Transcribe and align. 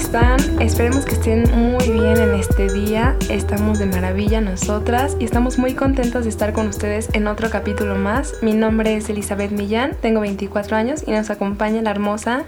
están? 0.00 0.62
Esperemos 0.62 1.04
que 1.04 1.12
estén 1.12 1.44
muy 1.54 1.90
bien 1.90 2.16
en 2.16 2.34
este 2.34 2.72
día. 2.72 3.16
Estamos 3.28 3.78
de 3.78 3.84
maravilla 3.84 4.40
nosotras 4.40 5.14
y 5.20 5.24
estamos 5.24 5.58
muy 5.58 5.74
contentas 5.74 6.24
de 6.24 6.30
estar 6.30 6.54
con 6.54 6.68
ustedes 6.68 7.10
en 7.12 7.26
otro 7.26 7.50
capítulo 7.50 7.96
más. 7.96 8.34
Mi 8.40 8.54
nombre 8.54 8.96
es 8.96 9.10
Elizabeth 9.10 9.50
Millán, 9.50 9.94
tengo 10.00 10.20
24 10.20 10.74
años 10.74 11.04
y 11.06 11.10
nos 11.10 11.28
acompaña 11.28 11.82
la 11.82 11.90
hermosa. 11.90 12.44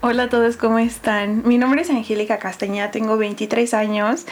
Hola 0.00 0.24
a 0.24 0.28
todos, 0.30 0.56
¿cómo 0.56 0.78
están? 0.78 1.42
Mi 1.44 1.58
nombre 1.58 1.82
es 1.82 1.90
Angélica 1.90 2.38
Castañeda, 2.38 2.90
tengo 2.90 3.18
23 3.18 3.74
años 3.74 4.24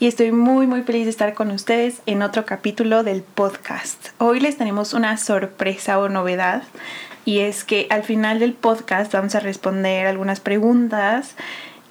y 0.00 0.08
estoy 0.08 0.32
muy 0.32 0.66
muy 0.66 0.82
feliz 0.82 1.04
de 1.04 1.10
estar 1.10 1.32
con 1.34 1.52
ustedes 1.52 2.02
en 2.06 2.22
otro 2.22 2.44
capítulo 2.44 3.04
del 3.04 3.22
podcast. 3.22 4.08
Hoy 4.18 4.40
les 4.40 4.58
tenemos 4.58 4.94
una 4.94 5.16
sorpresa 5.16 6.00
o 6.00 6.08
novedad 6.08 6.64
y 7.24 7.40
es 7.40 7.64
que 7.64 7.86
al 7.90 8.02
final 8.02 8.40
del 8.40 8.52
podcast 8.52 9.12
vamos 9.12 9.34
a 9.36 9.40
responder 9.40 10.06
algunas 10.06 10.40
preguntas 10.40 11.36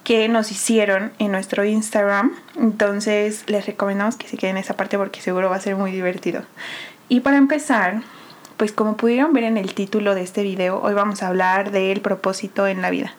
que 0.06 0.28
nos 0.28 0.52
hicieron 0.52 1.10
en 1.18 1.32
nuestro 1.32 1.64
Instagram. 1.64 2.30
Entonces 2.56 3.42
les 3.48 3.66
recomendamos 3.66 4.14
que 4.14 4.28
se 4.28 4.36
queden 4.36 4.56
en 4.56 4.62
esa 4.62 4.76
parte 4.76 4.96
porque 4.96 5.20
seguro 5.20 5.50
va 5.50 5.56
a 5.56 5.60
ser 5.60 5.74
muy 5.74 5.90
divertido. 5.90 6.42
Y 7.08 7.20
para 7.20 7.38
empezar, 7.38 8.02
pues 8.56 8.70
como 8.70 8.96
pudieron 8.96 9.32
ver 9.32 9.42
en 9.42 9.56
el 9.56 9.74
título 9.74 10.14
de 10.14 10.22
este 10.22 10.44
video, 10.44 10.80
hoy 10.80 10.94
vamos 10.94 11.24
a 11.24 11.26
hablar 11.26 11.72
del 11.72 12.00
propósito 12.02 12.68
en 12.68 12.82
la 12.82 12.90
vida. 12.90 13.14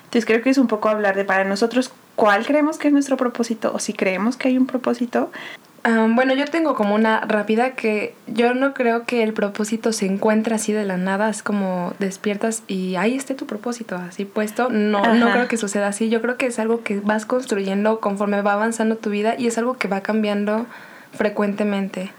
Entonces 0.00 0.26
creo 0.26 0.42
que 0.42 0.50
es 0.50 0.58
un 0.58 0.66
poco 0.66 0.90
hablar 0.90 1.16
de 1.16 1.24
para 1.24 1.44
nosotros 1.44 1.92
cuál 2.14 2.44
creemos 2.44 2.76
que 2.76 2.88
es 2.88 2.92
nuestro 2.92 3.16
propósito 3.16 3.72
o 3.74 3.78
si 3.78 3.94
creemos 3.94 4.36
que 4.36 4.48
hay 4.48 4.58
un 4.58 4.66
propósito 4.66 5.32
bueno, 6.10 6.34
yo 6.34 6.44
tengo 6.46 6.74
como 6.74 6.94
una 6.94 7.20
rápida 7.20 7.72
que 7.72 8.14
yo 8.26 8.54
no 8.54 8.74
creo 8.74 9.04
que 9.04 9.22
el 9.22 9.32
propósito 9.32 9.92
se 9.92 10.06
encuentre 10.06 10.54
así 10.54 10.72
de 10.72 10.84
la 10.84 10.96
nada, 10.96 11.28
es 11.28 11.42
como 11.42 11.92
despiertas 11.98 12.62
y 12.66 12.96
ahí 12.96 13.16
esté 13.16 13.34
tu 13.34 13.46
propósito 13.46 13.96
así 13.96 14.24
puesto. 14.24 14.68
No, 14.70 15.14
no 15.14 15.30
creo 15.30 15.48
que 15.48 15.56
suceda 15.56 15.88
así. 15.88 16.08
Yo 16.08 16.20
creo 16.20 16.36
que 16.36 16.46
es 16.46 16.58
algo 16.58 16.82
que 16.82 17.00
vas 17.00 17.26
construyendo 17.26 18.00
conforme 18.00 18.42
va 18.42 18.54
avanzando 18.54 18.96
tu 18.96 19.10
vida 19.10 19.34
y 19.38 19.46
es 19.46 19.58
algo 19.58 19.74
que 19.74 19.88
va 19.88 20.00
cambiando 20.00 20.66
frecuentemente. 21.12 22.10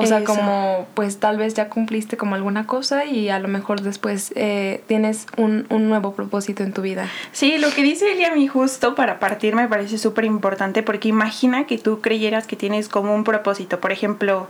O 0.00 0.06
sea, 0.06 0.24
como 0.24 0.86
pues 0.94 1.18
tal 1.18 1.36
vez 1.36 1.54
ya 1.54 1.68
cumpliste 1.68 2.16
como 2.16 2.34
alguna 2.34 2.66
cosa 2.66 3.04
y 3.04 3.28
a 3.28 3.38
lo 3.38 3.48
mejor 3.48 3.82
después 3.82 4.32
eh, 4.34 4.82
tienes 4.86 5.26
un, 5.36 5.66
un, 5.70 5.88
nuevo 5.88 6.14
propósito 6.14 6.62
en 6.62 6.72
tu 6.72 6.82
vida. 6.82 7.08
Sí, 7.32 7.58
lo 7.58 7.70
que 7.70 7.82
dice 7.82 8.12
ella 8.12 8.32
a 8.32 8.34
mí 8.34 8.46
justo 8.46 8.94
para 8.94 9.18
partir 9.18 9.54
me 9.54 9.68
parece 9.68 9.98
súper 9.98 10.24
importante 10.24 10.82
porque 10.82 11.08
imagina 11.08 11.66
que 11.66 11.78
tú 11.78 12.00
creyeras 12.00 12.46
que 12.46 12.56
tienes 12.56 12.88
como 12.88 13.14
un 13.14 13.24
propósito. 13.24 13.80
Por 13.80 13.92
ejemplo, 13.92 14.48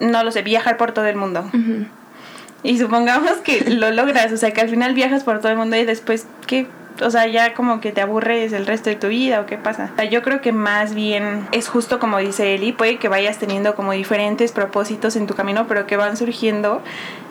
no 0.00 0.24
lo 0.24 0.32
sé, 0.32 0.42
viajar 0.42 0.76
por 0.76 0.92
todo 0.92 1.06
el 1.06 1.16
mundo. 1.16 1.50
Y 2.62 2.78
supongamos 2.78 3.32
que 3.44 3.70
lo 3.70 3.90
logras, 3.90 4.32
o 4.32 4.36
sea, 4.36 4.52
que 4.52 4.60
al 4.60 4.68
final 4.68 4.94
viajas 4.94 5.24
por 5.24 5.38
todo 5.40 5.52
el 5.52 5.58
mundo 5.58 5.76
y 5.76 5.84
después, 5.84 6.26
¿qué? 6.46 6.66
O 7.02 7.10
sea, 7.10 7.26
ya 7.26 7.54
como 7.54 7.80
que 7.80 7.92
te 7.92 8.00
aburres 8.00 8.52
el 8.52 8.66
resto 8.66 8.90
de 8.90 8.96
tu 8.96 9.08
vida 9.08 9.40
o 9.40 9.46
qué 9.46 9.58
pasa. 9.58 9.90
O 9.92 9.96
sea, 9.96 10.04
yo 10.04 10.22
creo 10.22 10.40
que 10.40 10.52
más 10.52 10.94
bien 10.94 11.46
es 11.52 11.68
justo 11.68 11.98
como 11.98 12.18
dice 12.18 12.54
Eli, 12.54 12.72
puede 12.72 12.98
que 12.98 13.08
vayas 13.08 13.38
teniendo 13.38 13.74
como 13.74 13.92
diferentes 13.92 14.52
propósitos 14.52 15.16
en 15.16 15.26
tu 15.26 15.34
camino, 15.34 15.66
pero 15.66 15.86
que 15.86 15.96
van 15.96 16.16
surgiendo 16.16 16.82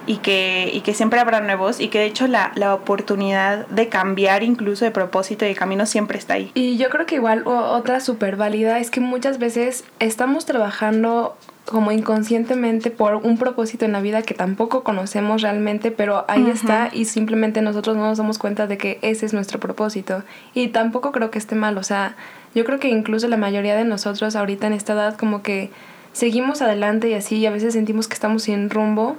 y 0.08 0.18
que, 0.18 0.70
y 0.72 0.82
que 0.82 0.94
siempre 0.94 1.20
habrá 1.20 1.42
nuevos 1.42 1.80
y 1.80 1.88
que 1.88 2.00
de 2.00 2.06
hecho 2.06 2.28
la, 2.28 2.52
la 2.56 2.74
oportunidad 2.74 3.68
de 3.68 3.90
cambiar 3.90 4.44
incluso 4.44 4.86
de 4.86 4.92
propósito 4.92 5.46
y 5.46 5.50
de 5.50 5.56
camino 5.56 5.86
siempre 5.86 6.18
está 6.18 6.36
ahí. 6.36 6.52
Y 6.54 6.78
yo 6.78 6.90
creo 6.90 7.06
que 7.06 7.16
igual 7.16 7.44
otra 7.46 8.00
súper 8.00 8.36
válida 8.36 8.80
es 8.80 8.92
que 8.92 9.00
muchas 9.00 9.40
veces 9.40 9.84
estamos 10.00 10.46
trabajando 10.46 11.36
como 11.66 11.92
inconscientemente 11.92 12.92
por 12.92 13.16
un 13.16 13.38
propósito 13.38 13.86
en 13.86 13.92
la 13.92 14.02
vida 14.02 14.22
que 14.22 14.36
tampoco 14.36 14.84
conocemos 14.84 15.42
realmente, 15.42 15.90
pero 15.90 16.24
ahí 16.28 16.48
está 16.50 16.90
y 16.94 17.06
simplemente 17.06 17.62
nosotros 17.62 17.98
no 17.98 18.04
nos 18.04 18.20
damos 18.20 18.38
cuenta 18.38 18.68
de 18.68 18.78
que 18.78 19.00
ese 19.02 19.26
es 19.26 19.34
nuestro 19.34 19.60
propósito. 19.60 20.24
Y 20.54 20.68
tampoco 20.68 21.12
creo 21.12 21.32
que 21.32 21.40
esté 21.40 21.56
mal, 21.56 21.78
o 21.78 21.84
sea, 21.84 22.16
yo 22.54 22.66
creo 22.66 22.80
que 22.80 22.90
incluso 22.90 23.28
la 23.28 23.38
mayoría 23.38 23.76
de 23.76 23.84
nosotros 23.84 24.36
ahorita 24.36 24.68
en 24.68 24.74
esta 24.74 24.94
edad 24.94 25.18
como 25.18 25.42
que 25.42 25.72
seguimos 26.14 26.62
adelante 26.62 27.10
y 27.10 27.16
así, 27.16 27.38
y 27.38 27.46
a 27.48 27.52
veces 27.52 27.74
sentimos 27.74 28.08
que 28.08 28.14
estamos 28.14 28.44
sin 28.44 28.70
rumbo, 28.70 29.18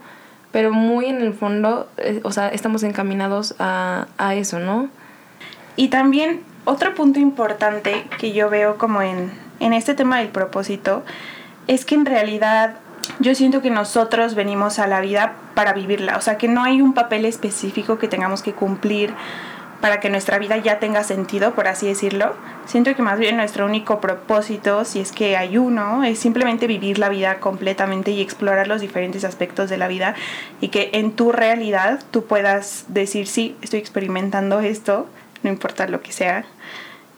pero 0.52 0.72
muy 0.72 1.06
en 1.06 1.20
el 1.20 1.34
fondo, 1.34 1.88
eh, 1.98 2.20
o 2.22 2.30
sea, 2.30 2.48
estamos 2.48 2.84
encaminados 2.84 3.56
a, 3.58 4.06
a 4.18 4.36
eso, 4.36 4.60
¿no? 4.60 4.88
Y 5.74 5.88
también 5.88 6.40
otro 6.64 6.94
punto 6.94 7.18
importante 7.18 8.06
que 8.18 8.32
yo 8.32 8.48
veo 8.48 8.78
como 8.78 9.02
en, 9.02 9.32
en 9.60 9.72
este 9.72 9.94
tema 9.94 10.18
del 10.20 10.28
propósito, 10.28 11.04
es 11.66 11.84
que 11.84 11.94
en 11.94 12.06
realidad 12.06 12.76
yo 13.20 13.34
siento 13.34 13.62
que 13.62 13.70
nosotros 13.70 14.34
venimos 14.34 14.78
a 14.78 14.86
la 14.86 15.00
vida 15.00 15.34
para 15.54 15.72
vivirla, 15.72 16.16
o 16.16 16.20
sea 16.20 16.38
que 16.38 16.48
no 16.48 16.62
hay 16.64 16.82
un 16.82 16.92
papel 16.92 17.24
específico 17.24 17.98
que 17.98 18.08
tengamos 18.08 18.42
que 18.42 18.52
cumplir 18.52 19.14
para 19.80 20.00
que 20.00 20.10
nuestra 20.10 20.38
vida 20.38 20.56
ya 20.56 20.78
tenga 20.78 21.04
sentido, 21.04 21.54
por 21.54 21.68
así 21.68 21.86
decirlo. 21.86 22.34
Siento 22.64 22.94
que 22.94 23.02
más 23.02 23.18
bien 23.18 23.36
nuestro 23.36 23.66
único 23.66 24.00
propósito, 24.00 24.84
si 24.84 25.00
es 25.00 25.12
que 25.12 25.36
hay 25.36 25.58
uno, 25.58 26.02
es 26.02 26.18
simplemente 26.18 26.66
vivir 26.66 26.98
la 26.98 27.08
vida 27.08 27.40
completamente 27.40 28.10
y 28.10 28.20
explorar 28.20 28.68
los 28.68 28.80
diferentes 28.80 29.24
aspectos 29.24 29.68
de 29.70 29.76
la 29.76 29.86
vida 29.86 30.14
y 30.60 30.68
que 30.68 30.90
en 30.94 31.12
tu 31.12 31.30
realidad 31.30 32.00
tú 32.10 32.24
puedas 32.24 32.86
decir, 32.88 33.26
sí, 33.26 33.56
estoy 33.62 33.80
experimentando 33.80 34.60
esto, 34.60 35.06
no 35.42 35.50
importa 35.50 35.86
lo 35.86 36.00
que 36.00 36.12
sea, 36.12 36.44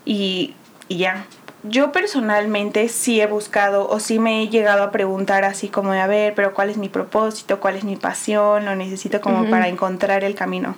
y, 0.04 0.54
y 0.88 0.98
ya, 0.98 1.24
yo 1.68 1.92
personalmente 1.92 2.88
sí 2.88 3.20
he 3.20 3.26
buscado 3.26 3.88
o 3.88 4.00
sí 4.00 4.18
me 4.18 4.42
he 4.42 4.48
llegado 4.48 4.82
a 4.82 4.90
preguntar 4.90 5.44
así 5.44 5.68
como 5.68 5.92
de, 5.92 6.00
a 6.00 6.06
ver, 6.06 6.34
pero 6.34 6.54
¿cuál 6.54 6.70
es 6.70 6.76
mi 6.76 6.88
propósito? 6.88 7.60
¿Cuál 7.60 7.76
es 7.76 7.84
mi 7.84 7.96
pasión? 7.96 8.64
Lo 8.64 8.74
necesito 8.74 9.20
como 9.20 9.48
para 9.48 9.68
encontrar 9.68 10.24
el 10.24 10.34
camino. 10.34 10.76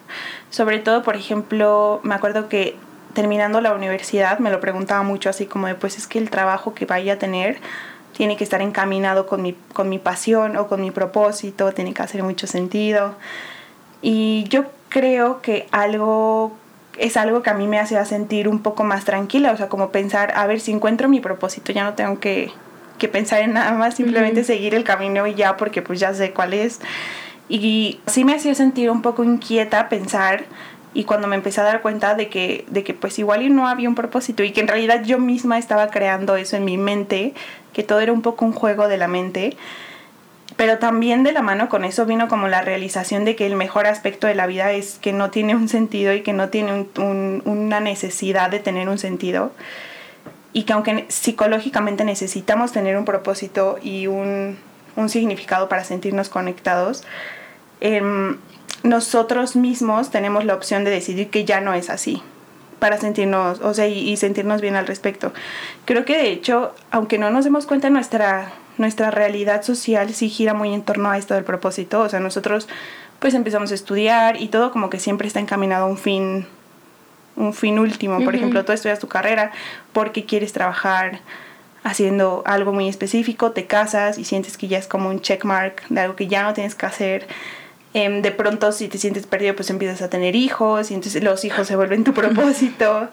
Sobre 0.50 0.78
todo, 0.78 1.02
por 1.02 1.16
ejemplo, 1.16 2.00
me 2.02 2.14
acuerdo 2.14 2.48
que 2.48 2.76
terminando 3.14 3.60
la 3.60 3.72
universidad 3.74 4.38
me 4.38 4.50
lo 4.50 4.60
preguntaba 4.60 5.02
mucho 5.02 5.30
así 5.30 5.46
como 5.46 5.66
de, 5.66 5.74
pues 5.74 5.98
es 5.98 6.06
que 6.06 6.18
el 6.18 6.30
trabajo 6.30 6.74
que 6.74 6.86
vaya 6.86 7.14
a 7.14 7.16
tener 7.16 7.58
tiene 8.16 8.36
que 8.36 8.44
estar 8.44 8.60
encaminado 8.60 9.26
con 9.26 9.42
mi, 9.42 9.54
con 9.72 9.88
mi 9.88 9.98
pasión 9.98 10.56
o 10.56 10.66
con 10.66 10.80
mi 10.80 10.90
propósito, 10.90 11.72
tiene 11.72 11.94
que 11.94 12.02
hacer 12.02 12.22
mucho 12.22 12.46
sentido. 12.46 13.14
Y 14.02 14.44
yo 14.48 14.64
creo 14.88 15.40
que 15.40 15.66
algo 15.72 16.52
es 17.00 17.16
algo 17.16 17.42
que 17.42 17.50
a 17.50 17.54
mí 17.54 17.66
me 17.66 17.78
hace 17.78 18.02
sentir 18.04 18.46
un 18.46 18.60
poco 18.60 18.84
más 18.84 19.04
tranquila, 19.04 19.52
o 19.52 19.56
sea, 19.56 19.68
como 19.68 19.90
pensar, 19.90 20.32
a 20.36 20.46
ver, 20.46 20.60
si 20.60 20.70
encuentro 20.70 21.08
mi 21.08 21.20
propósito, 21.20 21.72
ya 21.72 21.82
no 21.82 21.94
tengo 21.94 22.20
que, 22.20 22.52
que 22.98 23.08
pensar 23.08 23.40
en 23.40 23.54
nada 23.54 23.72
más, 23.72 23.94
simplemente 23.96 24.44
seguir 24.44 24.74
el 24.74 24.84
camino 24.84 25.26
y 25.26 25.34
ya, 25.34 25.56
porque 25.56 25.80
pues 25.80 25.98
ya 25.98 26.12
sé 26.12 26.32
cuál 26.32 26.52
es. 26.52 26.80
Y 27.48 28.00
sí 28.06 28.24
me 28.24 28.34
hacía 28.34 28.54
sentir 28.54 28.90
un 28.90 29.00
poco 29.00 29.24
inquieta 29.24 29.88
pensar 29.88 30.44
y 30.92 31.04
cuando 31.04 31.26
me 31.26 31.36
empecé 31.36 31.62
a 31.62 31.64
dar 31.64 31.80
cuenta 31.80 32.14
de 32.14 32.28
que, 32.28 32.66
de 32.68 32.84
que 32.84 32.92
pues 32.92 33.18
igual 33.18 33.42
y 33.42 33.48
no 33.48 33.66
había 33.66 33.88
un 33.88 33.94
propósito 33.94 34.42
y 34.42 34.52
que 34.52 34.60
en 34.60 34.68
realidad 34.68 35.02
yo 35.02 35.18
misma 35.18 35.56
estaba 35.56 35.88
creando 35.88 36.36
eso 36.36 36.56
en 36.56 36.64
mi 36.66 36.76
mente, 36.76 37.32
que 37.72 37.82
todo 37.82 38.00
era 38.00 38.12
un 38.12 38.22
poco 38.22 38.44
un 38.44 38.52
juego 38.52 38.88
de 38.88 38.98
la 38.98 39.08
mente, 39.08 39.56
pero 40.60 40.78
también 40.78 41.22
de 41.22 41.32
la 41.32 41.40
mano 41.40 41.70
con 41.70 41.86
eso 41.86 42.04
vino 42.04 42.28
como 42.28 42.46
la 42.46 42.60
realización 42.60 43.24
de 43.24 43.34
que 43.34 43.46
el 43.46 43.56
mejor 43.56 43.86
aspecto 43.86 44.26
de 44.26 44.34
la 44.34 44.46
vida 44.46 44.72
es 44.72 44.98
que 44.98 45.14
no 45.14 45.30
tiene 45.30 45.56
un 45.56 45.70
sentido 45.70 46.12
y 46.12 46.20
que 46.20 46.34
no 46.34 46.50
tiene 46.50 46.86
una 46.98 47.80
necesidad 47.80 48.50
de 48.50 48.58
tener 48.58 48.90
un 48.90 48.98
sentido. 48.98 49.52
Y 50.52 50.64
que 50.64 50.74
aunque 50.74 51.06
psicológicamente 51.08 52.04
necesitamos 52.04 52.72
tener 52.72 52.98
un 52.98 53.06
propósito 53.06 53.78
y 53.82 54.06
un, 54.06 54.58
significado 55.08 55.70
para 55.70 55.82
sentirnos 55.82 56.28
conectados, 56.28 57.04
em, 57.80 58.36
nosotros 58.82 59.56
mismos 59.56 60.10
tenemos 60.10 60.44
la 60.44 60.52
opción 60.52 60.84
de 60.84 60.90
decidir 60.90 61.30
que 61.30 61.46
ya 61.46 61.62
no 61.62 61.72
es 61.72 61.88
así 61.88 62.22
para 62.80 62.98
sentirnos, 62.98 63.60
o 63.60 63.72
sea, 63.72 63.86
y, 63.86 64.10
y, 64.10 64.16
sentirnos 64.16 64.60
bien 64.60 64.74
al 64.74 64.88
respecto. 64.88 65.32
Creo 65.84 66.04
que 66.04 66.16
de 66.16 66.30
hecho, 66.30 66.74
aunque 66.90 67.18
no 67.18 67.30
nos 67.30 67.44
demos 67.44 67.66
cuenta, 67.66 67.90
nuestra 67.90 68.52
nuestra 68.80 69.10
realidad 69.10 69.62
social 69.62 70.12
sí 70.14 70.28
gira 70.28 70.54
muy 70.54 70.72
en 70.74 70.82
torno 70.82 71.10
a 71.10 71.18
esto 71.18 71.34
del 71.34 71.44
propósito. 71.44 72.00
O 72.00 72.08
sea, 72.08 72.18
nosotros 72.18 72.66
pues 73.20 73.34
empezamos 73.34 73.70
a 73.70 73.74
estudiar 73.74 74.40
y 74.40 74.48
todo 74.48 74.72
como 74.72 74.88
que 74.90 74.98
siempre 74.98 75.28
está 75.28 75.38
encaminado 75.38 75.84
a 75.84 75.88
un 75.88 75.98
fin, 75.98 76.46
un 77.36 77.52
fin 77.52 77.78
último. 77.78 78.24
Por 78.24 78.34
ejemplo, 78.34 78.64
tú 78.64 78.72
estudias 78.72 78.98
tu 78.98 79.08
carrera 79.08 79.52
porque 79.92 80.24
quieres 80.24 80.52
trabajar 80.52 81.20
haciendo 81.84 82.42
algo 82.46 82.72
muy 82.72 82.88
específico, 82.88 83.52
te 83.52 83.66
casas 83.66 84.18
y 84.18 84.24
sientes 84.24 84.56
que 84.56 84.68
ya 84.68 84.78
es 84.78 84.86
como 84.86 85.08
un 85.10 85.20
checkmark 85.20 85.86
de 85.88 86.00
algo 86.00 86.16
que 86.16 86.26
ya 86.26 86.42
no 86.42 86.54
tienes 86.54 86.74
que 86.74 86.86
hacer. 86.86 87.28
Em, 87.92 88.22
de 88.22 88.30
pronto 88.30 88.70
si 88.70 88.86
te 88.86 88.98
sientes 88.98 89.26
perdido 89.26 89.56
pues 89.56 89.68
empiezas 89.68 90.00
a 90.00 90.08
tener 90.08 90.36
hijos 90.36 90.92
y 90.92 90.94
entonces 90.94 91.24
los 91.24 91.44
hijos 91.44 91.66
se 91.66 91.76
vuelven 91.76 92.04
tu 92.04 92.14
propósito. 92.14 93.08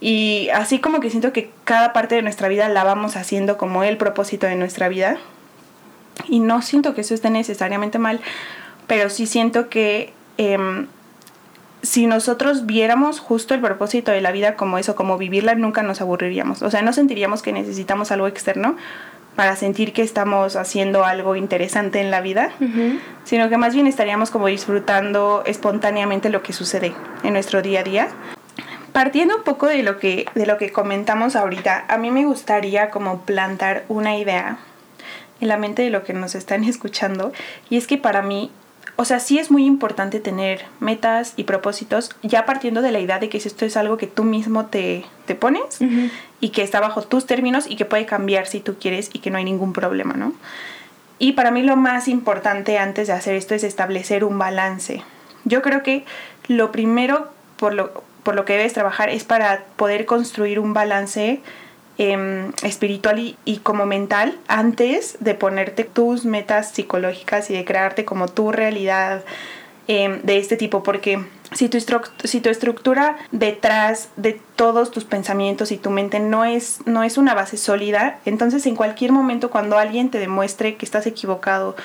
Y 0.00 0.48
así 0.54 0.78
como 0.78 1.00
que 1.00 1.10
siento 1.10 1.32
que 1.32 1.50
cada 1.64 1.92
parte 1.92 2.14
de 2.14 2.22
nuestra 2.22 2.48
vida 2.48 2.68
la 2.68 2.84
vamos 2.84 3.16
haciendo 3.16 3.58
como 3.58 3.84
el 3.84 3.96
propósito 3.96 4.46
de 4.46 4.56
nuestra 4.56 4.88
vida. 4.88 5.18
Y 6.28 6.40
no 6.40 6.62
siento 6.62 6.94
que 6.94 7.02
eso 7.02 7.14
esté 7.14 7.30
necesariamente 7.30 7.98
mal, 7.98 8.20
pero 8.86 9.08
sí 9.10 9.26
siento 9.26 9.68
que 9.68 10.12
em, 10.36 10.86
si 11.82 12.06
nosotros 12.06 12.66
viéramos 12.66 13.20
justo 13.20 13.54
el 13.54 13.60
propósito 13.60 14.10
de 14.10 14.20
la 14.20 14.32
vida 14.32 14.54
como 14.54 14.78
eso, 14.78 14.94
como 14.94 15.16
vivirla, 15.16 15.54
nunca 15.54 15.82
nos 15.82 16.00
aburriríamos. 16.00 16.62
O 16.62 16.70
sea, 16.70 16.82
no 16.82 16.92
sentiríamos 16.92 17.42
que 17.42 17.52
necesitamos 17.52 18.10
algo 18.10 18.26
externo 18.26 18.76
para 19.40 19.56
sentir 19.56 19.94
que 19.94 20.02
estamos 20.02 20.54
haciendo 20.54 21.06
algo 21.06 21.34
interesante 21.34 21.98
en 22.02 22.10
la 22.10 22.20
vida, 22.20 22.52
sino 23.24 23.48
que 23.48 23.56
más 23.56 23.74
bien 23.74 23.86
estaríamos 23.86 24.30
como 24.30 24.48
disfrutando 24.48 25.44
espontáneamente 25.46 26.28
lo 26.28 26.42
que 26.42 26.52
sucede 26.52 26.92
en 27.22 27.32
nuestro 27.32 27.62
día 27.62 27.80
a 27.80 27.82
día. 27.82 28.08
Partiendo 28.92 29.38
un 29.38 29.42
poco 29.42 29.66
de 29.66 29.82
lo 29.82 29.98
que 29.98 30.26
de 30.34 30.44
lo 30.44 30.58
que 30.58 30.72
comentamos 30.72 31.36
ahorita, 31.36 31.86
a 31.88 31.96
mí 31.96 32.10
me 32.10 32.26
gustaría 32.26 32.90
como 32.90 33.22
plantar 33.22 33.84
una 33.88 34.18
idea 34.18 34.58
en 35.40 35.48
la 35.48 35.56
mente 35.56 35.80
de 35.80 35.88
lo 35.88 36.04
que 36.04 36.12
nos 36.12 36.34
están 36.34 36.62
escuchando 36.64 37.32
y 37.70 37.78
es 37.78 37.86
que 37.86 37.96
para 37.96 38.20
mí 38.20 38.50
o 38.96 39.04
sea, 39.04 39.20
sí 39.20 39.38
es 39.38 39.50
muy 39.50 39.64
importante 39.64 40.20
tener 40.20 40.64
metas 40.78 41.34
y 41.36 41.44
propósitos, 41.44 42.10
ya 42.22 42.44
partiendo 42.44 42.82
de 42.82 42.92
la 42.92 43.00
idea 43.00 43.18
de 43.18 43.28
que 43.28 43.38
esto 43.38 43.64
es 43.64 43.76
algo 43.76 43.96
que 43.96 44.06
tú 44.06 44.24
mismo 44.24 44.66
te, 44.66 45.04
te 45.26 45.34
pones 45.34 45.78
y 46.40 46.50
que 46.50 46.62
está 46.62 46.80
bajo 46.80 47.02
tus 47.02 47.26
términos 47.26 47.66
y 47.68 47.76
que 47.76 47.84
puede 47.84 48.06
cambiar 48.06 48.46
si 48.46 48.60
tú 48.60 48.76
quieres 48.78 49.10
y 49.12 49.20
que 49.20 49.30
no 49.30 49.38
hay 49.38 49.44
ningún 49.44 49.72
problema, 49.72 50.14
¿no? 50.14 50.34
Y 51.18 51.32
para 51.32 51.50
mí 51.50 51.62
lo 51.62 51.76
más 51.76 52.08
importante 52.08 52.78
antes 52.78 53.08
de 53.08 53.12
hacer 53.12 53.34
esto 53.34 53.54
es 53.54 53.62
establecer 53.62 54.24
un 54.24 54.38
balance. 54.38 55.02
Yo 55.44 55.60
creo 55.60 55.82
que 55.82 56.04
lo 56.48 56.72
primero 56.72 57.28
por 57.56 57.74
lo, 57.74 58.04
por 58.22 58.34
lo 58.34 58.44
que 58.44 58.54
debes 58.54 58.72
trabajar 58.72 59.10
es 59.10 59.24
para 59.24 59.64
poder 59.76 60.06
construir 60.06 60.58
un 60.58 60.72
balance 60.72 61.40
Em, 62.02 62.52
espiritual 62.62 63.36
y, 63.44 63.56
como 63.58 63.84
mental 63.84 64.38
antes 64.48 65.18
de 65.20 65.34
ponerte 65.34 65.84
tus 65.84 66.24
metas 66.24 66.70
psicológicas 66.70 67.50
y 67.50 67.52
de 67.52 67.66
crearte 67.66 68.06
como 68.06 68.26
tu 68.26 68.52
realidad 68.52 69.22
em, 69.86 70.22
de 70.22 70.38
este 70.38 70.56
tipo, 70.56 70.82
porque 70.82 71.22
si 71.52 71.68
tu, 71.68 71.78
si 72.24 72.40
tu 72.40 72.48
estructura 72.48 73.18
detrás 73.32 74.08
de 74.16 74.40
todos 74.56 74.90
tus 74.90 75.04
pensamientos 75.04 75.72
y 75.72 75.76
tu 75.76 75.90
mente 75.90 76.20
no 76.20 76.46
es, 76.46 76.78
no 76.86 77.02
es 77.02 77.18
una 77.18 77.34
base 77.34 77.58
sólida, 77.58 78.18
entonces 78.24 78.64
en 78.64 78.76
cualquier 78.76 79.12
momento 79.12 79.50
cuando 79.50 79.76
alguien 79.76 80.08
te 80.08 80.18
demuestre 80.18 80.76
que 80.76 80.86
estás 80.86 81.06
equivocado 81.06 81.76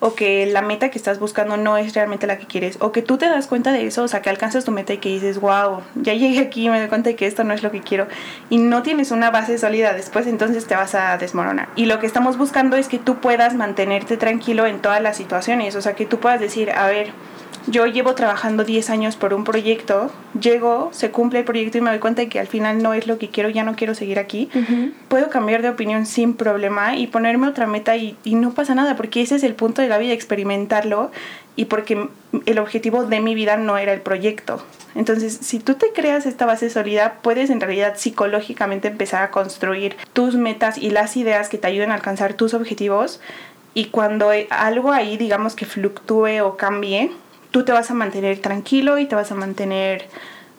o 0.00 0.14
que 0.14 0.46
la 0.46 0.62
meta 0.62 0.90
que 0.90 0.98
estás 0.98 1.18
buscando 1.18 1.56
no 1.56 1.76
es 1.76 1.94
realmente 1.94 2.26
la 2.26 2.38
que 2.38 2.46
quieres, 2.46 2.76
o 2.80 2.92
que 2.92 3.02
tú 3.02 3.16
te 3.16 3.26
das 3.26 3.46
cuenta 3.46 3.72
de 3.72 3.86
eso, 3.86 4.02
o 4.02 4.08
sea, 4.08 4.22
que 4.22 4.30
alcanzas 4.30 4.64
tu 4.64 4.70
meta 4.70 4.92
y 4.92 4.98
que 4.98 5.08
dices, 5.08 5.40
wow, 5.40 5.80
ya 5.94 6.14
llegué 6.14 6.40
aquí 6.40 6.66
y 6.66 6.68
me 6.68 6.78
doy 6.78 6.88
cuenta 6.88 7.10
de 7.10 7.16
que 7.16 7.26
esto 7.26 7.44
no 7.44 7.54
es 7.54 7.62
lo 7.62 7.70
que 7.70 7.80
quiero, 7.80 8.06
y 8.50 8.58
no 8.58 8.82
tienes 8.82 9.10
una 9.10 9.30
base 9.30 9.56
sólida 9.58 9.92
después, 9.92 10.26
entonces 10.26 10.66
te 10.66 10.74
vas 10.74 10.94
a 10.94 11.16
desmoronar. 11.18 11.68
Y 11.76 11.86
lo 11.86 12.00
que 12.00 12.06
estamos 12.06 12.36
buscando 12.36 12.76
es 12.76 12.88
que 12.88 12.98
tú 12.98 13.16
puedas 13.16 13.54
mantenerte 13.54 14.16
tranquilo 14.16 14.66
en 14.66 14.80
todas 14.80 15.00
las 15.00 15.16
situaciones, 15.16 15.74
o 15.76 15.82
sea, 15.82 15.94
que 15.94 16.06
tú 16.06 16.18
puedas 16.18 16.40
decir, 16.40 16.70
a 16.70 16.86
ver, 16.86 17.12
yo 17.66 17.86
llevo 17.86 18.14
trabajando 18.14 18.64
10 18.64 18.90
años 18.90 19.16
por 19.16 19.32
un 19.32 19.44
proyecto, 19.44 20.10
llego, 20.38 20.90
se 20.92 21.10
cumple 21.10 21.40
el 21.40 21.44
proyecto 21.44 21.78
y 21.78 21.80
me 21.80 21.90
doy 21.90 21.98
cuenta 21.98 22.22
de 22.22 22.28
que 22.28 22.38
al 22.38 22.46
final 22.46 22.82
no 22.82 22.94
es 22.94 23.06
lo 23.06 23.18
que 23.18 23.28
quiero, 23.28 23.48
ya 23.48 23.64
no 23.64 23.74
quiero 23.74 23.94
seguir 23.94 24.18
aquí, 24.18 24.50
puedo 25.08 25.30
cambiar 25.30 25.62
de 25.62 25.70
opinión 25.70 26.06
sin 26.06 26.34
problema 26.34 26.96
y 26.96 27.06
ponerme 27.06 27.48
otra 27.48 27.66
meta 27.66 27.96
y, 27.96 28.16
y, 28.24 28.34
no 28.34 28.52
pasa 28.52 28.74
nada, 28.74 28.96
porque 28.96 29.22
ese 29.22 29.36
es 29.36 29.42
el 29.44 29.54
punto 29.54 29.82
de 29.82 29.88
la 29.88 29.98
vida, 29.98 30.12
experimentarlo 30.12 31.10
y 31.56 31.66
porque 31.66 32.08
el 32.46 32.58
objetivo 32.58 33.04
de 33.04 33.20
mi 33.20 33.34
vida 33.34 33.56
no 33.56 33.78
era 33.78 33.92
el 33.92 34.00
proyecto. 34.00 34.62
Entonces, 34.94 35.38
si 35.40 35.58
tú 35.58 35.74
te 35.74 35.92
creas 35.92 36.26
esta 36.26 36.46
base 36.46 36.70
sólida, 36.70 37.18
puedes 37.22 37.50
en 37.50 37.60
realidad 37.60 37.94
psicológicamente 37.96 38.88
empezar 38.88 39.22
a 39.22 39.30
construir 39.30 39.96
tus 40.12 40.36
metas 40.36 40.78
y 40.78 40.90
las 40.90 41.16
ideas 41.16 41.48
que 41.48 41.58
te 41.58 41.66
ayuden 41.66 41.90
a 41.90 41.94
alcanzar 41.94 42.34
tus 42.34 42.54
objetivos. 42.54 43.20
Y 43.72 43.86
cuando 43.86 44.30
algo 44.50 44.92
ahí, 44.92 45.16
digamos 45.16 45.56
que 45.56 45.66
fluctúe 45.66 46.40
o 46.44 46.56
cambie, 46.56 47.10
tú 47.54 47.64
te 47.64 47.70
vas 47.70 47.88
a 47.88 47.94
mantener 47.94 48.38
tranquilo 48.40 48.98
y 48.98 49.06
te 49.06 49.14
vas 49.14 49.30
a 49.30 49.36
mantener, 49.36 50.08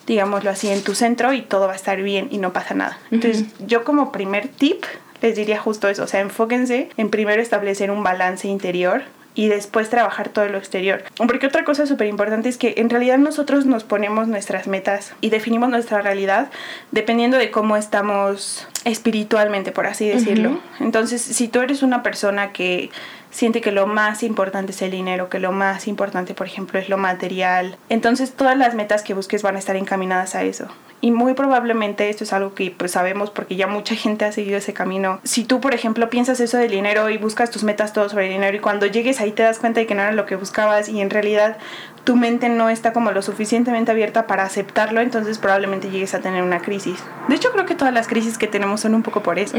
digámoslo 0.06 0.48
así, 0.48 0.70
en 0.70 0.82
tu 0.82 0.94
centro 0.94 1.34
y 1.34 1.42
todo 1.42 1.66
va 1.66 1.74
a 1.74 1.76
estar 1.76 2.00
bien 2.00 2.28
y 2.30 2.38
no 2.38 2.54
pasa 2.54 2.72
nada. 2.72 2.98
Entonces, 3.10 3.44
yo 3.66 3.84
como 3.84 4.12
primer 4.12 4.48
tip 4.48 4.82
les 5.20 5.36
diría 5.36 5.60
justo 5.60 5.88
eso, 5.88 6.04
o 6.04 6.06
sea, 6.06 6.20
enfóquense 6.20 6.88
en 6.96 7.10
primero 7.10 7.42
establecer 7.42 7.90
un 7.90 8.02
balance 8.02 8.48
interior 8.48 9.02
y 9.34 9.48
después 9.48 9.90
trabajar 9.90 10.30
todo 10.30 10.48
lo 10.48 10.56
exterior. 10.56 11.04
Porque 11.18 11.48
otra 11.48 11.64
cosa 11.64 11.86
súper 11.86 12.06
importante 12.06 12.48
es 12.48 12.56
que 12.56 12.72
en 12.78 12.88
realidad 12.88 13.18
nosotros 13.18 13.66
nos 13.66 13.84
ponemos 13.84 14.26
nuestras 14.26 14.66
metas 14.66 15.12
y 15.20 15.28
definimos 15.28 15.68
nuestra 15.68 16.00
realidad 16.00 16.50
dependiendo 16.92 17.36
de 17.36 17.50
cómo 17.50 17.76
estamos 17.76 18.66
espiritualmente, 18.84 19.70
por 19.70 19.86
así 19.86 20.08
decirlo. 20.08 20.60
Entonces, 20.80 21.20
si 21.20 21.48
tú 21.48 21.60
eres 21.60 21.82
una 21.82 22.02
persona 22.02 22.52
que 22.52 22.88
siente 23.36 23.60
que 23.60 23.70
lo 23.70 23.86
más 23.86 24.22
importante 24.22 24.72
es 24.72 24.80
el 24.80 24.90
dinero, 24.90 25.28
que 25.28 25.38
lo 25.38 25.52
más 25.52 25.88
importante, 25.88 26.32
por 26.32 26.46
ejemplo, 26.46 26.78
es 26.78 26.88
lo 26.88 26.96
material. 26.96 27.76
Entonces 27.90 28.32
todas 28.32 28.56
las 28.56 28.74
metas 28.74 29.02
que 29.02 29.12
busques 29.12 29.42
van 29.42 29.56
a 29.56 29.58
estar 29.58 29.76
encaminadas 29.76 30.34
a 30.34 30.42
eso. 30.42 30.68
Y 31.02 31.10
muy 31.10 31.34
probablemente 31.34 32.08
esto 32.08 32.24
es 32.24 32.32
algo 32.32 32.54
que 32.54 32.74
pues 32.76 32.92
sabemos 32.92 33.30
porque 33.30 33.54
ya 33.54 33.66
mucha 33.66 33.94
gente 33.94 34.24
ha 34.24 34.32
seguido 34.32 34.56
ese 34.56 34.72
camino. 34.72 35.20
Si 35.24 35.44
tú, 35.44 35.60
por 35.60 35.74
ejemplo, 35.74 36.08
piensas 36.08 36.40
eso 36.40 36.56
del 36.56 36.70
dinero 36.70 37.10
y 37.10 37.18
buscas 37.18 37.50
tus 37.50 37.64
metas 37.64 37.92
todo 37.92 38.08
sobre 38.08 38.26
el 38.26 38.32
dinero 38.32 38.56
y 38.56 38.60
cuando 38.60 38.86
llegues 38.86 39.20
ahí 39.20 39.32
te 39.32 39.42
das 39.42 39.58
cuenta 39.58 39.80
de 39.80 39.86
que 39.86 39.94
no 39.94 40.00
era 40.00 40.12
lo 40.12 40.24
que 40.24 40.36
buscabas 40.36 40.88
y 40.88 41.02
en 41.02 41.10
realidad 41.10 41.58
tu 42.06 42.14
mente 42.14 42.48
no 42.48 42.70
está 42.70 42.92
como 42.92 43.10
lo 43.10 43.20
suficientemente 43.20 43.90
abierta 43.90 44.28
para 44.28 44.44
aceptarlo, 44.44 45.00
entonces 45.00 45.38
probablemente 45.38 45.90
llegues 45.90 46.14
a 46.14 46.20
tener 46.20 46.44
una 46.44 46.60
crisis. 46.60 47.02
De 47.26 47.34
hecho, 47.34 47.50
creo 47.50 47.66
que 47.66 47.74
todas 47.74 47.92
las 47.92 48.06
crisis 48.06 48.38
que 48.38 48.46
tenemos 48.46 48.80
son 48.80 48.94
un 48.94 49.02
poco 49.02 49.24
por 49.24 49.40
eso, 49.40 49.58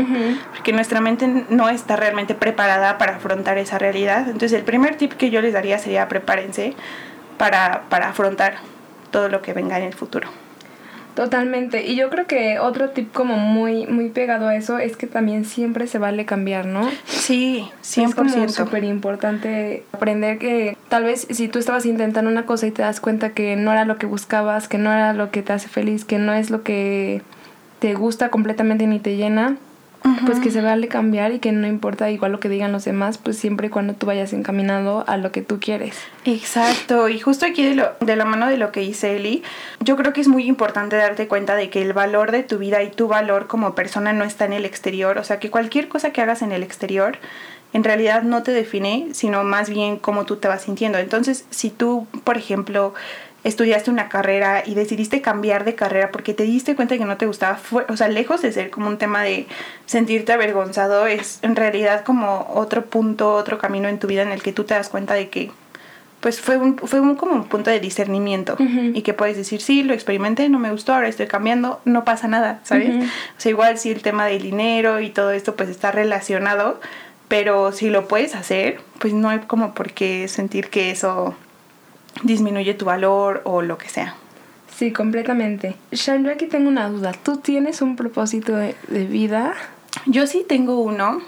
porque 0.54 0.72
nuestra 0.72 1.02
mente 1.02 1.28
no 1.50 1.68
está 1.68 1.98
realmente 1.98 2.36
preparada 2.36 2.98
para 2.98 3.18
afrontar 3.18 3.58
esa 3.68 3.78
realidad. 3.78 4.26
Entonces, 4.26 4.54
el 4.54 4.64
primer 4.64 4.96
tip 4.96 5.14
que 5.14 5.30
yo 5.30 5.42
les 5.42 5.54
daría 5.54 5.78
sería 5.78 6.08
prepárense 6.08 6.74
para, 7.38 7.84
para 7.90 8.10
afrontar 8.10 8.56
todo 9.12 9.30
lo 9.30 9.42
que 9.42 9.54
venga 9.54 9.78
en 9.78 9.86
el 9.86 9.94
futuro. 9.94 10.30
Totalmente. 11.18 11.84
Y 11.84 11.96
yo 11.96 12.12
creo 12.12 12.28
que 12.28 12.60
otro 12.60 12.92
tip 12.92 13.12
como 13.12 13.38
muy, 13.38 13.88
muy 13.88 14.10
pegado 14.10 14.48
a 14.48 14.56
eso 14.56 14.78
es 14.78 14.96
que 14.96 15.08
también 15.08 15.46
siempre 15.46 15.88
se 15.88 15.98
vale 15.98 16.26
cambiar, 16.26 16.68
¿no? 16.68 16.88
Sí, 17.06 17.68
100%. 17.82 18.06
Es 18.06 18.14
como 18.14 18.50
súper 18.50 18.84
importante 18.84 19.84
aprender 19.94 20.38
que 20.38 20.78
tal 20.90 21.06
vez 21.06 21.26
si 21.28 21.48
tú 21.48 21.58
estabas 21.58 21.88
intentando 21.88 22.30
una 22.30 22.46
cosa 22.46 22.68
y 22.68 22.72
te 22.72 22.84
das 22.84 23.00
cuenta 23.00 23.32
que 23.32 23.56
no 23.56 23.72
era 23.72 23.84
lo 23.84 23.98
que 23.98 24.06
buscabas, 24.06 24.68
que 24.68 24.78
no 24.78 24.94
era 24.94 25.14
lo 25.14 25.32
que 25.32 25.42
te 25.42 25.54
hace 25.54 25.68
feliz, 25.68 26.06
que 26.06 26.20
no 26.20 26.34
es 26.34 26.52
lo 26.52 26.62
que 26.62 27.24
te 27.80 27.96
gusta 27.96 28.30
completamente 28.30 28.86
ni 28.86 29.00
te 29.00 29.16
llena, 29.16 29.58
pues 30.26 30.40
que 30.40 30.52
se 30.52 30.62
vale 30.62 30.88
cambiar 30.88 31.32
y 31.32 31.40
que 31.40 31.52
no 31.52 31.68
importa 31.68 32.10
igual 32.10 32.32
lo 32.32 32.40
que 32.40 32.50
digan 32.50 32.72
los 32.72 32.86
demás, 32.86 33.18
pues 33.18 33.38
siempre 33.38 33.68
y 33.68 33.70
cuando 33.70 33.94
tú 33.94 34.06
vayas 34.06 34.34
encaminado 34.34 35.04
a 35.08 35.18
lo 35.18 35.32
que 35.32 35.42
tú 35.42 35.60
quieres. 35.60 35.96
Exacto, 36.26 37.10
y 37.10 37.20
justo 37.20 37.46
aquí 37.46 37.64
de, 37.64 37.76
lo, 37.76 37.92
de 38.00 38.16
la 38.16 38.26
mano 38.26 38.48
de 38.48 38.58
lo 38.58 38.72
que 38.72 38.82
dice 38.82 39.16
Eli, 39.16 39.44
yo 39.80 39.96
creo 39.96 40.14
que 40.14 40.22
es 40.22 40.28
muy 40.28 40.46
importante 40.46 40.96
darte 40.96 41.28
cuenta 41.28 41.56
de 41.56 41.70
que 41.70 41.82
el 41.82 41.94
valor 41.94 42.32
de 42.32 42.44
tu 42.44 42.58
vida 42.58 42.84
y 42.84 42.90
tu 42.90 43.08
valor 43.08 43.48
como 43.48 43.76
persona 43.76 44.14
no 44.14 44.24
está 44.24 44.46
en 44.46 44.54
el 44.54 44.66
exterior, 44.66 45.18
o 45.18 45.24
sea 45.24 45.40
que 45.40 45.50
cualquier 45.50 45.88
cosa 45.88 46.12
que 46.12 46.22
hagas 46.22 46.42
en 46.42 46.52
el 46.52 46.64
exterior 46.64 47.18
en 47.74 47.84
realidad 47.84 48.24
no 48.24 48.44
te 48.44 48.52
define, 48.52 49.10
sino 49.12 49.44
más 49.44 49.70
bien 49.70 49.98
cómo 49.98 50.26
tú 50.26 50.38
te 50.38 50.48
vas 50.48 50.64
sintiendo. 50.64 50.98
Entonces, 50.98 51.46
si 51.50 51.70
tú, 51.70 52.08
por 52.24 52.38
ejemplo, 52.38 52.94
estudiaste 53.44 53.92
una 53.92 54.10
carrera 54.10 54.64
y 54.66 54.74
decidiste 54.74 55.22
cambiar 55.22 55.64
de 55.64 55.76
carrera 55.76 56.12
porque 56.12 56.34
te 56.34 56.44
diste 56.44 56.76
cuenta 56.76 56.96
de 56.96 57.00
que 57.00 57.06
no 57.06 57.18
te 57.18 57.26
gustaba, 57.26 57.56
fue, 57.56 57.86
o 57.90 57.96
sea, 57.96 58.08
lejos 58.08 58.42
de 58.42 58.52
ser 58.52 58.70
como 58.70 58.88
un 58.88 58.98
tema 58.98 59.24
de 59.24 59.48
sentirte 59.86 60.34
avergonzado, 60.34 61.08
es 61.08 61.40
en 61.44 61.56
realidad 61.56 62.04
como 62.04 62.52
otro 62.54 62.86
punto, 62.86 63.34
otro 63.34 63.58
camino 63.58 63.88
en 63.88 64.00
tu 64.00 64.08
vida 64.08 64.22
en 64.22 64.32
el 64.32 64.42
que 64.42 64.54
tú 64.54 64.64
te 64.64 64.74
das 64.74 64.90
cuenta 64.90 65.14
de 65.14 65.30
que 65.30 65.52
pues 66.20 66.42
fue 66.42 66.58
un, 66.58 66.78
fue 66.78 67.00
un, 67.00 67.16
como 67.16 67.34
un 67.34 67.44
punto 67.46 67.70
de 67.70 67.80
discernimiento 67.80 68.58
y 68.60 69.04
que 69.04 69.14
puedes 69.14 69.38
decir, 69.38 69.62
sí, 69.62 69.84
lo 69.84 69.94
experimenté, 69.94 70.50
no 70.50 70.58
me 70.58 70.72
gustó, 70.72 70.94
ahora 70.94 71.08
estoy 71.08 71.28
cambiando, 71.28 71.80
no 71.86 72.06
pasa 72.06 72.28
nada, 72.28 72.60
¿sabes? 72.64 73.06
O 73.06 73.40
sea, 73.40 73.52
igual 73.52 73.78
si 73.78 73.92
el 73.92 74.02
tema 74.02 74.26
del 74.26 74.42
dinero 74.42 75.00
y 75.00 75.10
todo 75.10 75.32
esto 75.32 75.56
pues 75.56 75.70
está 75.70 75.92
relacionado, 75.92 76.82
pero 77.28 77.72
si 77.72 77.90
lo 77.90 78.08
puedes 78.08 78.34
hacer, 78.34 78.82
pues 79.00 79.14
no 79.14 79.30
hay 79.30 79.40
como 79.40 79.76
por 79.76 79.92
qué 79.92 80.28
sentir 80.28 80.70
que 80.70 80.90
eso 80.90 81.36
disminuye 82.24 82.74
tu 82.74 82.86
valor 82.86 83.42
o 83.46 83.62
lo 83.62 83.78
que 83.78 83.90
sea. 83.90 84.16
Sí, 84.76 84.92
completamente. 84.92 85.76
Shan, 85.92 86.24
yo 86.24 86.32
aquí 86.32 86.46
tengo 86.46 86.70
una 86.70 86.88
duda. 86.90 87.12
¿Tú 87.12 87.38
tienes 87.38 87.82
un 87.82 87.96
propósito 87.96 88.56
de, 88.56 88.76
vida? 88.90 89.54
Yo 90.06 90.28
sí 90.28 90.46
tengo 90.48 90.80
uno 90.82 91.22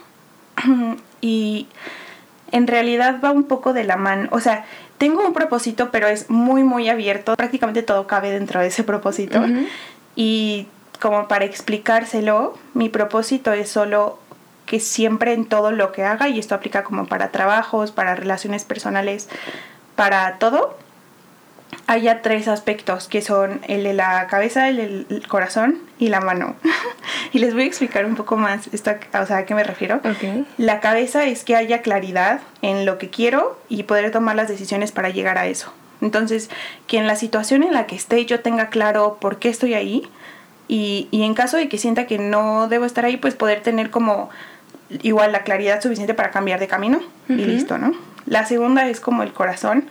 y 1.21 1.67
en 2.51 2.67
realidad 2.67 3.19
va 3.23 3.31
un 3.31 3.45
poco 3.45 3.73
de 3.73 3.85
la 3.85 3.97
mano. 3.97 4.29
O 4.31 4.39
sea, 4.39 4.65
tengo 4.99 5.25
un 5.25 5.33
propósito, 5.33 5.89
pero 5.91 6.07
es 6.07 6.29
muy, 6.29 6.63
muy 6.63 6.89
abierto. 6.89 7.35
Prácticamente 7.35 7.81
todo 7.81 8.05
cabe 8.05 8.29
dentro 8.29 8.59
de 8.59 8.67
ese 8.67 8.83
propósito. 8.83 9.43
Y 10.15 10.67
como 10.99 11.27
para 11.27 11.45
explicárselo, 11.45 12.55
mi 12.73 12.89
propósito 12.89 13.51
es 13.53 13.69
solo 13.69 14.19
que 14.65 14.79
siempre 14.79 15.33
en 15.33 15.45
todo 15.45 15.71
lo 15.71 15.91
que 15.91 16.03
haga, 16.03 16.29
y 16.29 16.37
esto 16.37 16.53
aplica 16.53 16.83
como 16.83 17.07
para 17.07 17.31
trabajos, 17.31 17.91
para 17.91 18.13
relaciones 18.13 18.65
personales, 18.65 19.27
para 19.99 20.37
todo 20.37 20.77
haya 21.85 22.21
tres 22.21 22.47
aspectos 22.47 23.09
que 23.09 23.21
son 23.21 23.59
el 23.67 23.83
de 23.83 23.93
la 23.93 24.27
cabeza, 24.27 24.69
el 24.69 25.05
del 25.09 25.27
corazón 25.27 25.77
y 25.99 26.07
la 26.07 26.21
mano. 26.21 26.55
y 27.33 27.39
les 27.39 27.53
voy 27.53 27.63
a 27.63 27.65
explicar 27.65 28.05
un 28.05 28.15
poco 28.15 28.37
más 28.37 28.69
esto, 28.71 28.91
o 29.21 29.25
sea, 29.25 29.39
a 29.39 29.45
qué 29.45 29.53
me 29.55 29.63
refiero. 29.65 29.99
La 30.57 30.79
cabeza 30.79 31.25
es 31.25 31.43
que 31.43 31.57
haya 31.57 31.81
claridad 31.81 32.39
en 32.61 32.85
lo 32.85 32.97
que 32.97 33.09
quiero 33.09 33.59
y 33.67 33.83
poder 33.83 34.09
tomar 34.11 34.37
las 34.37 34.47
decisiones 34.47 34.93
para 34.93 35.09
llegar 35.09 35.37
a 35.37 35.47
eso. 35.47 35.73
Entonces, 35.99 36.49
que 36.87 36.97
en 36.97 37.05
la 37.05 37.17
situación 37.17 37.63
en 37.63 37.73
la 37.73 37.85
que 37.85 37.97
esté 37.97 38.25
yo 38.25 38.39
tenga 38.39 38.69
claro 38.69 39.17
por 39.19 39.37
qué 39.37 39.49
estoy 39.49 39.73
ahí 39.73 40.07
y, 40.69 41.09
y 41.11 41.23
en 41.23 41.33
caso 41.33 41.57
de 41.57 41.67
que 41.67 41.77
sienta 41.77 42.07
que 42.07 42.19
no 42.19 42.69
debo 42.69 42.85
estar 42.85 43.03
ahí, 43.03 43.17
pues 43.17 43.35
poder 43.35 43.63
tener 43.63 43.89
como 43.89 44.29
igual 45.03 45.33
la 45.33 45.43
claridad 45.43 45.81
suficiente 45.81 46.13
para 46.13 46.31
cambiar 46.31 46.59
de 46.61 46.67
camino 46.67 47.01
y 47.27 47.33
listo, 47.33 47.77
¿no? 47.77 47.93
La 48.29 48.45
segunda 48.45 48.87
es 48.87 48.99
como 48.99 49.23
el 49.23 49.33
corazón 49.33 49.89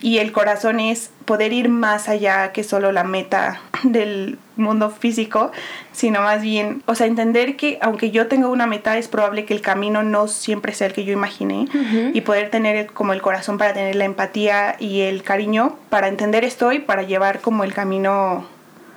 y 0.00 0.16
el 0.16 0.32
corazón 0.32 0.80
es 0.80 1.10
poder 1.26 1.52
ir 1.52 1.68
más 1.68 2.08
allá 2.08 2.50
que 2.52 2.64
solo 2.64 2.90
la 2.90 3.04
meta 3.04 3.60
del 3.82 4.38
mundo 4.56 4.88
físico, 4.88 5.52
sino 5.92 6.22
más 6.22 6.40
bien, 6.40 6.82
o 6.86 6.94
sea, 6.94 7.06
entender 7.06 7.56
que 7.56 7.78
aunque 7.82 8.10
yo 8.10 8.28
tenga 8.28 8.48
una 8.48 8.66
meta, 8.66 8.96
es 8.96 9.08
probable 9.08 9.44
que 9.44 9.52
el 9.52 9.60
camino 9.60 10.02
no 10.02 10.26
siempre 10.26 10.72
sea 10.72 10.86
el 10.86 10.94
que 10.94 11.04
yo 11.04 11.12
imaginé 11.12 11.68
y 12.14 12.22
poder 12.22 12.48
tener 12.48 12.86
como 12.86 13.12
el 13.12 13.20
corazón 13.20 13.58
para 13.58 13.74
tener 13.74 13.94
la 13.94 14.06
empatía 14.06 14.76
y 14.78 15.02
el 15.02 15.22
cariño 15.22 15.76
para 15.90 16.08
entender 16.08 16.44
esto 16.44 16.72
y 16.72 16.78
para 16.78 17.02
llevar 17.02 17.40
como 17.40 17.62
el 17.62 17.74
camino 17.74 18.46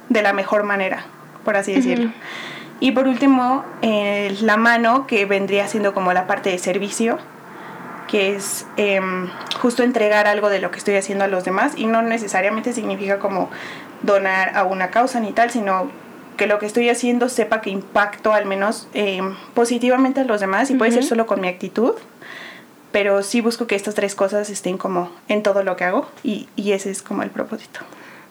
de 0.08 0.22
la 0.22 0.32
mejor 0.32 0.64
manera, 0.64 1.04
por 1.44 1.58
así 1.58 1.74
decirlo. 1.74 2.12
Y 2.80 2.92
por 2.92 3.10
último, 3.10 3.66
eh, 3.82 4.38
la 4.40 4.56
mano, 4.56 5.06
que 5.06 5.26
vendría 5.26 5.68
siendo 5.68 5.94
como 5.94 6.14
la 6.14 6.28
parte 6.28 6.50
de 6.50 6.58
servicio, 6.58 7.20
que 8.10 8.36
es 8.36 8.66
em, 8.76 9.30
justo 9.62 9.84
entregar 9.84 10.26
algo 10.26 10.50
de 10.50 10.60
lo 10.60 10.72
que 10.72 10.80
estoy 10.80 10.96
haciendo 10.96 11.26
a 11.26 11.28
los 11.28 11.44
demás 11.44 11.74
y 11.76 11.86
no 11.86 12.02
necesariamente 12.02 12.74
significa 12.74 13.20
como 13.20 13.50
donar 14.02 14.58
a 14.58 14.64
una 14.64 14.90
causa 14.90 15.20
ni 15.20 15.32
tal, 15.32 15.52
sino 15.52 15.92
que 16.36 16.48
lo 16.48 16.58
que 16.58 16.66
estoy 16.66 16.90
haciendo 16.90 17.30
sepa 17.30 17.62
que 17.62 17.70
impacto 17.70 18.34
al 18.34 18.46
menos 18.46 18.88
em, 18.94 19.36
positivamente 19.54 20.22
a 20.22 20.24
los 20.24 20.42
demás 20.42 20.72
y 20.72 20.76
puede 20.76 20.92
ser 20.92 21.04
solo 21.04 21.28
con 21.28 21.40
mi 21.40 21.48
actitud, 21.48 21.94
pero 22.92 23.22
sí 23.22 23.42
busco 23.42 23.68
que 23.68 23.76
estas 23.76 23.94
tres 23.94 24.16
cosas 24.16 24.50
estén 24.50 24.78
como 24.78 25.12
en 25.28 25.44
todo 25.44 25.64
lo 25.64 25.76
que 25.76 25.84
hago 25.84 26.08
y, 26.24 26.48
y 26.56 26.72
ese 26.72 26.90
es 26.90 27.04
como 27.04 27.22
el 27.22 27.30
propósito. 27.30 27.82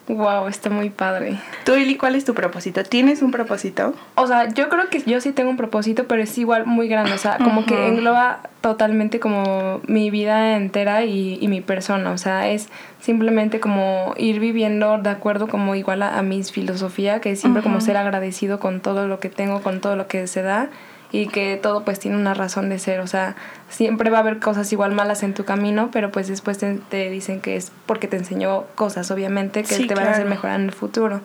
Wow, 0.09 0.47
está 0.47 0.71
muy 0.71 0.89
padre. 0.89 1.39
Tú, 1.65 1.73
Eli, 1.73 1.95
¿cuál 1.95 2.15
es 2.15 2.25
tu 2.25 2.33
propósito? 2.33 2.83
¿Tienes 2.83 3.21
un 3.21 3.29
propósito? 3.29 3.93
O 4.15 4.25
sea, 4.25 4.49
yo 4.49 4.67
creo 4.67 4.89
que 4.89 5.03
yo 5.03 5.21
sí 5.21 5.33
tengo 5.33 5.51
un 5.51 5.57
propósito, 5.57 6.05
pero 6.05 6.23
es 6.23 6.35
igual 6.39 6.65
muy 6.65 6.87
grande. 6.87 7.13
O 7.13 7.17
sea, 7.19 7.37
como 7.37 7.63
que 7.67 7.87
engloba 7.87 8.39
totalmente 8.61 9.19
como 9.19 9.81
mi 9.85 10.09
vida 10.09 10.57
entera 10.57 11.05
y, 11.05 11.37
y, 11.39 11.47
mi 11.47 11.61
persona. 11.61 12.09
O 12.11 12.17
sea, 12.17 12.49
es 12.49 12.69
simplemente 12.99 13.59
como 13.59 14.15
ir 14.17 14.39
viviendo 14.39 14.97
de 14.97 15.11
acuerdo 15.11 15.47
como 15.47 15.75
igual 15.75 16.01
a, 16.01 16.17
a 16.17 16.23
mi 16.23 16.43
filosofía, 16.43 17.21
que 17.21 17.31
es 17.31 17.39
siempre 17.39 17.61
como 17.61 17.79
ser 17.79 17.95
agradecido 17.95 18.59
con 18.59 18.79
todo 18.79 19.07
lo 19.07 19.19
que 19.19 19.29
tengo, 19.29 19.61
con 19.61 19.79
todo 19.79 19.95
lo 19.95 20.07
que 20.07 20.25
se 20.25 20.41
da 20.41 20.69
y 21.11 21.27
que 21.27 21.57
todo 21.57 21.83
pues 21.83 21.99
tiene 21.99 22.17
una 22.17 22.33
razón 22.33 22.69
de 22.69 22.77
ser, 22.79 22.99
o 22.99 23.07
sea, 23.07 23.35
siempre 23.69 24.09
va 24.09 24.17
a 24.17 24.21
haber 24.21 24.39
cosas 24.39 24.71
igual 24.71 24.93
malas 24.93 25.23
en 25.23 25.33
tu 25.33 25.43
camino, 25.43 25.89
pero 25.91 26.11
pues 26.11 26.27
después 26.27 26.57
te, 26.57 27.09
dicen 27.09 27.41
que 27.41 27.55
es 27.55 27.71
porque 27.85 28.07
te 28.07 28.17
enseñó 28.17 28.65
cosas, 28.75 29.09
obviamente, 29.11 29.63
que 29.63 29.85
te 29.85 29.95
van 29.95 30.07
a 30.07 30.11
hacer 30.11 30.25
mejorar 30.25 30.59
en 30.59 30.67
el 30.67 30.71
futuro. 30.71 31.21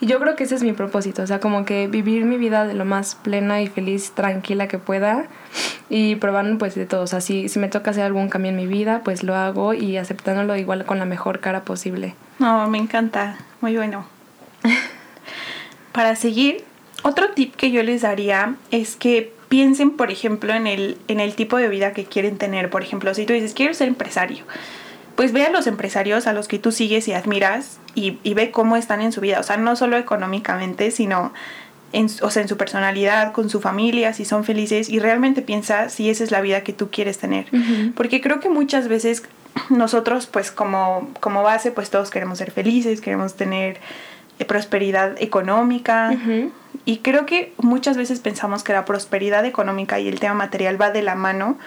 Y 0.00 0.06
yo 0.06 0.20
creo 0.20 0.36
que 0.36 0.44
ese 0.44 0.54
es 0.54 0.62
mi 0.62 0.72
propósito, 0.72 1.22
o 1.22 1.26
sea, 1.26 1.40
como 1.40 1.64
que 1.64 1.88
vivir 1.88 2.24
mi 2.24 2.36
vida 2.36 2.64
de 2.64 2.74
lo 2.74 2.84
más 2.84 3.16
plena 3.16 3.60
y 3.60 3.66
feliz, 3.66 4.12
tranquila 4.12 4.68
que 4.68 4.78
pueda 4.78 5.26
y 5.90 6.14
probando 6.16 6.56
pues 6.58 6.76
de 6.76 6.86
todo, 6.86 7.02
o 7.02 7.06
sea, 7.08 7.20
si, 7.20 7.48
si 7.48 7.58
me 7.58 7.66
toca 7.66 7.90
hacer 7.90 8.04
algún 8.04 8.28
cambio 8.28 8.50
en 8.50 8.56
mi 8.56 8.68
vida, 8.68 9.00
pues 9.02 9.24
lo 9.24 9.34
hago 9.34 9.74
y 9.74 9.96
aceptándolo 9.96 10.54
igual 10.54 10.84
con 10.84 11.00
la 11.00 11.04
mejor 11.04 11.40
cara 11.40 11.62
posible. 11.62 12.14
No, 12.38 12.68
me 12.68 12.78
encanta, 12.78 13.38
muy 13.60 13.76
bueno. 13.76 14.06
Para 15.92 16.14
seguir, 16.14 16.64
otro 17.02 17.30
tip 17.30 17.54
que 17.54 17.70
yo 17.70 17.82
les 17.82 18.02
daría 18.02 18.56
es 18.70 18.96
que 18.96 19.32
piensen, 19.48 19.90
por 19.90 20.10
ejemplo, 20.10 20.54
en 20.54 20.66
el, 20.66 20.98
en 21.08 21.20
el 21.20 21.34
tipo 21.34 21.56
de 21.56 21.68
vida 21.68 21.92
que 21.92 22.04
quieren 22.04 22.38
tener. 22.38 22.70
Por 22.70 22.82
ejemplo, 22.82 23.14
si 23.14 23.24
tú 23.26 23.32
dices, 23.32 23.54
quiero 23.54 23.74
ser 23.74 23.88
empresario, 23.88 24.44
pues 25.16 25.32
ve 25.32 25.44
a 25.44 25.50
los 25.50 25.66
empresarios 25.66 26.26
a 26.26 26.32
los 26.32 26.48
que 26.48 26.58
tú 26.58 26.70
sigues 26.70 27.08
y 27.08 27.12
admiras 27.12 27.78
y, 27.94 28.18
y 28.22 28.34
ve 28.34 28.50
cómo 28.50 28.76
están 28.76 29.00
en 29.00 29.12
su 29.12 29.20
vida. 29.20 29.40
O 29.40 29.42
sea, 29.42 29.56
no 29.56 29.74
solo 29.74 29.96
económicamente, 29.96 30.90
sino 30.90 31.32
en, 31.92 32.06
o 32.22 32.30
sea, 32.30 32.42
en 32.42 32.48
su 32.48 32.56
personalidad, 32.56 33.32
con 33.32 33.48
su 33.48 33.60
familia, 33.60 34.12
si 34.12 34.24
son 34.24 34.44
felices 34.44 34.88
y 34.88 34.98
realmente 34.98 35.42
piensa 35.42 35.88
si 35.88 36.10
esa 36.10 36.24
es 36.24 36.30
la 36.30 36.40
vida 36.40 36.62
que 36.62 36.72
tú 36.72 36.90
quieres 36.90 37.18
tener. 37.18 37.46
Porque 37.94 38.20
creo 38.20 38.40
que 38.40 38.48
muchas 38.48 38.88
veces 38.88 39.22
nosotros, 39.70 40.26
pues 40.26 40.50
como, 40.52 41.10
como 41.20 41.42
base, 41.42 41.72
pues 41.72 41.90
todos 41.90 42.10
queremos 42.10 42.38
ser 42.38 42.50
felices, 42.50 43.00
queremos 43.00 43.34
tener 43.34 43.80
prosperidad 44.46 45.20
económica. 45.20 46.16
Y 46.84 46.98
creo 46.98 47.26
que 47.26 47.52
muchas 47.58 47.96
veces 47.96 48.20
pensamos 48.20 48.62
que 48.62 48.72
la 48.72 48.84
prosperidad 48.84 49.44
económica 49.44 50.00
y 50.00 50.08
el 50.08 50.20
tema 50.20 50.34
material 50.34 50.80
va 50.80 50.90
de 50.90 51.02
la 51.02 51.14
mano 51.14 51.58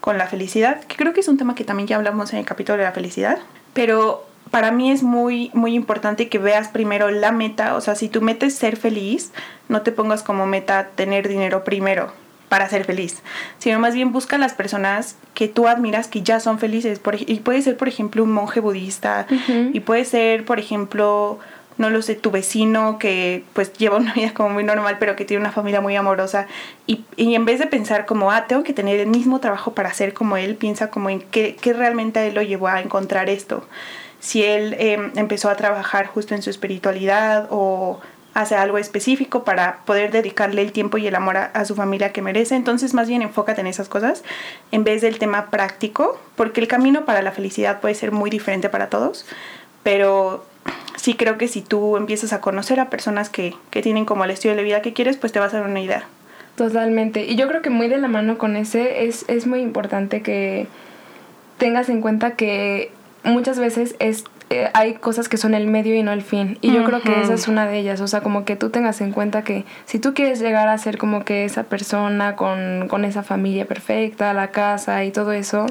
con 0.00 0.18
la 0.18 0.26
felicidad, 0.26 0.82
que 0.84 0.96
creo 0.96 1.12
que 1.12 1.20
es 1.20 1.28
un 1.28 1.36
tema 1.36 1.54
que 1.54 1.64
también 1.64 1.86
ya 1.86 1.96
hablamos 1.96 2.32
en 2.32 2.38
el 2.38 2.46
capítulo 2.46 2.78
de 2.78 2.84
la 2.84 2.92
felicidad, 2.92 3.38
pero 3.74 4.26
para 4.50 4.72
mí 4.72 4.90
es 4.90 5.02
muy 5.02 5.50
muy 5.54 5.74
importante 5.74 6.28
que 6.28 6.38
veas 6.38 6.68
primero 6.68 7.10
la 7.10 7.32
meta, 7.32 7.74
o 7.76 7.80
sea, 7.80 7.94
si 7.94 8.08
tú 8.08 8.20
metes 8.20 8.54
ser 8.54 8.76
feliz, 8.76 9.32
no 9.68 9.82
te 9.82 9.92
pongas 9.92 10.22
como 10.22 10.46
meta 10.46 10.88
tener 10.94 11.28
dinero 11.28 11.64
primero 11.64 12.12
para 12.48 12.68
ser 12.68 12.84
feliz, 12.84 13.22
sino 13.58 13.78
más 13.78 13.94
bien 13.94 14.10
busca 14.10 14.36
las 14.36 14.54
personas 14.54 15.16
que 15.34 15.46
tú 15.46 15.68
admiras 15.68 16.08
que 16.08 16.22
ya 16.22 16.40
son 16.40 16.58
felices, 16.58 16.98
por, 16.98 17.16
y 17.18 17.40
puede 17.40 17.62
ser 17.62 17.76
por 17.76 17.86
ejemplo 17.86 18.24
un 18.24 18.32
monje 18.32 18.60
budista, 18.60 19.26
y 19.72 19.80
puede 19.80 20.04
ser 20.04 20.44
por 20.44 20.58
ejemplo 20.58 21.38
no 21.80 21.88
lo 21.88 22.02
sé, 22.02 22.14
tu 22.14 22.30
vecino 22.30 22.98
que 22.98 23.42
pues 23.54 23.72
lleva 23.72 23.96
una 23.96 24.12
vida 24.12 24.34
como 24.34 24.50
muy 24.50 24.64
normal, 24.64 24.98
pero 25.00 25.16
que 25.16 25.24
tiene 25.24 25.40
una 25.40 25.50
familia 25.50 25.80
muy 25.80 25.96
amorosa, 25.96 26.46
y, 26.86 27.04
en 27.16 27.44
vez 27.46 27.58
de 27.58 27.66
pensar 27.66 28.04
como, 28.04 28.30
ah, 28.30 28.46
tengo 28.46 28.62
que 28.62 28.74
tener 28.74 29.00
el 29.00 29.06
mismo 29.06 29.40
trabajo 29.40 29.72
para 29.74 29.92
ser 29.94 30.12
como 30.12 30.36
él, 30.36 30.56
piensa 30.56 30.90
como 30.90 31.08
en 31.08 31.22
qué, 31.22 31.56
qué 31.58 31.72
realmente 31.72 32.20
a 32.20 32.26
él 32.26 32.34
lo 32.34 32.42
llevó 32.42 32.68
a 32.68 32.80
encontrar 32.80 33.30
esto. 33.30 33.64
Si 34.18 34.44
él 34.44 34.76
em, 34.78 35.10
empezó 35.16 35.48
a 35.48 35.56
trabajar 35.56 36.06
justo 36.06 36.34
en 36.34 36.42
su 36.42 36.50
espiritualidad 36.50 37.48
o 37.50 37.98
hace 38.34 38.56
algo 38.56 38.76
específico 38.76 39.44
para 39.44 39.78
poder 39.86 40.12
dedicarle 40.12 40.60
el 40.60 40.72
tiempo 40.72 40.98
y 40.98 41.06
el 41.06 41.14
amor 41.14 41.38
a, 41.38 41.44
a, 41.46 41.64
su 41.64 41.74
familia 41.74 42.12
que 42.12 42.20
merece. 42.20 42.56
Entonces, 42.56 42.92
más 42.92 43.08
bien 43.08 43.22
enfócate 43.22 43.62
en 43.62 43.66
esas 43.66 43.88
cosas 43.88 44.22
en 44.70 44.84
vez 44.84 45.00
del 45.00 45.18
tema 45.18 45.48
práctico, 45.48 46.20
porque 46.36 46.60
el 46.60 46.68
camino 46.68 47.06
para 47.06 47.22
la 47.22 47.32
felicidad 47.32 47.80
puede 47.80 47.94
ser 47.94 48.12
muy 48.12 48.28
diferente 48.28 48.68
para 48.68 48.90
todos, 48.90 49.24
pero 49.82 50.44
sí 51.00 51.14
creo 51.14 51.38
que 51.38 51.48
si 51.48 51.62
tú 51.62 51.96
empiezas 51.96 52.32
a 52.32 52.40
conocer 52.40 52.78
a 52.78 52.90
personas 52.90 53.30
que, 53.30 53.54
que 53.70 53.80
tienen 53.80 54.04
como 54.04 54.24
el 54.24 54.30
estilo 54.30 54.54
de 54.54 54.62
vida 54.62 54.82
que 54.82 54.92
quieres, 54.92 55.16
pues 55.16 55.32
te 55.32 55.38
vas 55.38 55.54
a 55.54 55.60
dar 55.60 55.68
una 55.68 55.80
idea. 55.80 56.04
Totalmente. 56.56 57.24
Y 57.24 57.36
yo 57.36 57.48
creo 57.48 57.62
que 57.62 57.70
muy 57.70 57.88
de 57.88 57.96
la 57.96 58.08
mano 58.08 58.36
con 58.36 58.54
ese 58.54 59.06
es, 59.06 59.24
es 59.28 59.46
muy 59.46 59.60
importante 59.60 60.20
que 60.20 60.66
tengas 61.56 61.88
en 61.88 62.02
cuenta 62.02 62.32
que 62.32 62.90
muchas 63.24 63.58
veces 63.58 63.96
es 63.98 64.24
eh, 64.52 64.68
hay 64.74 64.94
cosas 64.94 65.28
que 65.28 65.36
son 65.36 65.54
el 65.54 65.68
medio 65.68 65.94
y 65.94 66.02
no 66.02 66.12
el 66.12 66.22
fin. 66.22 66.58
Y 66.60 66.72
yo 66.72 66.82
creo 66.82 67.00
que 67.00 67.20
esa 67.20 67.34
es 67.34 67.46
una 67.46 67.68
de 67.68 67.78
ellas. 67.78 68.00
O 68.00 68.08
sea, 68.08 68.20
como 68.20 68.44
que 68.44 68.56
tú 68.56 68.70
tengas 68.70 69.00
en 69.00 69.12
cuenta 69.12 69.44
que 69.44 69.64
si 69.84 70.00
tú 70.00 70.12
quieres 70.12 70.40
llegar 70.40 70.66
a 70.66 70.76
ser 70.76 70.98
como 70.98 71.24
que 71.24 71.44
esa 71.44 71.62
persona 71.62 72.34
con, 72.34 72.88
con 72.88 73.04
esa 73.04 73.22
familia 73.22 73.66
perfecta, 73.66 74.34
la 74.34 74.48
casa 74.48 75.04
y 75.04 75.12
todo 75.12 75.30
eso, 75.30 75.66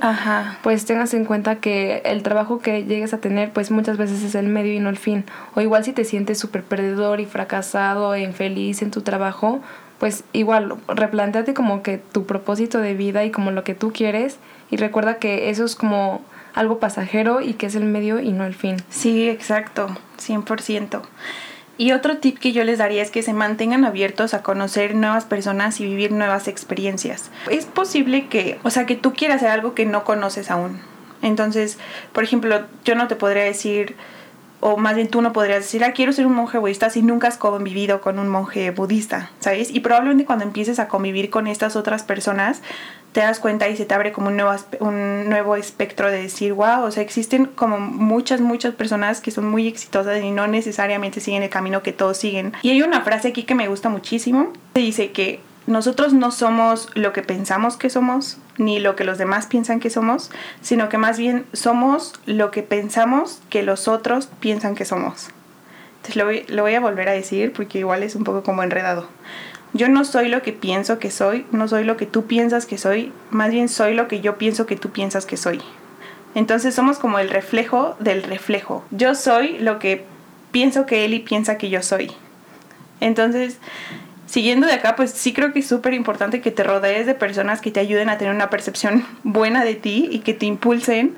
pues 0.64 0.86
tengas 0.86 1.14
en 1.14 1.26
cuenta 1.26 1.58
que 1.58 2.02
el 2.06 2.24
trabajo 2.24 2.60
que 2.60 2.86
llegues 2.86 3.14
a 3.14 3.18
tener, 3.18 3.52
pues 3.52 3.70
muchas 3.70 3.98
veces 3.98 4.24
es 4.24 4.34
el 4.34 4.48
medio 4.48 4.74
y 4.74 4.80
no 4.80 4.88
el 4.88 4.98
fin. 4.98 5.26
O 5.56 5.62
igual 5.62 5.84
si 5.84 5.92
te 5.92 6.06
sientes 6.06 6.40
súper 6.40 6.64
perdedor 6.64 7.20
y 7.20 7.26
fracasado 7.26 8.14
e 8.14 8.22
infeliz 8.22 8.82
en 8.82 8.92
tu 8.92 9.02
trabajo, 9.02 9.60
pues 10.00 10.24
igual 10.32 10.76
replanteate 10.88 11.54
como 11.54 11.84
que 11.84 11.98
tu 11.98 12.26
propósito 12.26 12.80
de 12.80 12.94
vida 12.94 13.26
y 13.26 13.32
como 13.32 13.52
lo 13.52 13.66
que 13.66 13.76
tú 13.76 13.92
quieres 13.92 14.40
y 14.72 14.78
recuerda 14.78 15.16
que 15.16 15.50
eso 15.50 15.66
es 15.66 15.76
como 15.76 16.22
algo 16.54 16.80
pasajero 16.80 17.42
y 17.42 17.54
que 17.54 17.68
es 17.68 17.76
el 17.76 17.86
medio 17.86 18.20
y 18.20 18.32
no 18.32 18.46
el 18.46 18.56
fin. 18.56 18.78
Sí, 18.90 19.30
exacto, 19.30 19.88
100%. 20.18 21.02
Y 21.78 21.94
otro 21.94 22.18
tip 22.18 22.38
que 22.40 22.52
yo 22.52 22.66
les 22.66 22.78
daría 22.78 23.02
es 23.02 23.10
que 23.10 23.24
se 23.24 23.32
mantengan 23.32 23.86
abiertos 23.86 24.34
a 24.34 24.44
conocer 24.44 24.96
nuevas 24.96 25.24
personas 25.24 25.80
y 25.80 25.86
vivir 25.86 26.12
nuevas 26.12 26.50
experiencias. 26.50 27.32
Es 27.50 27.66
posible 27.66 28.28
que, 28.28 28.60
o 28.64 28.70
sea, 28.70 28.86
que 28.86 28.98
tú 28.98 29.14
quieras 29.14 29.38
hacer 29.38 29.52
algo 29.52 29.76
que 29.76 29.86
no 29.86 30.04
conoces 30.04 30.52
aún. 30.52 30.82
Entonces, 31.22 31.78
por 32.12 32.26
ejemplo, 32.26 32.66
yo 32.84 32.96
no 32.96 33.08
te 33.08 33.16
podría 33.16 33.44
decir, 33.44 33.96
o 34.60 34.78
más 34.78 34.96
bien 34.96 35.08
tú 35.08 35.22
no 35.22 35.32
podrías 35.32 35.60
decir, 35.60 35.84
ah, 35.84 35.94
quiero 35.94 36.12
ser 36.12 36.28
un 36.28 36.34
monje 36.34 36.58
budista 36.58 36.90
si 36.90 37.02
nunca 37.02 37.30
has 37.30 37.38
convivido 37.38 38.02
con 38.02 38.20
un 38.20 38.28
monje 38.28 38.72
budista, 38.72 39.32
¿sabes? 39.40 39.74
Y 39.74 39.80
probablemente 39.80 40.26
cuando 40.26 40.44
empieces 40.44 40.80
a 40.80 40.88
convivir 40.88 41.30
con 41.30 41.48
estas 41.48 41.76
otras 41.76 42.04
personas, 42.04 42.62
te 43.12 43.22
das 43.22 43.40
cuenta 43.40 43.68
y 43.68 43.76
se 43.76 43.86
te 43.86 43.94
abre 43.94 44.12
como 44.12 44.28
un 44.28 44.38
nuevo, 44.38 44.56
un 44.80 45.30
nuevo 45.30 45.56
espectro 45.56 46.12
de 46.12 46.22
decir, 46.22 46.54
wow, 46.54 46.84
o 46.84 46.92
sea, 46.92 47.02
existen 47.02 47.46
como 47.46 47.80
muchas, 47.80 48.40
muchas 48.42 48.76
personas 48.76 49.22
que 49.22 49.32
son 49.32 49.50
muy 49.50 49.68
exitosas 49.68 50.22
y 50.24 50.32
no 50.32 50.48
necesariamente 50.48 51.20
siguen 51.20 51.44
el 51.44 51.50
camino 51.50 51.82
que 51.82 51.94
todos 51.94 52.18
siguen. 52.18 52.54
Y 52.62 52.70
hay 52.70 52.82
una 52.82 53.02
frase 53.02 53.30
aquí 53.30 53.44
que 53.44 53.56
me 53.56 53.68
gusta 53.68 53.90
muchísimo, 53.90 54.54
que 54.74 54.82
dice 54.82 55.12
que 55.12 55.42
nosotros 55.66 56.14
no 56.14 56.32
somos 56.32 56.90
lo 56.96 57.14
que 57.14 57.22
pensamos 57.22 57.78
que 57.78 57.90
somos, 57.90 58.38
ni 58.58 58.80
lo 58.80 58.96
que 58.96 59.04
los 59.04 59.18
demás 59.18 59.48
piensan 59.48 59.80
que 59.80 59.90
somos, 59.90 60.32
sino 60.62 60.90
que 60.90 60.98
más 60.98 61.18
bien 61.18 61.46
somos 61.54 62.14
lo 62.26 62.52
que 62.52 62.64
pensamos 62.64 63.42
que 63.50 63.64
los 63.64 63.88
otros 63.88 64.30
piensan 64.40 64.76
que 64.76 64.86
somos. 64.86 65.30
Entonces 65.98 66.50
lo 66.50 66.64
voy 66.64 66.76
a 66.76 66.80
volver 66.80 67.10
a 67.10 67.12
decir 67.12 67.54
porque 67.54 67.80
igual 67.80 68.04
es 68.04 68.16
un 68.16 68.24
poco 68.24 68.42
como 68.44 68.64
enredado. 68.64 69.08
Yo 69.74 69.88
no 69.88 70.04
soy 70.04 70.30
lo 70.30 70.42
que 70.42 70.52
pienso 70.52 71.00
que 71.00 71.12
soy, 71.12 71.46
no 71.52 71.68
soy 71.68 71.84
lo 71.84 71.96
que 71.98 72.06
tú 72.06 72.26
piensas 72.26 72.66
que 72.66 72.78
soy, 72.78 73.12
más 73.30 73.52
bien 73.52 73.70
soy 73.70 73.94
lo 73.94 74.08
que 74.08 74.22
yo 74.22 74.38
pienso 74.38 74.66
que 74.66 74.76
tú 74.76 74.90
piensas 74.90 75.26
que 75.26 75.38
soy. 75.38 75.62
Entonces 76.36 76.76
somos 76.76 76.98
como 76.98 77.20
el 77.20 77.30
reflejo 77.30 77.96
del 78.00 78.24
reflejo. 78.24 78.84
Yo 78.92 79.16
soy 79.16 79.60
lo 79.60 79.80
que 79.80 80.06
pienso 80.52 80.86
que 80.86 81.06
Eli 81.06 81.20
piensa 81.20 81.58
que 81.58 81.70
yo 81.70 81.84
soy. 81.84 82.12
Entonces, 83.00 83.58
siguiendo 84.26 84.68
de 84.68 84.74
acá, 84.74 84.96
pues 84.96 85.12
sí 85.12 85.34
creo 85.34 85.54
que 85.54 85.60
es 85.60 85.68
súper 85.68 85.94
importante 85.94 86.42
que 86.42 86.52
te 86.52 86.64
rodees 86.64 87.06
de 87.06 87.16
personas 87.16 87.62
que 87.62 87.72
te 87.72 87.80
ayuden 87.80 88.10
a 88.10 88.18
tener 88.18 88.34
una 88.34 88.50
percepción 88.50 89.06
buena 89.24 89.64
de 89.64 89.76
ti 89.76 90.08
y 90.12 90.20
que 90.20 90.34
te 90.34 90.46
impulsen. 90.46 91.16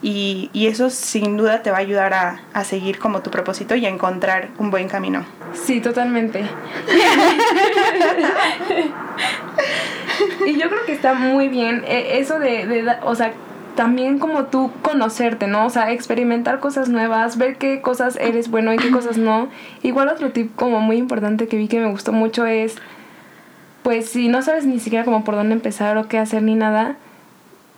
Y, 0.00 0.50
y 0.52 0.68
eso 0.68 0.90
sin 0.90 1.36
duda 1.36 1.62
te 1.62 1.72
va 1.72 1.78
a 1.78 1.80
ayudar 1.80 2.14
a, 2.14 2.40
a, 2.52 2.62
seguir 2.62 3.00
como 3.00 3.20
tu 3.20 3.30
propósito 3.30 3.74
y 3.74 3.84
a 3.84 3.88
encontrar 3.88 4.50
un 4.58 4.70
buen 4.70 4.88
camino. 4.88 5.24
Sí, 5.54 5.80
totalmente. 5.80 6.44
y 10.46 10.56
yo 10.56 10.68
creo 10.68 10.84
que 10.86 10.92
está 10.92 11.14
muy 11.14 11.48
bien 11.48 11.82
eh, 11.86 12.18
eso 12.20 12.38
de, 12.38 12.66
de, 12.66 12.96
o 13.02 13.16
sea, 13.16 13.32
también 13.78 14.18
como 14.18 14.46
tú 14.46 14.72
conocerte, 14.82 15.46
¿no? 15.46 15.66
O 15.66 15.70
sea, 15.70 15.92
experimentar 15.92 16.58
cosas 16.58 16.88
nuevas, 16.88 17.38
ver 17.38 17.58
qué 17.58 17.80
cosas 17.80 18.16
eres 18.16 18.50
bueno 18.50 18.72
y 18.74 18.76
qué 18.76 18.90
cosas 18.90 19.18
no. 19.18 19.48
Igual 19.84 20.08
otro 20.08 20.32
tip 20.32 20.54
como 20.56 20.80
muy 20.80 20.96
importante 20.96 21.46
que 21.46 21.56
vi 21.56 21.68
que 21.68 21.78
me 21.78 21.88
gustó 21.90 22.12
mucho 22.12 22.44
es, 22.44 22.76
pues 23.84 24.08
si 24.10 24.26
no 24.26 24.42
sabes 24.42 24.66
ni 24.66 24.80
siquiera 24.80 25.04
como 25.04 25.22
por 25.22 25.36
dónde 25.36 25.54
empezar 25.54 25.96
o 25.96 26.08
qué 26.08 26.18
hacer 26.18 26.42
ni 26.42 26.56
nada, 26.56 26.96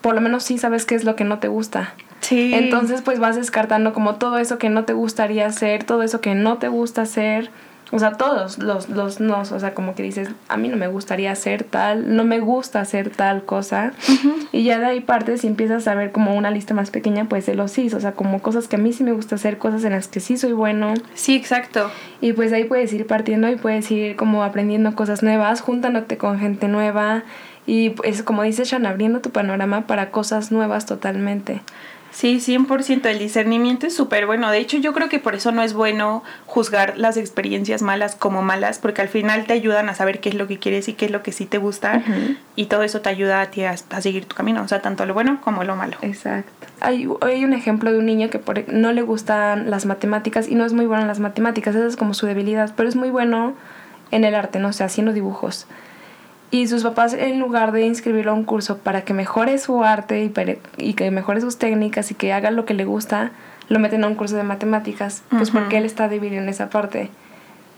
por 0.00 0.14
lo 0.14 0.22
menos 0.22 0.42
sí 0.42 0.56
sabes 0.56 0.86
qué 0.86 0.94
es 0.94 1.04
lo 1.04 1.16
que 1.16 1.24
no 1.24 1.38
te 1.38 1.48
gusta. 1.48 1.92
Sí. 2.30 2.54
Entonces 2.54 3.02
pues 3.02 3.18
vas 3.18 3.36
descartando 3.36 3.92
como 3.92 4.14
todo 4.14 4.38
eso 4.38 4.56
que 4.56 4.70
no 4.70 4.84
te 4.84 4.94
gustaría 4.94 5.44
hacer, 5.44 5.84
todo 5.84 6.02
eso 6.02 6.22
que 6.22 6.34
no 6.34 6.56
te 6.56 6.68
gusta 6.68 7.02
hacer 7.02 7.50
o 7.92 7.98
sea, 7.98 8.12
todos 8.12 8.58
los, 8.58 8.88
los 8.88 9.18
nos, 9.18 9.50
o 9.50 9.58
sea, 9.58 9.74
como 9.74 9.96
que 9.96 10.04
dices, 10.04 10.28
a 10.48 10.56
mí 10.56 10.68
no 10.68 10.76
me 10.76 10.86
gustaría 10.86 11.32
hacer 11.32 11.64
tal, 11.64 12.14
no 12.14 12.22
me 12.22 12.38
gusta 12.38 12.80
hacer 12.80 13.10
tal 13.10 13.44
cosa. 13.44 13.92
Y 14.52 14.62
ya 14.62 14.78
de 14.78 14.86
ahí 14.86 15.00
partes 15.00 15.42
y 15.42 15.48
empiezas 15.48 15.88
a 15.88 15.94
ver 15.96 16.12
como 16.12 16.36
una 16.36 16.52
lista 16.52 16.72
más 16.72 16.90
pequeña, 16.90 17.24
pues 17.28 17.46
de 17.46 17.54
los 17.56 17.72
sí, 17.72 17.90
o 17.92 18.00
sea, 18.00 18.12
como 18.12 18.40
cosas 18.40 18.68
que 18.68 18.76
a 18.76 18.78
mí 18.78 18.92
sí 18.92 19.02
me 19.02 19.12
gusta 19.12 19.34
hacer, 19.34 19.58
cosas 19.58 19.82
en 19.84 19.92
las 19.92 20.06
que 20.06 20.20
sí 20.20 20.36
soy 20.36 20.52
bueno. 20.52 20.94
Sí, 21.14 21.34
exacto. 21.34 21.90
Y 22.20 22.32
pues 22.32 22.52
ahí 22.52 22.64
puedes 22.64 22.92
ir 22.92 23.06
partiendo 23.08 23.50
y 23.50 23.56
puedes 23.56 23.90
ir 23.90 24.14
como 24.14 24.44
aprendiendo 24.44 24.94
cosas 24.94 25.24
nuevas, 25.24 25.60
juntándote 25.60 26.16
con 26.16 26.38
gente 26.38 26.68
nueva. 26.68 27.24
Y 27.66 27.90
pues 27.90 28.22
como 28.22 28.44
dices, 28.44 28.68
Shan, 28.68 28.86
abriendo 28.86 29.20
tu 29.20 29.30
panorama 29.30 29.88
para 29.88 30.12
cosas 30.12 30.52
nuevas 30.52 30.86
totalmente. 30.86 31.60
Sí, 32.10 32.40
100%. 32.40 33.06
El 33.06 33.18
discernimiento 33.18 33.86
es 33.86 33.94
súper 33.94 34.26
bueno. 34.26 34.50
De 34.50 34.58
hecho, 34.58 34.76
yo 34.78 34.92
creo 34.92 35.08
que 35.08 35.18
por 35.18 35.34
eso 35.34 35.52
no 35.52 35.62
es 35.62 35.74
bueno 35.74 36.22
juzgar 36.46 36.98
las 36.98 37.16
experiencias 37.16 37.82
malas 37.82 38.14
como 38.16 38.42
malas, 38.42 38.78
porque 38.78 39.02
al 39.02 39.08
final 39.08 39.44
te 39.46 39.52
ayudan 39.52 39.88
a 39.88 39.94
saber 39.94 40.20
qué 40.20 40.30
es 40.30 40.34
lo 40.34 40.46
que 40.46 40.58
quieres 40.58 40.88
y 40.88 40.94
qué 40.94 41.06
es 41.06 41.10
lo 41.10 41.22
que 41.22 41.32
sí 41.32 41.46
te 41.46 41.58
gusta. 41.58 42.02
Y 42.56 42.66
todo 42.66 42.82
eso 42.82 43.00
te 43.00 43.08
ayuda 43.08 43.40
a 43.40 43.50
ti 43.50 43.64
a, 43.64 43.76
seguir 43.76 44.24
tu 44.24 44.34
camino. 44.34 44.62
O 44.62 44.68
sea, 44.68 44.82
tanto 44.82 45.06
lo 45.06 45.14
bueno 45.14 45.40
como 45.40 45.64
lo 45.64 45.76
malo. 45.76 45.96
Exacto. 46.02 46.66
Hay, 46.80 47.08
hay 47.20 47.44
un 47.44 47.52
ejemplo 47.52 47.92
de 47.92 47.98
un 47.98 48.06
niño 48.06 48.30
que 48.30 48.38
por, 48.38 48.68
no 48.72 48.92
le 48.92 49.02
gustan 49.02 49.70
las 49.70 49.86
matemáticas 49.86 50.48
y 50.48 50.54
no 50.54 50.64
es 50.64 50.72
muy 50.72 50.86
bueno 50.86 51.02
en 51.02 51.08
las 51.08 51.20
matemáticas. 51.20 51.74
Esa 51.74 51.86
es 51.86 51.96
como 51.96 52.14
su 52.14 52.26
debilidad, 52.26 52.72
pero 52.76 52.88
es 52.88 52.96
muy 52.96 53.10
bueno 53.10 53.54
en 54.10 54.24
el 54.24 54.34
arte, 54.34 54.58
no 54.58 54.68
o 54.68 54.72
sea, 54.72 54.86
haciendo 54.86 55.12
dibujos. 55.12 55.66
Y 56.50 56.66
sus 56.66 56.82
papás, 56.82 57.14
en 57.14 57.38
lugar 57.38 57.72
de 57.72 57.82
inscribirlo 57.82 58.32
a 58.32 58.34
un 58.34 58.44
curso 58.44 58.78
para 58.78 59.02
que 59.02 59.14
mejore 59.14 59.58
su 59.58 59.84
arte 59.84 60.24
y, 60.24 60.32
y 60.78 60.94
que 60.94 61.10
mejore 61.10 61.40
sus 61.40 61.58
técnicas 61.58 62.10
y 62.10 62.14
que 62.14 62.32
haga 62.32 62.50
lo 62.50 62.64
que 62.64 62.74
le 62.74 62.84
gusta, 62.84 63.30
lo 63.70 63.78
meten 63.78 64.02
a 64.02 64.08
un 64.08 64.16
curso 64.16 64.36
de 64.36 64.42
matemáticas, 64.42 65.22
pues 65.30 65.52
porque 65.52 65.78
él 65.78 65.84
está 65.84 66.08
débil 66.08 66.34
en 66.34 66.48
esa 66.48 66.70
parte, 66.70 67.08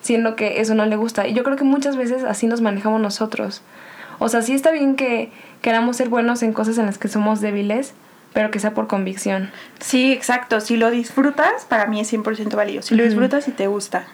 siendo 0.01 0.37
que 0.37 0.63
eso 0.63 0.75
no 0.75 0.87
le 0.87 0.97
gusta. 0.97 1.29
Y 1.29 1.35
yo 1.35 1.45
creo 1.45 1.57
que 1.57 1.65
muchas 1.65 1.97
veces 1.97 2.25
así 2.25 2.47
nos 2.47 2.63
manejamos 2.63 3.01
nosotros. 3.01 3.63
O 4.19 4.31
sea, 4.31 4.41
sí 4.41 4.55
está 4.55 4.71
bien 4.71 4.97
que 4.97 5.31
queramos 5.61 5.99
ser 5.99 6.09
buenos 6.09 6.43
en 6.43 6.55
cosas 6.55 6.79
en 6.79 6.87
las 6.87 6.97
que 6.97 7.09
somos 7.09 7.43
débiles, 7.43 7.93
pero 8.33 8.51
que 8.51 8.59
sea 8.59 8.73
por 8.73 8.87
convicción. 8.87 9.51
Sí, 9.81 10.13
exacto. 10.13 10.61
Si 10.61 10.79
lo 10.79 10.91
disfrutas, 10.91 11.67
para 11.69 11.85
mí 11.87 12.01
es 12.01 12.11
100% 12.11 12.57
válido. 12.57 12.81
Si 12.81 12.95
lo 12.95 13.05
disfrutas 13.05 13.47
y 13.49 13.51
te 13.51 13.67
gusta. 13.67 14.07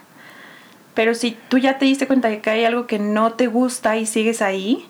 Pero 0.99 1.15
si 1.15 1.37
tú 1.47 1.57
ya 1.57 1.77
te 1.77 1.85
diste 1.85 2.07
cuenta 2.07 2.27
de 2.27 2.41
que 2.41 2.49
hay 2.49 2.65
algo 2.65 2.85
que 2.85 2.99
no 2.99 3.31
te 3.31 3.47
gusta 3.47 3.95
y 3.95 4.05
sigues 4.05 4.41
ahí, 4.41 4.85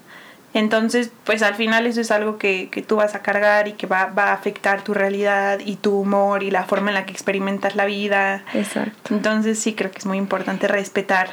entonces 0.55 1.11
pues 1.23 1.43
al 1.43 1.53
final 1.53 1.85
eso 1.85 2.01
es 2.01 2.09
algo 2.09 2.39
que, 2.39 2.69
que 2.71 2.81
tú 2.81 2.95
vas 2.95 3.13
a 3.13 3.21
cargar 3.21 3.67
y 3.67 3.73
que 3.73 3.85
va, 3.85 4.07
va, 4.07 4.29
a 4.29 4.33
afectar 4.33 4.83
tu 4.83 4.95
realidad 4.95 5.59
y 5.63 5.75
tu 5.75 5.95
humor 5.99 6.41
y 6.41 6.49
la 6.49 6.63
forma 6.63 6.89
en 6.89 6.95
la 6.95 7.05
que 7.05 7.11
experimentas 7.11 7.75
la 7.75 7.85
vida. 7.85 8.43
Exacto. 8.55 9.13
Entonces 9.13 9.59
sí 9.59 9.73
creo 9.73 9.91
que 9.91 9.99
es 9.99 10.07
muy 10.07 10.17
importante 10.17 10.67
respetar 10.67 11.29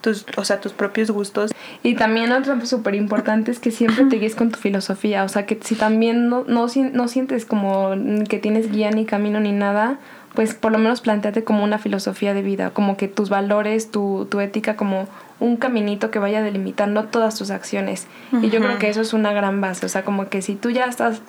tus, 0.00 0.26
o 0.36 0.44
sea, 0.44 0.60
tus 0.60 0.72
propios 0.72 1.12
gustos. 1.12 1.52
Y 1.84 1.94
también 1.94 2.32
otro 2.32 2.66
súper 2.66 2.96
importante 2.96 3.52
es 3.52 3.60
que 3.60 3.70
siempre 3.70 4.06
te 4.06 4.16
guíes 4.16 4.34
con 4.34 4.50
tu 4.50 4.58
filosofía, 4.58 5.22
o 5.22 5.28
sea, 5.28 5.46
que 5.46 5.56
si 5.62 5.76
también 5.76 6.28
no, 6.28 6.42
no, 6.48 6.66
no 6.66 7.06
sientes 7.06 7.46
como 7.46 7.94
que 8.28 8.40
tienes 8.40 8.72
guía 8.72 8.90
ni 8.90 9.04
camino 9.04 9.38
ni 9.38 9.52
nada, 9.52 10.00
pues 10.36 10.54
por 10.54 10.70
lo 10.70 10.78
menos 10.78 11.00
planteate 11.00 11.42
como 11.42 11.64
una 11.64 11.78
filosofía 11.78 12.32
de 12.32 12.42
vida, 12.42 12.70
como 12.70 12.96
que 12.96 13.08
tus 13.08 13.28
valores, 13.28 13.90
tu, 13.90 14.28
tu 14.30 14.38
ética, 14.38 14.76
como 14.76 15.08
un 15.40 15.56
caminito 15.56 16.12
que 16.12 16.20
vaya 16.20 16.42
delimitando 16.42 17.04
todas 17.04 17.34
tus 17.36 17.50
acciones. 17.50 18.06
Y 18.40 18.50
yo 18.50 18.60
creo 18.60 18.78
que 18.78 18.88
eso 18.88 19.00
es 19.00 19.12
una 19.12 19.32
gran 19.32 19.60
base, 19.60 19.86
o 19.86 19.88
sea, 19.88 20.04
como 20.04 20.28
que 20.28 20.42
si 20.42 20.54
tú 20.54 20.70
ya 20.70 20.84
estás 20.84 21.22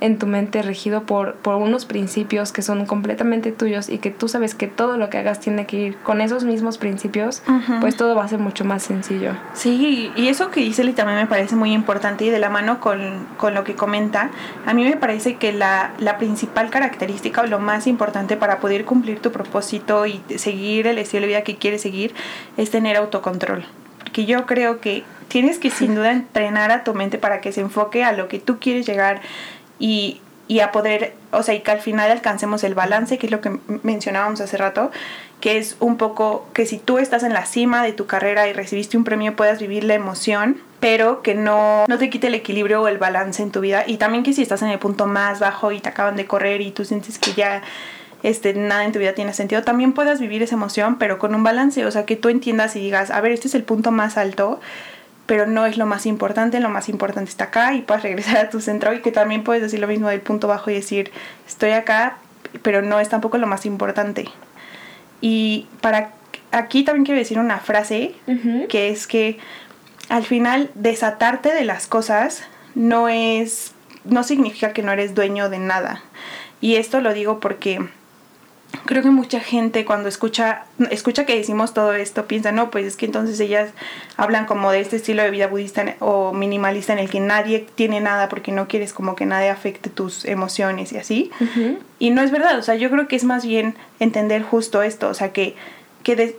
en 0.00 0.18
tu 0.18 0.26
mente 0.26 0.62
regido 0.62 1.02
por, 1.02 1.34
por 1.36 1.56
unos 1.56 1.86
principios 1.86 2.52
que 2.52 2.62
son 2.62 2.86
completamente 2.86 3.52
tuyos 3.52 3.88
y 3.88 3.98
que 3.98 4.10
tú 4.10 4.28
sabes 4.28 4.54
que 4.54 4.66
todo 4.66 4.96
lo 4.96 5.10
que 5.10 5.18
hagas 5.18 5.40
tiene 5.40 5.66
que 5.66 5.76
ir 5.76 5.96
con 5.98 6.20
esos 6.20 6.44
mismos 6.44 6.78
principios, 6.78 7.42
pues 7.80 7.96
todo 7.96 8.14
va 8.14 8.24
a 8.24 8.28
ser 8.28 8.38
mucho 8.38 8.64
más 8.64 8.82
sencillo. 8.82 9.32
Sí, 9.54 10.12
y 10.16 10.28
eso 10.28 10.50
que 10.50 10.60
dice 10.60 10.84
Lee 10.84 10.92
también 10.92 11.18
me 11.18 11.26
parece 11.26 11.56
muy 11.56 11.72
importante 11.72 12.24
y 12.24 12.30
de 12.30 12.38
la 12.38 12.50
mano 12.50 12.80
con, 12.80 13.26
con 13.36 13.54
lo 13.54 13.64
que 13.64 13.74
comenta, 13.74 14.30
a 14.66 14.74
mí 14.74 14.84
me 14.84 14.96
parece 14.96 15.36
que 15.36 15.52
la, 15.52 15.92
la 15.98 16.18
principal 16.18 16.70
característica 16.70 17.40
o 17.40 17.46
lo 17.46 17.58
más 17.58 17.86
importante 17.86 18.36
para 18.36 18.58
poder 18.58 18.84
cumplir 18.84 19.20
tu 19.20 19.32
propósito 19.32 20.06
y 20.06 20.20
seguir 20.36 20.86
el 20.86 20.98
estilo 20.98 21.22
de 21.22 21.28
vida 21.28 21.42
que 21.42 21.56
quieres 21.56 21.82
seguir 21.82 22.14
es 22.56 22.70
tener 22.70 22.96
autocontrol. 22.96 23.64
Porque 23.98 24.24
yo 24.24 24.46
creo 24.46 24.80
que 24.80 25.04
tienes 25.28 25.58
que 25.58 25.70
sin 25.70 25.94
duda 25.96 26.12
entrenar 26.12 26.70
a 26.70 26.84
tu 26.84 26.94
mente 26.94 27.18
para 27.18 27.40
que 27.40 27.52
se 27.52 27.60
enfoque 27.60 28.04
a 28.04 28.12
lo 28.12 28.28
que 28.28 28.38
tú 28.38 28.58
quieres 28.58 28.86
llegar 28.86 29.20
y, 29.78 30.20
y 30.48 30.60
a 30.60 30.72
poder, 30.72 31.14
o 31.32 31.42
sea, 31.42 31.54
y 31.54 31.60
que 31.60 31.70
al 31.70 31.80
final 31.80 32.10
alcancemos 32.10 32.64
el 32.64 32.74
balance, 32.74 33.18
que 33.18 33.26
es 33.26 33.32
lo 33.32 33.40
que 33.40 33.58
mencionábamos 33.82 34.40
hace 34.40 34.56
rato, 34.56 34.90
que 35.40 35.58
es 35.58 35.76
un 35.80 35.96
poco 35.96 36.46
que 36.54 36.66
si 36.66 36.78
tú 36.78 36.98
estás 36.98 37.22
en 37.22 37.32
la 37.32 37.44
cima 37.46 37.82
de 37.82 37.92
tu 37.92 38.06
carrera 38.06 38.48
y 38.48 38.52
recibiste 38.52 38.96
un 38.96 39.04
premio 39.04 39.36
puedas 39.36 39.60
vivir 39.60 39.84
la 39.84 39.94
emoción, 39.94 40.58
pero 40.80 41.22
que 41.22 41.34
no, 41.34 41.84
no 41.88 41.98
te 41.98 42.10
quite 42.10 42.28
el 42.28 42.34
equilibrio 42.34 42.82
o 42.82 42.88
el 42.88 42.98
balance 42.98 43.42
en 43.42 43.50
tu 43.50 43.60
vida. 43.60 43.84
Y 43.86 43.96
también 43.96 44.22
que 44.22 44.32
si 44.32 44.42
estás 44.42 44.62
en 44.62 44.68
el 44.68 44.78
punto 44.78 45.06
más 45.06 45.40
bajo 45.40 45.72
y 45.72 45.80
te 45.80 45.88
acaban 45.88 46.16
de 46.16 46.26
correr 46.26 46.60
y 46.60 46.70
tú 46.70 46.84
sientes 46.84 47.18
que 47.18 47.32
ya 47.32 47.62
este, 48.22 48.54
nada 48.54 48.84
en 48.84 48.92
tu 48.92 48.98
vida 48.98 49.12
tiene 49.12 49.32
sentido, 49.32 49.62
también 49.62 49.92
puedas 49.92 50.20
vivir 50.20 50.42
esa 50.42 50.54
emoción, 50.54 50.96
pero 50.98 51.18
con 51.18 51.34
un 51.34 51.42
balance, 51.42 51.84
o 51.84 51.90
sea, 51.90 52.06
que 52.06 52.16
tú 52.16 52.28
entiendas 52.28 52.74
y 52.76 52.80
digas, 52.80 53.10
a 53.10 53.20
ver, 53.20 53.32
este 53.32 53.48
es 53.48 53.54
el 53.54 53.62
punto 53.62 53.90
más 53.90 54.16
alto, 54.16 54.60
pero 55.26 55.46
no 55.46 55.66
es 55.66 55.76
lo 55.76 55.86
más 55.86 56.06
importante, 56.06 56.60
lo 56.60 56.68
más 56.68 56.88
importante 56.88 57.30
está 57.30 57.44
acá 57.44 57.74
y 57.74 57.82
puedes 57.82 58.02
regresar 58.02 58.36
a 58.38 58.50
tu 58.50 58.60
centro 58.60 58.92
y 58.94 59.00
que 59.00 59.12
también 59.12 59.44
puedes 59.44 59.62
decir 59.62 59.80
lo 59.80 59.88
mismo 59.88 60.08
del 60.08 60.20
punto 60.20 60.48
bajo 60.48 60.70
y 60.70 60.74
decir, 60.74 61.10
estoy 61.46 61.70
acá, 61.70 62.18
pero 62.62 62.82
no 62.82 63.00
es 63.00 63.08
tampoco 63.08 63.38
lo 63.38 63.46
más 63.46 63.66
importante. 63.66 64.26
Y 65.20 65.66
para 65.80 66.12
aquí 66.52 66.84
también 66.84 67.04
quiero 67.04 67.18
decir 67.18 67.38
una 67.38 67.58
frase 67.58 68.14
que 68.68 68.90
es 68.90 69.06
que 69.06 69.38
al 70.08 70.24
final 70.24 70.70
desatarte 70.74 71.52
de 71.52 71.64
las 71.64 71.86
cosas 71.86 72.44
no 72.74 73.08
es 73.08 73.72
no 74.04 74.22
significa 74.22 74.72
que 74.72 74.82
no 74.82 74.92
eres 74.92 75.14
dueño 75.14 75.48
de 75.50 75.58
nada. 75.58 76.02
Y 76.60 76.76
esto 76.76 77.00
lo 77.00 77.12
digo 77.12 77.40
porque 77.40 77.88
creo 78.86 79.02
que 79.02 79.10
mucha 79.10 79.40
gente 79.40 79.84
cuando 79.84 80.08
escucha, 80.08 80.64
escucha 80.90 81.26
que 81.26 81.36
decimos 81.36 81.74
todo 81.74 81.92
esto 81.94 82.26
piensa, 82.26 82.52
no, 82.52 82.70
pues 82.70 82.86
es 82.86 82.96
que 82.96 83.06
entonces 83.06 83.38
ellas 83.40 83.70
hablan 84.16 84.46
como 84.46 84.70
de 84.70 84.80
este 84.80 84.96
estilo 84.96 85.22
de 85.22 85.30
vida 85.30 85.46
budista 85.46 85.96
o 86.00 86.32
minimalista 86.32 86.92
en 86.92 86.98
el 86.98 87.10
que 87.10 87.20
nadie 87.20 87.66
tiene 87.74 88.00
nada 88.00 88.28
porque 88.28 88.52
no 88.52 88.68
quieres 88.68 88.92
como 88.92 89.16
que 89.16 89.26
nadie 89.26 89.50
afecte 89.50 89.90
tus 89.90 90.24
emociones 90.24 90.92
y 90.92 90.98
así. 90.98 91.30
Y 91.98 92.10
no 92.10 92.22
es 92.22 92.30
verdad, 92.30 92.58
o 92.58 92.62
sea, 92.62 92.76
yo 92.76 92.90
creo 92.90 93.08
que 93.08 93.16
es 93.16 93.24
más 93.24 93.44
bien 93.44 93.74
entender 94.00 94.42
justo 94.42 94.82
esto, 94.82 95.08
o 95.08 95.14
sea, 95.14 95.32
que, 95.32 95.56
que 96.02 96.36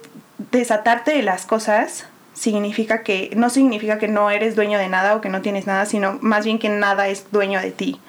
desatarte 0.52 1.12
de 1.12 1.24
las 1.24 1.46
cosas 1.46 2.08
significa 2.34 3.02
que, 3.02 3.32
no 3.36 3.50
significa 3.50 3.98
que 3.98 4.08
no 4.08 4.30
eres 4.30 4.56
dueño 4.56 4.78
de 4.78 4.90
nada 4.90 5.16
o 5.16 5.22
que 5.22 5.30
no 5.30 5.42
tienes 5.42 5.66
nada, 5.66 5.86
sino 5.86 6.20
más 6.22 6.46
bien 6.46 6.60
que 6.60 6.70
nada 6.70 7.08
es 7.08 7.32
dueño 7.32 7.60
de 7.60 7.72
ti. 7.72 8.00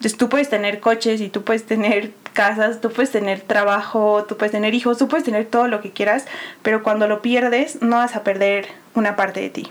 Entonces 0.00 0.16
tú 0.16 0.30
puedes 0.30 0.48
tener 0.48 0.80
coches 0.80 1.20
y 1.20 1.28
tú 1.28 1.42
puedes 1.42 1.66
tener 1.66 2.12
casas, 2.32 2.80
tú 2.80 2.90
puedes 2.90 3.10
tener 3.10 3.42
trabajo, 3.42 4.24
tú 4.26 4.38
puedes 4.38 4.50
tener 4.50 4.72
hijos, 4.72 4.96
tú 4.96 5.08
puedes 5.08 5.26
tener 5.26 5.44
todo 5.44 5.68
lo 5.68 5.82
que 5.82 5.90
quieras, 5.90 6.24
pero 6.62 6.82
cuando 6.82 7.06
lo 7.06 7.20
pierdes 7.20 7.82
no 7.82 7.96
vas 7.96 8.16
a 8.16 8.24
perder 8.24 8.66
una 8.94 9.14
parte 9.14 9.40
de 9.40 9.50
ti, 9.50 9.68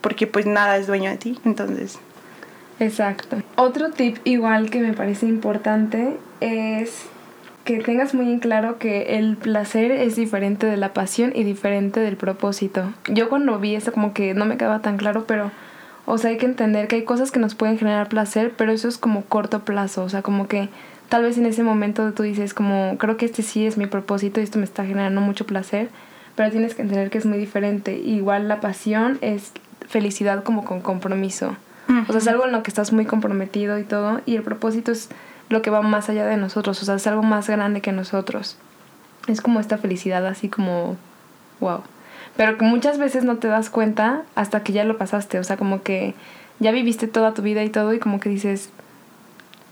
porque 0.00 0.26
pues 0.26 0.46
nada 0.46 0.78
es 0.78 0.86
dueño 0.86 1.10
de 1.10 1.18
ti, 1.18 1.38
entonces... 1.44 1.98
Exacto. 2.78 3.36
Otro 3.56 3.90
tip 3.90 4.16
igual 4.24 4.70
que 4.70 4.80
me 4.80 4.94
parece 4.94 5.26
importante 5.26 6.16
es 6.40 7.02
que 7.66 7.80
tengas 7.80 8.14
muy 8.14 8.32
en 8.32 8.38
claro 8.38 8.78
que 8.78 9.18
el 9.18 9.36
placer 9.36 9.90
es 9.90 10.16
diferente 10.16 10.66
de 10.66 10.78
la 10.78 10.94
pasión 10.94 11.32
y 11.34 11.44
diferente 11.44 12.00
del 12.00 12.16
propósito. 12.16 12.94
Yo 13.08 13.28
cuando 13.28 13.58
vi 13.58 13.74
esto 13.74 13.92
como 13.92 14.14
que 14.14 14.32
no 14.32 14.46
me 14.46 14.56
quedaba 14.56 14.80
tan 14.80 14.96
claro, 14.96 15.26
pero 15.26 15.50
o 16.06 16.18
sea, 16.18 16.30
hay 16.30 16.38
que 16.38 16.46
entender 16.46 16.88
que 16.88 16.96
hay 16.96 17.04
cosas 17.04 17.30
que 17.30 17.38
nos 17.38 17.54
pueden 17.54 17.78
generar 17.78 18.08
placer, 18.08 18.52
pero 18.56 18.72
eso 18.72 18.88
es 18.88 18.98
como 18.98 19.24
corto 19.24 19.60
plazo, 19.60 20.02
o 20.02 20.08
sea, 20.08 20.22
como 20.22 20.48
que 20.48 20.68
tal 21.08 21.22
vez 21.22 21.38
en 21.38 21.46
ese 21.46 21.62
momento 21.62 22.12
tú 22.12 22.22
dices 22.22 22.54
como, 22.54 22.96
creo 22.98 23.16
que 23.16 23.26
este 23.26 23.42
sí 23.42 23.66
es 23.66 23.76
mi 23.76 23.86
propósito 23.86 24.40
y 24.40 24.44
esto 24.44 24.58
me 24.58 24.64
está 24.64 24.84
generando 24.84 25.20
mucho 25.20 25.46
placer, 25.46 25.90
pero 26.36 26.50
tienes 26.50 26.74
que 26.74 26.82
entender 26.82 27.10
que 27.10 27.18
es 27.18 27.26
muy 27.26 27.38
diferente. 27.38 27.98
Igual 27.98 28.48
la 28.48 28.60
pasión 28.60 29.18
es 29.20 29.52
felicidad 29.86 30.44
como 30.44 30.64
con 30.64 30.80
compromiso. 30.80 31.56
O 32.08 32.12
sea, 32.12 32.18
es 32.18 32.28
algo 32.28 32.46
en 32.46 32.52
lo 32.52 32.62
que 32.62 32.70
estás 32.70 32.92
muy 32.92 33.04
comprometido 33.04 33.76
y 33.78 33.82
todo, 33.82 34.20
y 34.24 34.36
el 34.36 34.42
propósito 34.42 34.92
es 34.92 35.08
lo 35.48 35.60
que 35.60 35.70
va 35.70 35.82
más 35.82 36.08
allá 36.08 36.24
de 36.24 36.36
nosotros, 36.36 36.80
o 36.80 36.84
sea, 36.84 36.94
es 36.94 37.06
algo 37.08 37.24
más 37.24 37.48
grande 37.48 37.80
que 37.80 37.90
nosotros. 37.90 38.56
Es 39.26 39.40
como 39.40 39.58
esta 39.58 39.76
felicidad 39.76 40.24
así 40.26 40.48
como, 40.48 40.96
wow. 41.58 41.82
Pero 42.40 42.56
que 42.56 42.64
muchas 42.64 42.96
veces 42.96 43.22
no 43.22 43.36
te 43.36 43.48
das 43.48 43.68
cuenta 43.68 44.22
hasta 44.34 44.62
que 44.62 44.72
ya 44.72 44.84
lo 44.84 44.96
pasaste, 44.96 45.38
o 45.38 45.44
sea, 45.44 45.58
como 45.58 45.82
que 45.82 46.14
ya 46.58 46.72
viviste 46.72 47.06
toda 47.06 47.34
tu 47.34 47.42
vida 47.42 47.62
y 47.64 47.68
todo 47.68 47.92
y 47.92 47.98
como 47.98 48.18
que 48.18 48.30
dices, 48.30 48.70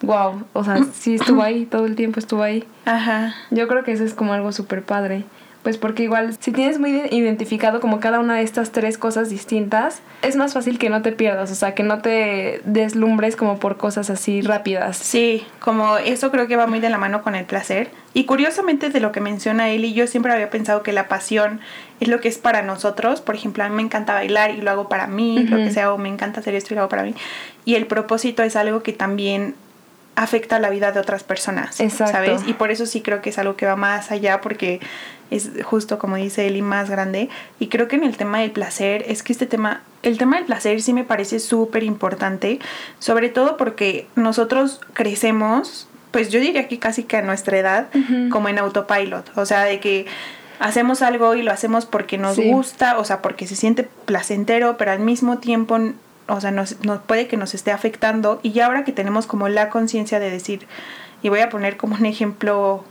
wow, 0.03 0.45
o 0.53 0.65
sea, 0.65 0.85
sí 0.93 1.15
estuvo 1.15 1.41
ahí, 1.43 1.65
todo 1.65 1.87
el 1.87 1.97
tiempo 1.97 2.21
estuvo 2.21 2.43
ahí. 2.43 2.65
Ajá. 2.85 3.35
Yo 3.51 3.69
creo 3.69 3.85
que 3.85 3.93
eso 3.93 4.05
es 4.05 4.13
como 4.13 4.35
algo 4.35 4.53
súper 4.53 4.83
padre. 4.83 5.25
Pues 5.63 5.77
porque 5.77 6.05
igual 6.05 6.37
si 6.39 6.53
tienes 6.53 6.79
muy 6.79 7.03
identificado 7.11 7.81
como 7.81 8.01
cada 8.01 8.21
una 8.21 8.37
de 8.37 8.43
estas 8.43 8.71
tres 8.71 8.97
cosas 8.97 9.29
distintas, 9.29 10.01
es 10.23 10.37
más 10.37 10.55
fácil 10.55 10.79
que 10.79 10.89
no 10.89 11.03
te 11.03 11.13
pierdas, 11.13 11.51
o 11.51 11.55
sea, 11.55 11.75
que 11.75 11.83
no 11.83 12.01
te 12.01 12.63
deslumbres 12.65 13.35
como 13.37 13.59
por 13.59 13.77
cosas 13.77 14.09
así 14.09 14.41
rápidas. 14.41 14.97
Sí, 14.97 15.45
como 15.59 15.99
eso 15.99 16.31
creo 16.31 16.47
que 16.47 16.57
va 16.57 16.67
muy 16.67 16.81
de 16.81 16.91
la 16.91 16.99
mano 16.99 17.23
con 17.23 17.35
el 17.35 17.45
placer. 17.45 17.91
Y 18.15 18.25
curiosamente 18.25 18.89
de 18.91 19.01
lo 19.01 19.13
que 19.13 19.21
menciona 19.21 19.69
él 19.69 19.85
y 19.85 19.95
yo 19.95 20.07
siempre 20.07 20.33
había 20.33 20.49
pensado 20.49 20.83
que 20.83 20.93
la 20.93 21.09
pasión 21.09 21.61
es 22.01 22.09
lo 22.09 22.21
que 22.21 22.29
es 22.29 22.39
para 22.39 22.63
nosotros. 22.63 23.21
Por 23.21 23.35
ejemplo, 23.35 23.65
a 23.65 23.69
mí 23.69 23.75
me 23.75 23.83
encanta 23.83 24.15
bailar 24.15 24.53
y 24.53 24.61
lo 24.61 24.71
hago 24.71 24.89
para 24.89 25.07
mí, 25.07 25.41
lo 25.45 25.57
que 25.57 25.71
sea, 25.71 25.93
o 25.93 25.99
me 25.99 26.09
encanta 26.09 26.41
hacer 26.41 26.55
esto 26.55 26.73
y 26.73 26.77
lo 26.77 26.83
hago 26.83 26.89
para 26.89 27.03
mí. 27.03 27.15
Y 27.65 27.75
el 27.75 27.87
propósito 27.87 28.43
es 28.43 28.57
algo 28.57 28.83
que 28.83 28.93
también 28.93 29.55
afecta 30.19 30.59
la 30.59 30.69
vida 30.69 30.91
de 30.91 30.99
otras 30.99 31.23
personas, 31.23 31.79
Exacto. 31.79 32.13
¿sabes? 32.13 32.43
Y 32.49 32.55
por 32.55 32.73
eso 32.73 32.87
sí 32.87 33.03
creo 33.03 33.23
que 33.23 33.31
es 33.31 33.39
algo 33.39 33.55
que 33.55 33.67
va 33.67 33.77
más 33.77 34.11
allá 34.11 34.41
porque 34.41 34.81
es 35.31 35.51
justo 35.65 35.99
como 35.99 36.17
dice 36.17 36.47
Eli 36.47 36.63
más 36.63 36.91
grande. 36.91 37.29
Y 37.59 37.69
creo 37.69 37.89
que 37.89 37.97
en 37.97 38.05
el 38.05 38.17
tema 38.17 38.41
del 38.41 38.51
placer 38.51 39.05
es 39.09 39.23
que 39.23 39.33
este 39.33 39.47
tema 39.47 39.83
el 40.03 40.17
tema 40.17 40.37
del 40.37 40.47
placer 40.47 40.81
sí 40.81 40.93
me 40.93 41.05
parece 41.05 41.41
súper 41.41 41.83
importante 41.83 42.61
sobre 43.01 43.29
todo 43.29 43.57
porque 43.57 44.07
nosotros 44.15 44.81
crecemos 44.93 45.89
pues 46.13 46.31
yo 46.31 46.41
diría 46.41 46.69
que 46.69 46.79
casi 46.79 47.03
que 47.03 47.17
a 47.17 47.23
nuestra 47.23 47.59
edad 47.59 47.89
como 48.31 48.49
en 48.49 48.59
autopilot. 48.59 49.37
O 49.37 49.45
sea 49.45 49.65
de 49.65 49.81
que 49.81 50.07
hacemos 50.59 51.03
algo 51.03 51.35
y 51.35 51.43
lo 51.43 51.53
hacemos 51.53 51.87
porque 51.87 52.19
nos 52.19 52.39
gusta 52.39 52.99
o 52.99 53.05
sea 53.05 53.23
porque 53.23 53.47
se 53.47 53.57
siente 53.57 53.89
placentero 54.07 54.77
pero 54.77 54.93
al 54.93 55.01
mismo 55.01 55.39
tiempo 55.39 55.79
o 56.29 56.41
sea, 56.41 56.51
nos, 56.51 56.77
puede 57.07 57.27
que 57.27 57.37
nos 57.37 57.55
esté 57.55 57.73
afectando. 57.73 58.39
Y 58.43 58.53
ya 58.53 58.67
ahora 58.67 58.85
que 58.85 58.93
tenemos 58.93 59.27
como 59.27 59.49
la 59.49 59.71
conciencia 59.71 60.21
de 60.21 60.31
decir, 60.31 60.67
y 61.23 61.31
voy 61.31 61.41
a 61.41 61.49
poner 61.49 61.77
como 61.77 61.97
un 61.97 62.07
ejemplo 62.07 62.85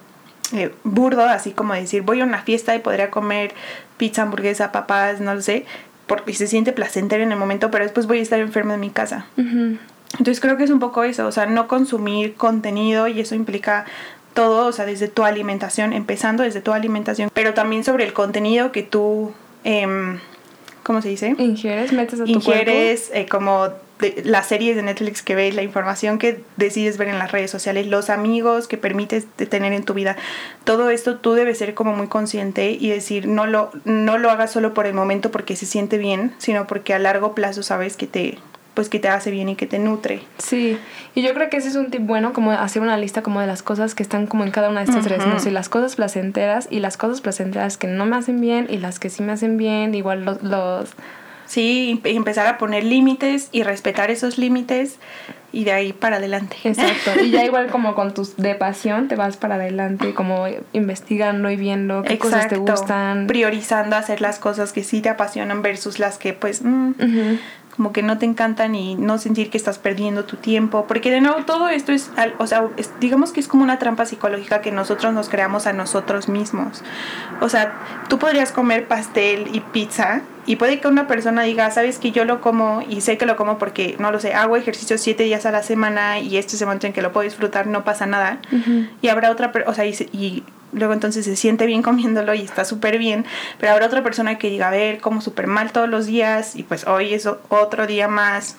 eh, 0.53 0.73
burdo, 0.83 1.23
así 1.25 1.51
como 1.51 1.73
decir, 1.73 2.01
voy 2.01 2.21
a 2.21 2.23
una 2.23 2.41
fiesta 2.41 2.75
y 2.75 2.79
podría 2.79 3.09
comer 3.09 3.53
pizza, 3.97 4.21
hamburguesa, 4.23 4.71
papas, 4.71 5.19
no 5.19 5.33
lo 5.33 5.41
sé, 5.41 5.65
porque 6.05 6.33
se 6.33 6.47
siente 6.47 6.71
placentero 6.71 7.23
en 7.23 7.31
el 7.31 7.37
momento, 7.37 7.71
pero 7.71 7.83
después 7.83 8.07
voy 8.07 8.19
a 8.19 8.21
estar 8.21 8.39
enfermo 8.39 8.73
en 8.73 8.79
mi 8.79 8.89
casa. 8.89 9.25
Entonces 9.37 10.39
creo 10.39 10.57
que 10.57 10.63
es 10.63 10.69
un 10.69 10.79
poco 10.79 11.03
eso, 11.03 11.27
o 11.27 11.31
sea, 11.31 11.45
no 11.45 11.67
consumir 11.67 12.35
contenido 12.35 13.07
y 13.07 13.19
eso 13.19 13.35
implica 13.35 13.85
todo, 14.33 14.67
o 14.67 14.71
sea, 14.71 14.85
desde 14.85 15.07
tu 15.07 15.23
alimentación, 15.23 15.93
empezando 15.93 16.43
desde 16.43 16.61
tu 16.61 16.71
alimentación, 16.71 17.29
pero 17.33 17.53
también 17.53 17.83
sobre 17.83 18.05
el 18.05 18.13
contenido 18.13 18.71
que 18.71 18.83
tú... 18.83 19.33
Eh, 19.63 20.17
¿cómo 20.87 21.01
se 21.01 21.09
dice? 21.09 21.35
Ingieres, 21.37 21.91
metes 21.91 22.21
a 22.21 22.23
tu 22.23 22.29
Ingieres 22.29 23.11
eh, 23.13 23.25
como 23.27 23.67
las 24.23 24.47
series 24.47 24.75
de 24.75 24.83
Netflix 24.83 25.21
que 25.21 25.35
ves, 25.35 25.55
la 25.55 25.63
información 25.63 26.19
que 26.19 26.43
decides 26.55 26.97
ver 26.97 27.07
en 27.07 27.19
las 27.19 27.31
redes 27.31 27.49
sociales, 27.49 27.87
los 27.87 28.09
amigos 28.09 28.67
que 28.67 28.77
permites 28.77 29.25
tener 29.49 29.73
en 29.73 29.83
tu 29.83 29.93
vida. 29.93 30.15
Todo 30.63 30.89
esto 30.89 31.17
tú 31.17 31.33
debes 31.33 31.57
ser 31.57 31.73
como 31.73 31.93
muy 31.93 32.07
consciente 32.07 32.71
y 32.71 32.89
decir, 32.89 33.27
no 33.27 33.47
lo, 33.47 33.71
no 33.85 34.17
lo 34.17 34.29
hagas 34.29 34.51
solo 34.51 34.73
por 34.73 34.85
el 34.85 34.93
momento 34.93 35.31
porque 35.31 35.55
se 35.55 35.65
siente 35.65 35.97
bien, 35.97 36.33
sino 36.37 36.67
porque 36.67 36.93
a 36.93 36.99
largo 36.99 37.33
plazo 37.33 37.63
sabes 37.63 37.97
que 37.97 38.07
te, 38.07 38.37
pues 38.77 38.89
que 38.89 38.99
te 38.99 39.07
hace 39.07 39.31
bien 39.31 39.49
y 39.49 39.55
que 39.55 39.65
te 39.65 39.79
nutre. 39.79 40.21
Sí, 40.37 40.77
y 41.15 41.23
yo 41.23 41.33
creo 41.33 41.49
que 41.49 41.57
ese 41.57 41.67
es 41.67 41.75
un 41.75 41.89
tip 41.89 42.03
bueno, 42.03 42.31
como 42.31 42.51
hacer 42.51 42.83
una 42.83 42.95
lista 42.95 43.23
como 43.23 43.41
de 43.41 43.47
las 43.47 43.63
cosas 43.63 43.95
que 43.95 44.03
están 44.03 44.27
como 44.27 44.43
en 44.43 44.51
cada 44.51 44.69
una 44.69 44.81
de 44.81 44.85
estas 44.85 45.03
tres, 45.03 45.25
no 45.25 45.39
sé, 45.39 45.49
las 45.49 45.67
cosas 45.67 45.95
placenteras 45.95 46.67
y 46.69 46.79
las 46.79 46.95
cosas 46.95 47.21
placenteras 47.21 47.77
que 47.77 47.87
no 47.87 48.05
me 48.05 48.15
hacen 48.17 48.39
bien 48.39 48.67
y 48.69 48.77
las 48.77 48.99
que 48.99 49.09
sí 49.09 49.23
me 49.23 49.31
hacen 49.31 49.57
bien, 49.57 49.95
igual 49.95 50.25
los... 50.25 50.43
los... 50.43 50.91
Sí, 51.47 51.99
empezar 52.03 52.45
a 52.47 52.57
poner 52.57 52.83
límites 52.83 53.49
y 53.51 53.63
respetar 53.63 54.11
esos 54.11 54.37
límites 54.37 54.97
y 55.53 55.63
de 55.63 55.71
ahí 55.71 55.93
para 55.93 56.17
adelante. 56.17 56.57
Exacto. 56.65 57.19
Y 57.23 57.31
ya 57.31 57.43
igual 57.45 57.67
como 57.67 57.95
con 57.95 58.13
tus 58.13 58.35
de 58.37 58.53
pasión 58.55 59.07
te 59.07 59.15
vas 59.15 59.37
para 59.37 59.55
adelante, 59.55 60.13
como 60.13 60.45
investigando 60.73 61.49
y 61.49 61.55
viendo 61.55 62.03
qué 62.03 62.19
cosas 62.19 62.47
te 62.47 62.57
gustan. 62.57 63.27
Priorizando 63.27 63.95
hacer 63.95 64.21
las 64.21 64.39
cosas 64.39 64.73
que 64.73 64.83
sí 64.83 65.01
te 65.01 65.09
apasionan 65.09 65.61
versus 65.61 65.99
las 65.99 66.17
que 66.17 66.33
pues 66.33 66.61
mm, 66.63 66.91
como 67.77 67.93
que 67.93 68.01
no 68.01 68.17
te 68.17 68.25
encantan 68.25 68.73
y 68.73 68.95
no 68.95 69.19
sentir 69.19 69.51
que 69.51 69.57
estás 69.57 69.77
perdiendo 69.77 70.25
tu 70.25 70.35
tiempo, 70.35 70.85
porque 70.87 71.11
de 71.11 71.21
nuevo 71.21 71.45
todo 71.45 71.69
esto 71.69 71.91
es, 71.91 72.09
o 72.39 72.47
sea, 72.47 72.67
digamos 72.99 73.31
que 73.31 73.39
es 73.39 73.47
como 73.47 73.63
una 73.63 73.77
trampa 73.77 74.05
psicológica 74.05 74.61
que 74.61 74.71
nosotros 74.71 75.13
nos 75.13 75.29
creamos 75.29 75.67
a 75.67 75.73
nosotros 75.73 76.27
mismos. 76.27 76.83
O 77.39 77.49
sea, 77.49 77.73
tú 78.09 78.17
podrías 78.17 78.51
comer 78.51 78.87
pastel 78.87 79.47
y 79.53 79.59
pizza 79.59 80.21
y 80.47 80.55
puede 80.55 80.79
que 80.79 80.87
una 80.87 81.07
persona 81.07 81.43
diga, 81.43 81.69
sabes 81.69 81.99
que 81.99 82.11
yo 82.11 82.25
lo 82.25 82.41
como 82.41 82.81
y 82.81 83.01
sé 83.01 83.19
que 83.19 83.27
lo 83.27 83.35
como 83.35 83.59
porque, 83.59 83.95
no 83.99 84.11
lo 84.11 84.19
sé, 84.19 84.33
hago 84.33 84.57
ejercicio 84.57 84.97
siete 84.97 85.23
días 85.23 85.45
a 85.45 85.51
la 85.51 85.61
semana 85.61 86.19
y 86.19 86.37
este 86.37 86.57
se 86.57 86.65
momento 86.65 86.87
en 86.87 86.93
que 86.93 87.03
lo 87.03 87.13
puedo 87.13 87.25
disfrutar, 87.25 87.67
no 87.67 87.83
pasa 87.83 88.07
nada. 88.07 88.39
Y 89.03 89.09
habrá 89.09 89.29
otra, 89.29 89.51
o 89.67 89.73
sea, 89.75 89.85
y, 89.85 89.91
y 90.13 90.43
luego 90.73 90.93
entonces 90.93 91.25
se 91.25 91.35
siente 91.35 91.65
bien 91.65 91.81
comiéndolo 91.81 92.33
y 92.33 92.41
está 92.41 92.65
súper 92.65 92.97
bien, 92.97 93.25
pero 93.59 93.73
habrá 93.73 93.87
otra 93.87 94.03
persona 94.03 94.37
que 94.37 94.49
diga, 94.49 94.67
a 94.67 94.71
ver, 94.71 94.99
como 94.99 95.21
súper 95.21 95.47
mal 95.47 95.71
todos 95.71 95.89
los 95.89 96.05
días 96.05 96.55
y 96.55 96.63
pues 96.63 96.87
hoy 96.87 97.13
es 97.13 97.27
otro 97.49 97.87
día 97.87 98.07
más. 98.07 98.57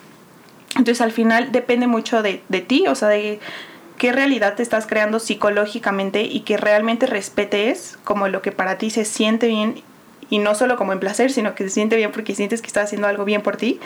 Entonces 0.70 1.00
al 1.00 1.12
final 1.12 1.50
depende 1.52 1.86
mucho 1.86 2.22
de, 2.22 2.42
de 2.48 2.60
ti, 2.60 2.86
o 2.88 2.94
sea, 2.94 3.08
de 3.08 3.40
qué 3.96 4.12
realidad 4.12 4.54
te 4.54 4.62
estás 4.62 4.86
creando 4.86 5.18
psicológicamente 5.18 6.22
y 6.22 6.40
que 6.40 6.56
realmente 6.56 7.06
respetes 7.06 7.98
como 8.04 8.28
lo 8.28 8.42
que 8.42 8.52
para 8.52 8.78
ti 8.78 8.90
se 8.90 9.04
siente 9.04 9.48
bien 9.48 9.82
y 10.30 10.38
no 10.38 10.54
solo 10.54 10.76
como 10.76 10.92
en 10.92 11.00
placer, 11.00 11.32
sino 11.32 11.54
que 11.54 11.64
se 11.64 11.70
siente 11.70 11.96
bien 11.96 12.12
porque 12.12 12.34
sientes 12.34 12.60
que 12.60 12.68
estás 12.68 12.84
haciendo 12.84 13.08
algo 13.08 13.24
bien 13.24 13.42
por 13.42 13.56
ti, 13.56 13.80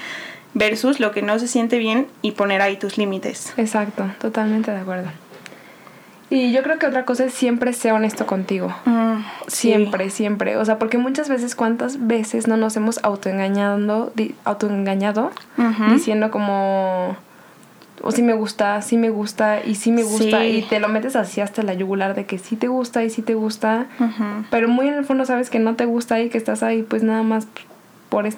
versus 0.55 1.01
lo 1.01 1.13
que 1.13 1.23
no 1.23 1.39
se 1.39 1.49
siente 1.49 1.79
bien 1.79 2.07
y 2.21 2.33
poner 2.33 2.63
ahí 2.63 2.77
tus 2.77 2.99
límites. 2.99 3.53
Exacto, 3.57 4.11
totalmente 4.21 4.71
de 4.71 4.79
acuerdo. 4.79 5.11
Y 6.33 6.51
yo 6.51 6.63
creo 6.63 6.79
que 6.79 6.87
otra 6.87 7.05
cosa 7.05 7.27
es 7.27 7.35
siempre 7.35 7.75
ser 7.75 7.93
honesto 7.93 8.25
contigo. 8.27 8.75
Mm, 8.87 9.19
siempre, 9.49 10.09
siempre. 10.09 10.57
O 10.57 10.65
sea, 10.65 10.79
porque 10.79 10.97
muchas 10.97 11.29
veces, 11.29 11.55
¿cuántas 11.55 12.07
veces 12.07 12.49
no 12.49 12.57
nos 12.57 12.75
hemos 12.75 13.05
autoengañado, 13.05 14.13
autoengañado 14.45 15.31
diciendo 15.93 16.31
como, 16.31 17.19
o 18.01 18.11
si 18.13 18.23
me 18.23 18.33
gusta, 18.33 18.81
sí 18.81 18.97
me 18.97 19.11
gusta 19.11 19.63
y 19.63 19.75
sí 19.75 19.93
me 19.93 20.05
gusta 20.05 20.47
y 20.47 20.63
te 20.63 20.81
lo 20.81 20.89
metes 20.89 21.17
así 21.17 21.43
hasta 21.43 21.63
la 21.63 21.75
yugular 21.75 22.15
de 22.15 22.25
que 22.25 22.39
sí 22.39 22.57
te 22.57 22.69
gusta 22.69 23.05
y 23.05 23.11
sí 23.11 23.21
te 23.21 23.35
gusta, 23.35 23.89
pero 24.51 24.69
muy 24.69 24.89
en 24.89 24.95
el 24.95 25.05
fondo 25.05 25.27
sabes 25.27 25.51
que 25.51 25.59
no 25.59 25.77
te 25.77 25.85
gusta 25.85 26.19
y 26.19 26.31
que 26.31 26.39
estás 26.39 26.63
ahí 26.63 26.83
pues 26.83 27.03
nada 27.03 27.23
más 27.23 27.47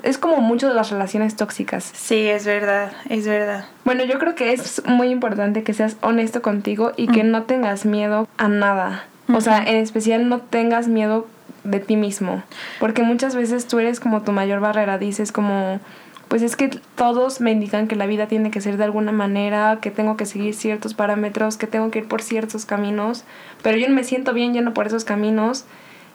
es 0.03 0.19
como 0.19 0.37
mucho 0.39 0.69
de 0.69 0.75
las 0.75 0.91
relaciones 0.91 1.37
tóxicas. 1.37 1.91
Sí, 1.95 2.29
es 2.29 2.47
verdad, 2.47 2.93
es 3.09 3.27
verdad. 3.27 3.67
Bueno, 3.85 4.05
yo 4.05 4.19
creo 4.19 4.35
que 4.35 4.53
es 4.53 4.83
muy 4.87 5.09
importante 5.09 5.63
que 5.63 5.75
seas 5.75 5.97
honesto 6.01 6.43
contigo 6.43 6.93
y 6.97 7.09
que 7.09 7.25
no 7.25 7.43
tengas 7.43 7.85
miedo 7.85 8.29
a 8.39 8.49
nada. 8.49 9.05
O 9.33 9.41
sea, 9.41 9.63
en 9.65 9.77
especial 9.77 10.29
no 10.29 10.39
tengas 10.39 10.87
miedo 10.89 11.27
de 11.65 11.81
ti 11.81 11.97
mismo. 11.97 12.43
Porque 12.79 13.03
muchas 13.03 13.35
veces 13.35 13.67
tú 13.67 13.79
eres 13.79 14.01
como 14.01 14.23
tu 14.23 14.33
mayor 14.33 14.61
barrera. 14.61 14.99
Dices 14.99 15.33
como, 15.33 15.81
pues 16.29 16.43
es 16.43 16.57
que 16.57 16.69
todos 16.95 17.41
me 17.41 17.51
indican 17.51 17.89
que 17.89 17.97
la 17.97 18.07
vida 18.07 18.27
tiene 18.29 18.51
que 18.51 18.61
ser 18.61 18.77
de 18.77 18.85
alguna 18.85 19.13
manera, 19.13 19.79
que 19.81 19.91
tengo 19.91 20.17
que 20.17 20.27
seguir 20.27 20.55
ciertos 20.55 20.95
parámetros, 20.95 21.57
que 21.57 21.67
tengo 21.67 21.91
que 21.91 22.01
ir 22.01 22.09
por 22.09 22.23
ciertos 22.23 22.67
caminos. 22.67 23.25
Pero 23.63 23.77
yo 23.79 23.89
no 23.89 23.95
me 23.95 24.05
siento 24.05 24.35
bien 24.35 24.53
yendo 24.53 24.75
por 24.75 24.87
esos 24.87 25.05
caminos 25.05 25.65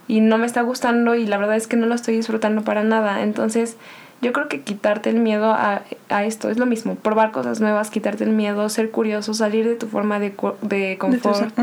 y 0.10 0.20
no 0.20 0.38
me 0.38 0.48
está 0.48 0.64
gustando 0.64 1.16
y 1.16 1.26
la 1.26 1.38
verdad 1.38 1.56
es 1.56 1.68
que 1.68 1.78
no 1.78 1.86
lo 1.86 1.96
estoy 1.96 2.16
disfrutando 2.16 2.64
para 2.64 2.84
nada. 2.84 3.22
Entonces, 3.22 3.78
yo 4.22 4.34
creo 4.34 4.50
que 4.50 4.62
quitarte 4.62 5.10
el 5.10 5.18
miedo 5.18 5.54
a, 5.54 5.84
esto 6.24 6.50
es 6.50 6.58
lo 6.58 6.66
mismo, 6.66 6.96
probar 6.96 7.32
cosas 7.32 7.62
nuevas, 7.62 7.90
quitarte 7.90 8.26
el 8.26 8.32
miedo, 8.32 8.68
ser 8.68 8.92
curioso, 8.92 9.34
salir 9.34 9.66
de 9.66 9.76
tu 9.76 9.88
forma 9.88 10.20
de, 10.20 10.34
de 10.62 10.98
confort. 10.98 11.54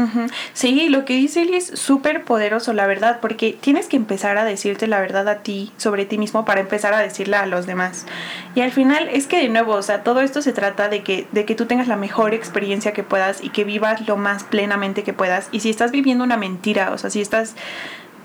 Sí, 0.54 0.88
lo 0.88 1.04
que 1.04 1.14
dice 1.14 1.42
Eli 1.42 1.56
es 1.56 1.66
súper 1.66 2.24
poderoso, 2.24 2.72
la 2.72 2.86
verdad, 2.86 3.18
porque 3.20 3.54
tienes 3.60 3.88
que 3.88 3.96
empezar 3.96 4.38
a 4.38 4.44
decirte 4.44 4.86
la 4.86 5.00
verdad 5.00 5.28
a 5.28 5.38
ti, 5.40 5.72
sobre 5.76 6.06
ti 6.06 6.16
mismo, 6.16 6.46
para 6.46 6.60
empezar 6.60 6.94
a 6.94 7.00
decirla 7.00 7.40
a 7.40 7.46
los 7.46 7.66
demás. 7.66 8.06
Y 8.54 8.62
al 8.62 8.70
final 8.70 9.08
es 9.12 9.26
que 9.26 9.38
de 9.38 9.48
nuevo, 9.48 9.74
o 9.74 9.82
sea, 9.82 10.02
todo 10.02 10.20
esto 10.20 10.40
se 10.40 10.52
trata 10.52 10.88
de 10.88 11.02
que, 11.02 11.26
de 11.32 11.44
que 11.44 11.56
tú 11.56 11.66
tengas 11.66 11.88
la 11.88 11.96
mejor 11.96 12.32
experiencia 12.32 12.92
que 12.92 13.02
puedas 13.02 13.44
y 13.44 13.50
que 13.50 13.64
vivas 13.64 14.06
lo 14.08 14.16
más 14.16 14.44
plenamente 14.44 15.02
que 15.02 15.12
puedas. 15.12 15.48
Y 15.52 15.60
si 15.60 15.68
estás 15.68 15.90
viviendo 15.90 16.24
una 16.24 16.38
mentira, 16.38 16.92
o 16.92 16.98
sea, 16.98 17.10
si 17.10 17.20
estás 17.20 17.54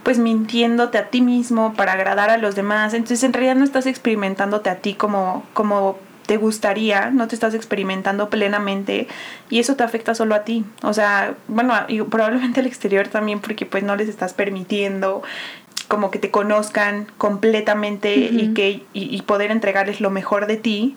pues 0.03 0.17
mintiéndote 0.17 0.97
a 0.97 1.09
ti 1.09 1.21
mismo 1.21 1.73
para 1.73 1.93
agradar 1.93 2.29
a 2.29 2.37
los 2.37 2.55
demás. 2.55 2.93
Entonces 2.93 3.23
en 3.23 3.33
realidad 3.33 3.55
no 3.55 3.63
estás 3.63 3.85
experimentándote 3.85 4.69
a 4.69 4.75
ti 4.77 4.93
como, 4.93 5.43
como 5.53 5.97
te 6.25 6.37
gustaría, 6.37 7.11
no 7.11 7.27
te 7.27 7.35
estás 7.35 7.53
experimentando 7.53 8.29
plenamente 8.29 9.07
y 9.49 9.59
eso 9.59 9.75
te 9.75 9.83
afecta 9.83 10.15
solo 10.15 10.35
a 10.35 10.43
ti. 10.43 10.65
O 10.81 10.93
sea, 10.93 11.35
bueno, 11.47 11.73
y 11.87 12.01
probablemente 12.01 12.61
al 12.61 12.67
exterior 12.67 13.07
también 13.07 13.41
porque 13.41 13.65
pues 13.65 13.83
no 13.83 13.95
les 13.95 14.07
estás 14.07 14.33
permitiendo 14.33 15.23
como 15.87 16.09
que 16.09 16.19
te 16.19 16.31
conozcan 16.31 17.07
completamente 17.17 18.15
y 18.15 18.53
que 18.53 18.83
y, 18.93 19.21
poder 19.23 19.51
entregarles 19.51 19.99
lo 19.99 20.09
mejor 20.09 20.47
de 20.47 20.55
ti 20.55 20.95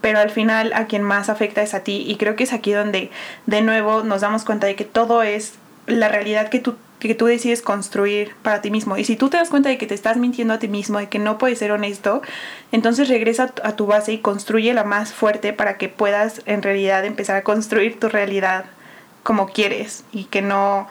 pero 0.00 0.20
al 0.20 0.30
final 0.30 0.72
a 0.74 0.86
quien 0.86 1.02
más 1.02 1.28
afecta 1.28 1.60
es 1.60 1.74
a 1.74 1.80
ti 1.80 2.04
y 2.06 2.16
creo 2.18 2.36
que 2.36 2.44
es 2.44 2.52
aquí 2.52 2.70
donde 2.70 3.10
de 3.46 3.62
nuevo 3.62 4.04
nos 4.04 4.20
damos 4.20 4.44
cuenta 4.44 4.68
de 4.68 4.76
que 4.76 4.84
todo 4.84 5.24
es 5.24 5.54
la 5.88 6.08
realidad 6.08 6.50
que 6.50 6.60
tú 6.60 6.76
que 7.08 7.14
tú 7.14 7.26
decides 7.26 7.62
construir 7.62 8.34
para 8.42 8.60
ti 8.60 8.70
mismo. 8.70 8.96
Y 8.96 9.04
si 9.04 9.16
tú 9.16 9.28
te 9.28 9.36
das 9.36 9.50
cuenta 9.50 9.68
de 9.68 9.78
que 9.78 9.86
te 9.86 9.94
estás 9.94 10.16
mintiendo 10.16 10.54
a 10.54 10.58
ti 10.58 10.68
mismo, 10.68 10.98
de 10.98 11.08
que 11.08 11.18
no 11.18 11.38
puedes 11.38 11.58
ser 11.58 11.72
honesto, 11.72 12.22
entonces 12.70 13.08
regresa 13.08 13.52
a 13.62 13.76
tu 13.76 13.86
base 13.86 14.12
y 14.12 14.18
construye 14.18 14.72
la 14.74 14.84
más 14.84 15.12
fuerte 15.12 15.52
para 15.52 15.78
que 15.78 15.88
puedas 15.88 16.42
en 16.46 16.62
realidad 16.62 17.04
empezar 17.04 17.36
a 17.36 17.42
construir 17.42 17.98
tu 17.98 18.08
realidad 18.08 18.66
como 19.22 19.46
quieres 19.46 20.04
y 20.12 20.24
que 20.24 20.42
no 20.42 20.88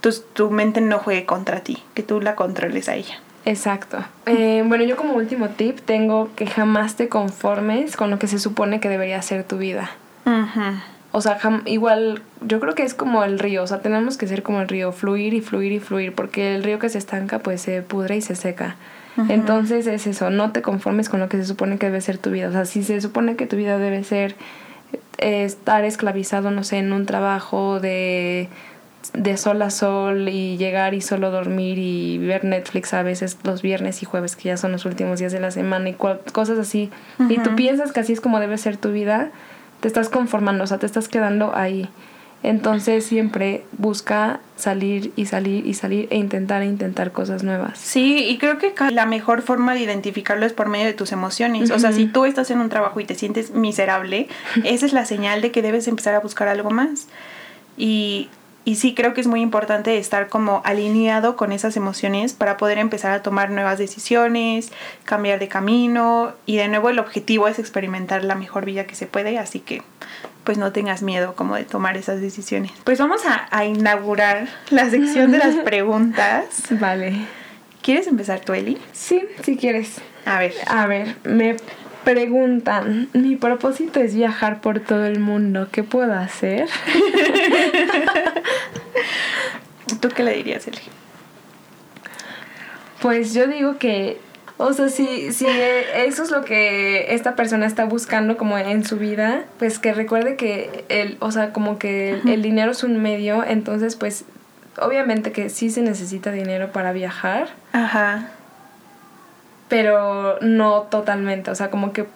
tu, 0.00 0.12
tu 0.32 0.50
mente 0.50 0.80
no 0.80 0.98
juegue 0.98 1.24
contra 1.24 1.60
ti, 1.60 1.82
que 1.94 2.02
tú 2.02 2.20
la 2.20 2.34
controles 2.34 2.88
a 2.88 2.94
ella. 2.94 3.20
Exacto. 3.46 3.98
Eh, 4.26 4.62
bueno, 4.66 4.84
yo 4.84 4.96
como 4.96 5.14
último 5.14 5.50
tip 5.50 5.80
tengo 5.80 6.30
que 6.34 6.46
jamás 6.46 6.96
te 6.96 7.08
conformes 7.08 7.96
con 7.96 8.10
lo 8.10 8.18
que 8.18 8.26
se 8.26 8.38
supone 8.38 8.80
que 8.80 8.88
debería 8.88 9.20
ser 9.22 9.44
tu 9.44 9.58
vida. 9.58 9.90
O 11.16 11.20
sea, 11.20 11.38
igual 11.66 12.22
yo 12.40 12.58
creo 12.58 12.74
que 12.74 12.82
es 12.82 12.92
como 12.92 13.22
el 13.22 13.38
río, 13.38 13.62
o 13.62 13.66
sea, 13.68 13.78
tenemos 13.78 14.16
que 14.16 14.26
ser 14.26 14.42
como 14.42 14.60
el 14.60 14.66
río, 14.66 14.90
fluir 14.90 15.32
y 15.32 15.40
fluir 15.40 15.70
y 15.70 15.78
fluir, 15.78 16.12
porque 16.12 16.56
el 16.56 16.64
río 16.64 16.80
que 16.80 16.88
se 16.88 16.98
estanca 16.98 17.38
pues 17.38 17.60
se 17.60 17.82
pudre 17.82 18.16
y 18.16 18.20
se 18.20 18.34
seca. 18.34 18.74
Entonces 19.28 19.86
es 19.86 20.08
eso, 20.08 20.30
no 20.30 20.50
te 20.50 20.60
conformes 20.60 21.08
con 21.08 21.20
lo 21.20 21.28
que 21.28 21.36
se 21.36 21.44
supone 21.44 21.78
que 21.78 21.86
debe 21.86 22.00
ser 22.00 22.18
tu 22.18 22.30
vida. 22.30 22.48
O 22.48 22.50
sea, 22.50 22.64
si 22.64 22.82
se 22.82 23.00
supone 23.00 23.36
que 23.36 23.46
tu 23.46 23.54
vida 23.54 23.78
debe 23.78 24.02
ser 24.02 24.34
eh, 25.18 25.44
estar 25.44 25.84
esclavizado, 25.84 26.50
no 26.50 26.64
sé, 26.64 26.78
en 26.78 26.92
un 26.92 27.06
trabajo 27.06 27.78
de, 27.78 28.48
de 29.12 29.36
sol 29.36 29.62
a 29.62 29.70
sol 29.70 30.28
y 30.28 30.56
llegar 30.56 30.94
y 30.94 31.00
solo 31.00 31.30
dormir 31.30 31.78
y 31.78 32.18
ver 32.18 32.44
Netflix 32.44 32.92
a 32.92 33.04
veces 33.04 33.38
los 33.44 33.62
viernes 33.62 34.02
y 34.02 34.04
jueves, 34.04 34.34
que 34.34 34.48
ya 34.48 34.56
son 34.56 34.72
los 34.72 34.84
últimos 34.84 35.20
días 35.20 35.30
de 35.30 35.38
la 35.38 35.52
semana 35.52 35.90
y 35.90 35.94
cosas 35.94 36.58
así, 36.58 36.90
y 37.28 37.38
tú 37.38 37.54
piensas 37.54 37.92
que 37.92 38.00
así 38.00 38.12
es 38.12 38.20
como 38.20 38.40
debe 38.40 38.58
ser 38.58 38.78
tu 38.78 38.90
vida, 38.90 39.30
te 39.84 39.88
estás 39.88 40.08
conformando, 40.08 40.64
o 40.64 40.66
sea, 40.66 40.78
te 40.78 40.86
estás 40.86 41.08
quedando 41.08 41.54
ahí. 41.54 41.90
Entonces 42.42 43.04
siempre 43.04 43.66
busca 43.76 44.40
salir 44.56 45.12
y 45.14 45.26
salir 45.26 45.66
y 45.66 45.74
salir 45.74 46.08
e 46.08 46.16
intentar 46.16 46.62
e 46.62 46.64
intentar 46.64 47.12
cosas 47.12 47.42
nuevas. 47.42 47.80
Sí, 47.80 48.24
y 48.26 48.38
creo 48.38 48.56
que 48.56 48.72
la 48.92 49.04
mejor 49.04 49.42
forma 49.42 49.74
de 49.74 49.80
identificarlo 49.80 50.46
es 50.46 50.54
por 50.54 50.70
medio 50.70 50.86
de 50.86 50.94
tus 50.94 51.12
emociones. 51.12 51.70
O 51.70 51.78
sea, 51.78 51.92
si 51.92 52.06
tú 52.06 52.24
estás 52.24 52.50
en 52.50 52.60
un 52.60 52.70
trabajo 52.70 52.98
y 52.98 53.04
te 53.04 53.14
sientes 53.14 53.50
miserable, 53.50 54.28
esa 54.64 54.86
es 54.86 54.94
la 54.94 55.04
señal 55.04 55.42
de 55.42 55.50
que 55.50 55.60
debes 55.60 55.86
empezar 55.86 56.14
a 56.14 56.20
buscar 56.20 56.48
algo 56.48 56.70
más. 56.70 57.08
Y 57.76 58.30
y 58.64 58.76
sí 58.76 58.94
creo 58.94 59.14
que 59.14 59.20
es 59.20 59.26
muy 59.26 59.40
importante 59.40 59.98
estar 59.98 60.28
como 60.28 60.62
alineado 60.64 61.36
con 61.36 61.52
esas 61.52 61.76
emociones 61.76 62.32
para 62.32 62.56
poder 62.56 62.78
empezar 62.78 63.12
a 63.12 63.22
tomar 63.22 63.50
nuevas 63.50 63.78
decisiones, 63.78 64.72
cambiar 65.04 65.38
de 65.38 65.48
camino 65.48 66.32
y 66.46 66.56
de 66.56 66.68
nuevo 66.68 66.90
el 66.90 66.98
objetivo 66.98 67.48
es 67.48 67.58
experimentar 67.58 68.24
la 68.24 68.34
mejor 68.34 68.64
vida 68.64 68.84
que 68.84 68.94
se 68.94 69.06
puede, 69.06 69.38
así 69.38 69.60
que 69.60 69.82
pues 70.44 70.58
no 70.58 70.72
tengas 70.72 71.02
miedo 71.02 71.34
como 71.34 71.56
de 71.56 71.64
tomar 71.64 71.96
esas 71.96 72.20
decisiones. 72.20 72.72
Pues 72.84 72.98
vamos 72.98 73.22
a, 73.26 73.64
inaugurar 73.64 74.48
la 74.70 74.88
sección 74.90 75.30
de 75.32 75.38
las 75.38 75.54
preguntas. 75.64 76.44
Vale. 76.70 77.14
¿Quieres 77.82 78.06
empezar 78.06 78.40
tú, 78.40 78.52
Eli? 78.52 78.78
Sí, 78.92 79.22
si 79.42 79.56
quieres. 79.56 80.00
A 80.26 80.38
ver. 80.38 80.54
A 80.66 80.86
ver, 80.86 81.16
me 81.24 81.56
preguntan, 82.04 83.08
mi 83.14 83.36
propósito 83.36 84.00
es 84.00 84.14
viajar 84.14 84.60
por 84.60 84.80
todo 84.80 85.06
el 85.06 85.18
mundo, 85.18 85.68
¿qué 85.72 85.82
puedo 85.82 86.12
hacer? 86.12 86.68
¿Tú 90.04 90.10
qué 90.14 90.22
le 90.22 90.34
dirías, 90.34 90.68
Eli? 90.68 90.82
Pues 93.00 93.32
yo 93.32 93.46
digo 93.46 93.78
que, 93.78 94.20
o 94.58 94.74
sea, 94.74 94.90
si, 94.90 95.32
si 95.32 95.46
eso 95.46 96.22
es 96.22 96.30
lo 96.30 96.44
que 96.44 97.14
esta 97.14 97.36
persona 97.36 97.64
está 97.64 97.86
buscando 97.86 98.36
como 98.36 98.58
en 98.58 98.84
su 98.84 98.98
vida, 98.98 99.46
pues 99.58 99.78
que 99.78 99.94
recuerde 99.94 100.36
que 100.36 100.84
el, 100.90 101.16
o 101.20 101.30
sea, 101.30 101.54
como 101.54 101.78
que 101.78 102.20
el 102.26 102.42
dinero 102.42 102.72
es 102.72 102.84
un 102.84 103.00
medio, 103.00 103.44
entonces 103.44 103.96
pues 103.96 104.26
obviamente 104.78 105.32
que 105.32 105.48
sí 105.48 105.70
se 105.70 105.80
necesita 105.80 106.32
dinero 106.32 106.70
para 106.70 106.92
viajar. 106.92 107.48
Ajá 107.72 108.28
pero 109.68 110.38
no 110.40 110.82
totalmente, 110.82 111.50
o 111.50 111.54
sea, 111.54 111.70
como 111.70 111.92
que 111.92 112.06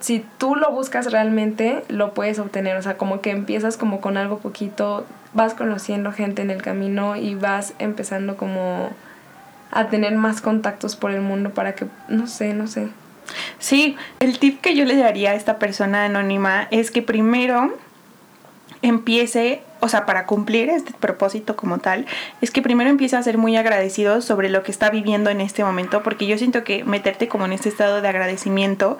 si 0.00 0.24
tú 0.38 0.56
lo 0.56 0.70
buscas 0.70 1.12
realmente, 1.12 1.84
lo 1.88 2.14
puedes 2.14 2.38
obtener, 2.38 2.76
o 2.76 2.82
sea, 2.82 2.96
como 2.96 3.20
que 3.20 3.30
empiezas 3.30 3.76
como 3.76 4.00
con 4.00 4.16
algo 4.16 4.38
poquito, 4.38 5.04
vas 5.32 5.54
conociendo 5.54 6.12
gente 6.12 6.42
en 6.42 6.50
el 6.50 6.62
camino 6.62 7.16
y 7.16 7.34
vas 7.34 7.74
empezando 7.78 8.36
como 8.36 8.90
a 9.70 9.88
tener 9.88 10.14
más 10.14 10.40
contactos 10.40 10.96
por 10.96 11.10
el 11.10 11.20
mundo 11.20 11.50
para 11.50 11.74
que, 11.74 11.86
no 12.08 12.26
sé, 12.26 12.54
no 12.54 12.66
sé. 12.66 12.88
Sí, 13.58 13.96
el 14.20 14.38
tip 14.38 14.60
que 14.60 14.74
yo 14.74 14.84
le 14.84 14.96
daría 14.96 15.32
a 15.32 15.34
esta 15.34 15.58
persona 15.58 16.04
anónima 16.04 16.66
es 16.70 16.90
que 16.90 17.02
primero 17.02 17.76
empiece, 18.80 19.60
o 19.80 19.88
sea, 19.88 20.06
para 20.06 20.24
cumplir 20.24 20.70
este 20.70 20.92
propósito 20.92 21.56
como 21.56 21.78
tal, 21.78 22.06
es 22.40 22.50
que 22.50 22.62
primero 22.62 22.88
empiece 22.88 23.16
a 23.16 23.22
ser 23.22 23.36
muy 23.36 23.56
agradecido 23.56 24.22
sobre 24.22 24.48
lo 24.48 24.62
que 24.62 24.70
está 24.70 24.88
viviendo 24.90 25.30
en 25.30 25.40
este 25.40 25.64
momento, 25.64 26.02
porque 26.02 26.26
yo 26.26 26.38
siento 26.38 26.64
que 26.64 26.84
meterte 26.84 27.28
como 27.28 27.44
en 27.44 27.52
este 27.52 27.68
estado 27.68 28.00
de 28.00 28.08
agradecimiento 28.08 28.98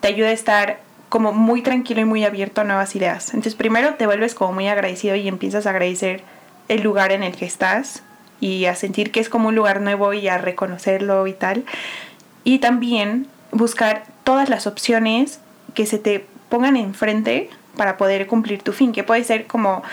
te 0.00 0.08
ayuda 0.08 0.28
a 0.28 0.32
estar 0.32 0.78
como 1.14 1.32
muy 1.32 1.62
tranquilo 1.62 2.00
y 2.00 2.04
muy 2.04 2.24
abierto 2.24 2.62
a 2.62 2.64
nuevas 2.64 2.96
ideas. 2.96 3.28
Entonces 3.28 3.54
primero 3.54 3.94
te 3.94 4.04
vuelves 4.04 4.34
como 4.34 4.52
muy 4.52 4.66
agradecido 4.66 5.14
y 5.14 5.28
empiezas 5.28 5.64
a 5.64 5.70
agradecer 5.70 6.24
el 6.66 6.82
lugar 6.82 7.12
en 7.12 7.22
el 7.22 7.36
que 7.36 7.44
estás 7.44 8.02
y 8.40 8.64
a 8.64 8.74
sentir 8.74 9.12
que 9.12 9.20
es 9.20 9.28
como 9.28 9.50
un 9.50 9.54
lugar 9.54 9.80
nuevo 9.80 10.12
y 10.12 10.26
a 10.26 10.38
reconocerlo 10.38 11.28
y 11.28 11.32
tal. 11.32 11.62
Y 12.42 12.58
también 12.58 13.28
buscar 13.52 14.02
todas 14.24 14.48
las 14.48 14.66
opciones 14.66 15.38
que 15.74 15.86
se 15.86 15.98
te 15.98 16.26
pongan 16.48 16.76
enfrente 16.76 17.48
para 17.76 17.96
poder 17.96 18.26
cumplir 18.26 18.62
tu 18.62 18.72
fin, 18.72 18.90
que 18.90 19.04
puede 19.04 19.22
ser 19.22 19.46
como 19.46 19.84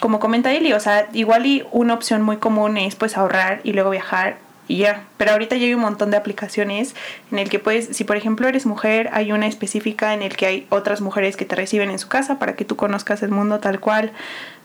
como 0.00 0.20
comenta 0.20 0.52
Eli, 0.52 0.72
o 0.72 0.78
sea, 0.78 1.08
igual 1.12 1.46
y 1.46 1.64
una 1.72 1.94
opción 1.94 2.22
muy 2.22 2.36
común 2.36 2.76
es 2.76 2.94
pues 2.94 3.16
ahorrar 3.16 3.60
y 3.64 3.72
luego 3.72 3.90
viajar 3.90 4.38
y 4.70 4.76
ya. 4.76 5.04
Pero 5.16 5.32
ahorita 5.32 5.56
ya 5.56 5.66
hay 5.66 5.74
un 5.74 5.80
montón 5.80 6.12
de 6.12 6.16
aplicaciones 6.16 6.94
en 7.32 7.40
el 7.40 7.50
que 7.50 7.58
puedes, 7.58 7.88
si 7.96 8.04
por 8.04 8.16
ejemplo 8.16 8.46
eres 8.46 8.66
mujer, 8.66 9.10
hay 9.12 9.32
una 9.32 9.48
específica 9.48 10.14
en 10.14 10.22
el 10.22 10.36
que 10.36 10.46
hay 10.46 10.66
otras 10.70 11.00
mujeres 11.00 11.36
que 11.36 11.44
te 11.44 11.56
reciben 11.56 11.90
en 11.90 11.98
su 11.98 12.08
casa 12.08 12.38
para 12.38 12.54
que 12.54 12.64
tú 12.64 12.76
conozcas 12.76 13.24
el 13.24 13.30
mundo 13.32 13.58
tal 13.58 13.80
cual. 13.80 14.12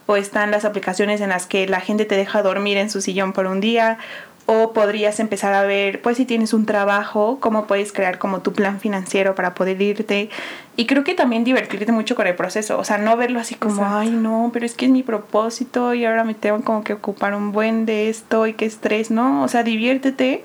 O 0.06 0.16
están 0.16 0.52
las 0.52 0.64
aplicaciones 0.64 1.20
en 1.20 1.30
las 1.30 1.46
que 1.46 1.66
la 1.66 1.80
gente 1.80 2.04
te 2.04 2.16
deja 2.16 2.40
dormir 2.42 2.76
en 2.76 2.88
su 2.88 3.00
sillón 3.00 3.32
por 3.32 3.48
un 3.48 3.58
día 3.58 3.98
o 4.46 4.72
podrías 4.72 5.18
empezar 5.18 5.52
a 5.54 5.64
ver, 5.64 6.00
pues 6.00 6.16
si 6.16 6.24
tienes 6.24 6.54
un 6.54 6.66
trabajo, 6.66 7.38
cómo 7.40 7.66
puedes 7.66 7.92
crear 7.92 8.18
como 8.18 8.42
tu 8.42 8.52
plan 8.52 8.78
financiero 8.78 9.34
para 9.34 9.54
poder 9.54 9.82
irte. 9.82 10.30
Y 10.76 10.86
creo 10.86 11.02
que 11.02 11.14
también 11.14 11.42
divertirte 11.42 11.90
mucho 11.90 12.14
con 12.14 12.28
el 12.28 12.36
proceso, 12.36 12.78
o 12.78 12.84
sea, 12.84 12.96
no 12.96 13.16
verlo 13.16 13.40
así 13.40 13.56
como, 13.56 13.84
ay 13.84 14.10
no, 14.10 14.50
pero 14.52 14.64
es 14.64 14.74
que 14.74 14.86
es 14.86 14.90
mi 14.92 15.02
propósito 15.02 15.94
y 15.94 16.04
ahora 16.04 16.22
me 16.22 16.34
tengo 16.34 16.62
como 16.62 16.84
que 16.84 16.92
ocupar 16.92 17.34
un 17.34 17.50
buen 17.50 17.86
de 17.86 18.08
esto 18.08 18.46
y 18.46 18.54
qué 18.54 18.66
estrés, 18.66 19.10
¿no? 19.10 19.42
O 19.42 19.48
sea, 19.48 19.64
diviértete 19.64 20.44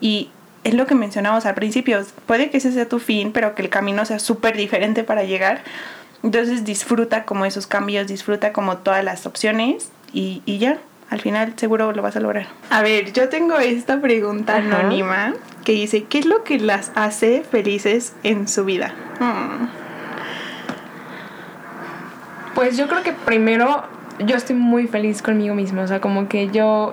y 0.00 0.30
es 0.62 0.74
lo 0.74 0.86
que 0.86 0.94
mencionamos 0.94 1.44
al 1.44 1.54
principio, 1.54 2.00
puede 2.26 2.48
que 2.50 2.58
ese 2.58 2.70
sea 2.70 2.88
tu 2.88 3.00
fin, 3.00 3.32
pero 3.32 3.56
que 3.56 3.62
el 3.62 3.70
camino 3.70 4.04
sea 4.04 4.20
súper 4.20 4.56
diferente 4.56 5.02
para 5.02 5.24
llegar. 5.24 5.64
Entonces 6.22 6.64
disfruta 6.64 7.24
como 7.24 7.44
esos 7.44 7.66
cambios, 7.66 8.06
disfruta 8.06 8.52
como 8.52 8.76
todas 8.76 9.02
las 9.02 9.26
opciones 9.26 9.90
y, 10.12 10.42
y 10.46 10.58
ya 10.58 10.78
al 11.12 11.20
final 11.20 11.52
seguro 11.56 11.92
lo 11.92 12.00
vas 12.00 12.16
a 12.16 12.20
lograr. 12.20 12.46
A 12.70 12.80
ver, 12.80 13.12
yo 13.12 13.28
tengo 13.28 13.58
esta 13.58 14.00
pregunta 14.00 14.56
anónima 14.56 15.34
que 15.62 15.72
dice, 15.72 16.04
¿qué 16.04 16.20
es 16.20 16.26
lo 16.26 16.42
que 16.42 16.58
las 16.58 16.90
hace 16.94 17.42
felices 17.42 18.14
en 18.22 18.48
su 18.48 18.64
vida? 18.64 18.94
Hmm. 19.20 19.68
Pues 22.54 22.78
yo 22.78 22.88
creo 22.88 23.02
que 23.02 23.12
primero 23.12 23.84
yo 24.20 24.36
estoy 24.36 24.56
muy 24.56 24.86
feliz 24.86 25.20
conmigo 25.20 25.54
mismo, 25.54 25.82
o 25.82 25.86
sea, 25.86 26.00
como 26.00 26.28
que 26.28 26.48
yo 26.48 26.92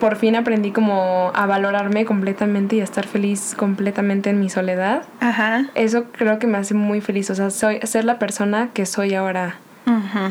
por 0.00 0.16
fin 0.16 0.36
aprendí 0.36 0.70
como 0.70 1.32
a 1.34 1.46
valorarme 1.46 2.04
completamente 2.04 2.76
y 2.76 2.80
a 2.82 2.84
estar 2.84 3.06
feliz 3.06 3.54
completamente 3.56 4.28
en 4.28 4.38
mi 4.38 4.50
soledad. 4.50 5.04
Ajá. 5.20 5.64
Eso 5.74 6.04
creo 6.12 6.38
que 6.38 6.46
me 6.46 6.58
hace 6.58 6.74
muy 6.74 7.00
feliz, 7.00 7.30
o 7.30 7.34
sea, 7.34 7.48
soy, 7.48 7.80
ser 7.84 8.04
la 8.04 8.18
persona 8.18 8.68
que 8.74 8.84
soy 8.84 9.14
ahora. 9.14 9.56
Ajá. 9.86 10.30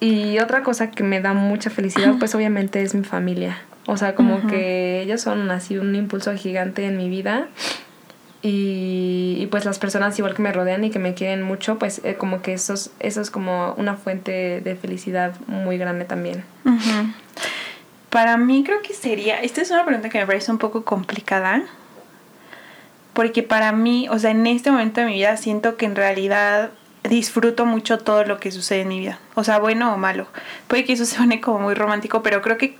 Y 0.00 0.38
otra 0.38 0.62
cosa 0.62 0.90
que 0.90 1.02
me 1.02 1.20
da 1.20 1.34
mucha 1.34 1.68
felicidad, 1.68 2.14
pues 2.18 2.34
obviamente 2.34 2.82
es 2.82 2.94
mi 2.94 3.04
familia. 3.04 3.58
O 3.86 3.98
sea, 3.98 4.14
como 4.14 4.46
que 4.46 5.02
ellos 5.02 5.20
son 5.20 5.50
así 5.50 5.76
un 5.76 5.94
impulso 5.94 6.34
gigante 6.34 6.86
en 6.86 6.96
mi 6.96 7.10
vida. 7.10 7.48
Y, 8.42 9.46
pues 9.50 9.66
las 9.66 9.78
personas 9.78 10.18
igual 10.18 10.34
que 10.34 10.40
me 10.40 10.52
rodean 10.52 10.82
y 10.84 10.90
que 10.90 10.98
me 10.98 11.12
quieren 11.12 11.42
mucho, 11.42 11.78
pues 11.78 12.00
eh, 12.04 12.14
como 12.14 12.40
que 12.40 12.54
eso 12.54 12.72
es, 12.72 12.90
eso 12.98 13.20
es 13.20 13.30
como 13.30 13.74
una 13.74 13.96
fuente 13.96 14.62
de 14.62 14.76
felicidad 14.76 15.34
muy 15.46 15.76
grande 15.76 16.06
también. 16.06 16.44
Para 18.08 18.38
mí 18.38 18.64
creo 18.64 18.80
que 18.80 18.94
sería, 18.94 19.40
esta 19.40 19.60
es 19.60 19.70
una 19.70 19.84
pregunta 19.84 20.08
que 20.08 20.18
me 20.18 20.26
parece 20.26 20.50
un 20.50 20.58
poco 20.58 20.84
complicada, 20.84 21.62
porque 23.12 23.42
para 23.42 23.72
mí, 23.72 24.08
o 24.08 24.18
sea, 24.18 24.30
en 24.30 24.46
este 24.46 24.70
momento 24.70 25.00
de 25.02 25.08
mi 25.08 25.14
vida 25.14 25.36
siento 25.36 25.76
que 25.76 25.84
en 25.84 25.96
realidad 25.96 26.70
disfruto 27.08 27.66
mucho 27.66 27.98
todo 27.98 28.24
lo 28.24 28.38
que 28.38 28.50
sucede 28.50 28.82
en 28.82 28.88
mi 28.88 29.00
vida. 29.00 29.18
O 29.34 29.44
sea, 29.44 29.58
bueno 29.58 29.94
o 29.94 29.96
malo. 29.96 30.26
Puede 30.68 30.84
que 30.84 30.92
eso 30.92 31.06
suene 31.06 31.40
como 31.40 31.58
muy 31.60 31.74
romántico, 31.74 32.22
pero 32.22 32.42
creo 32.42 32.58
que 32.58 32.76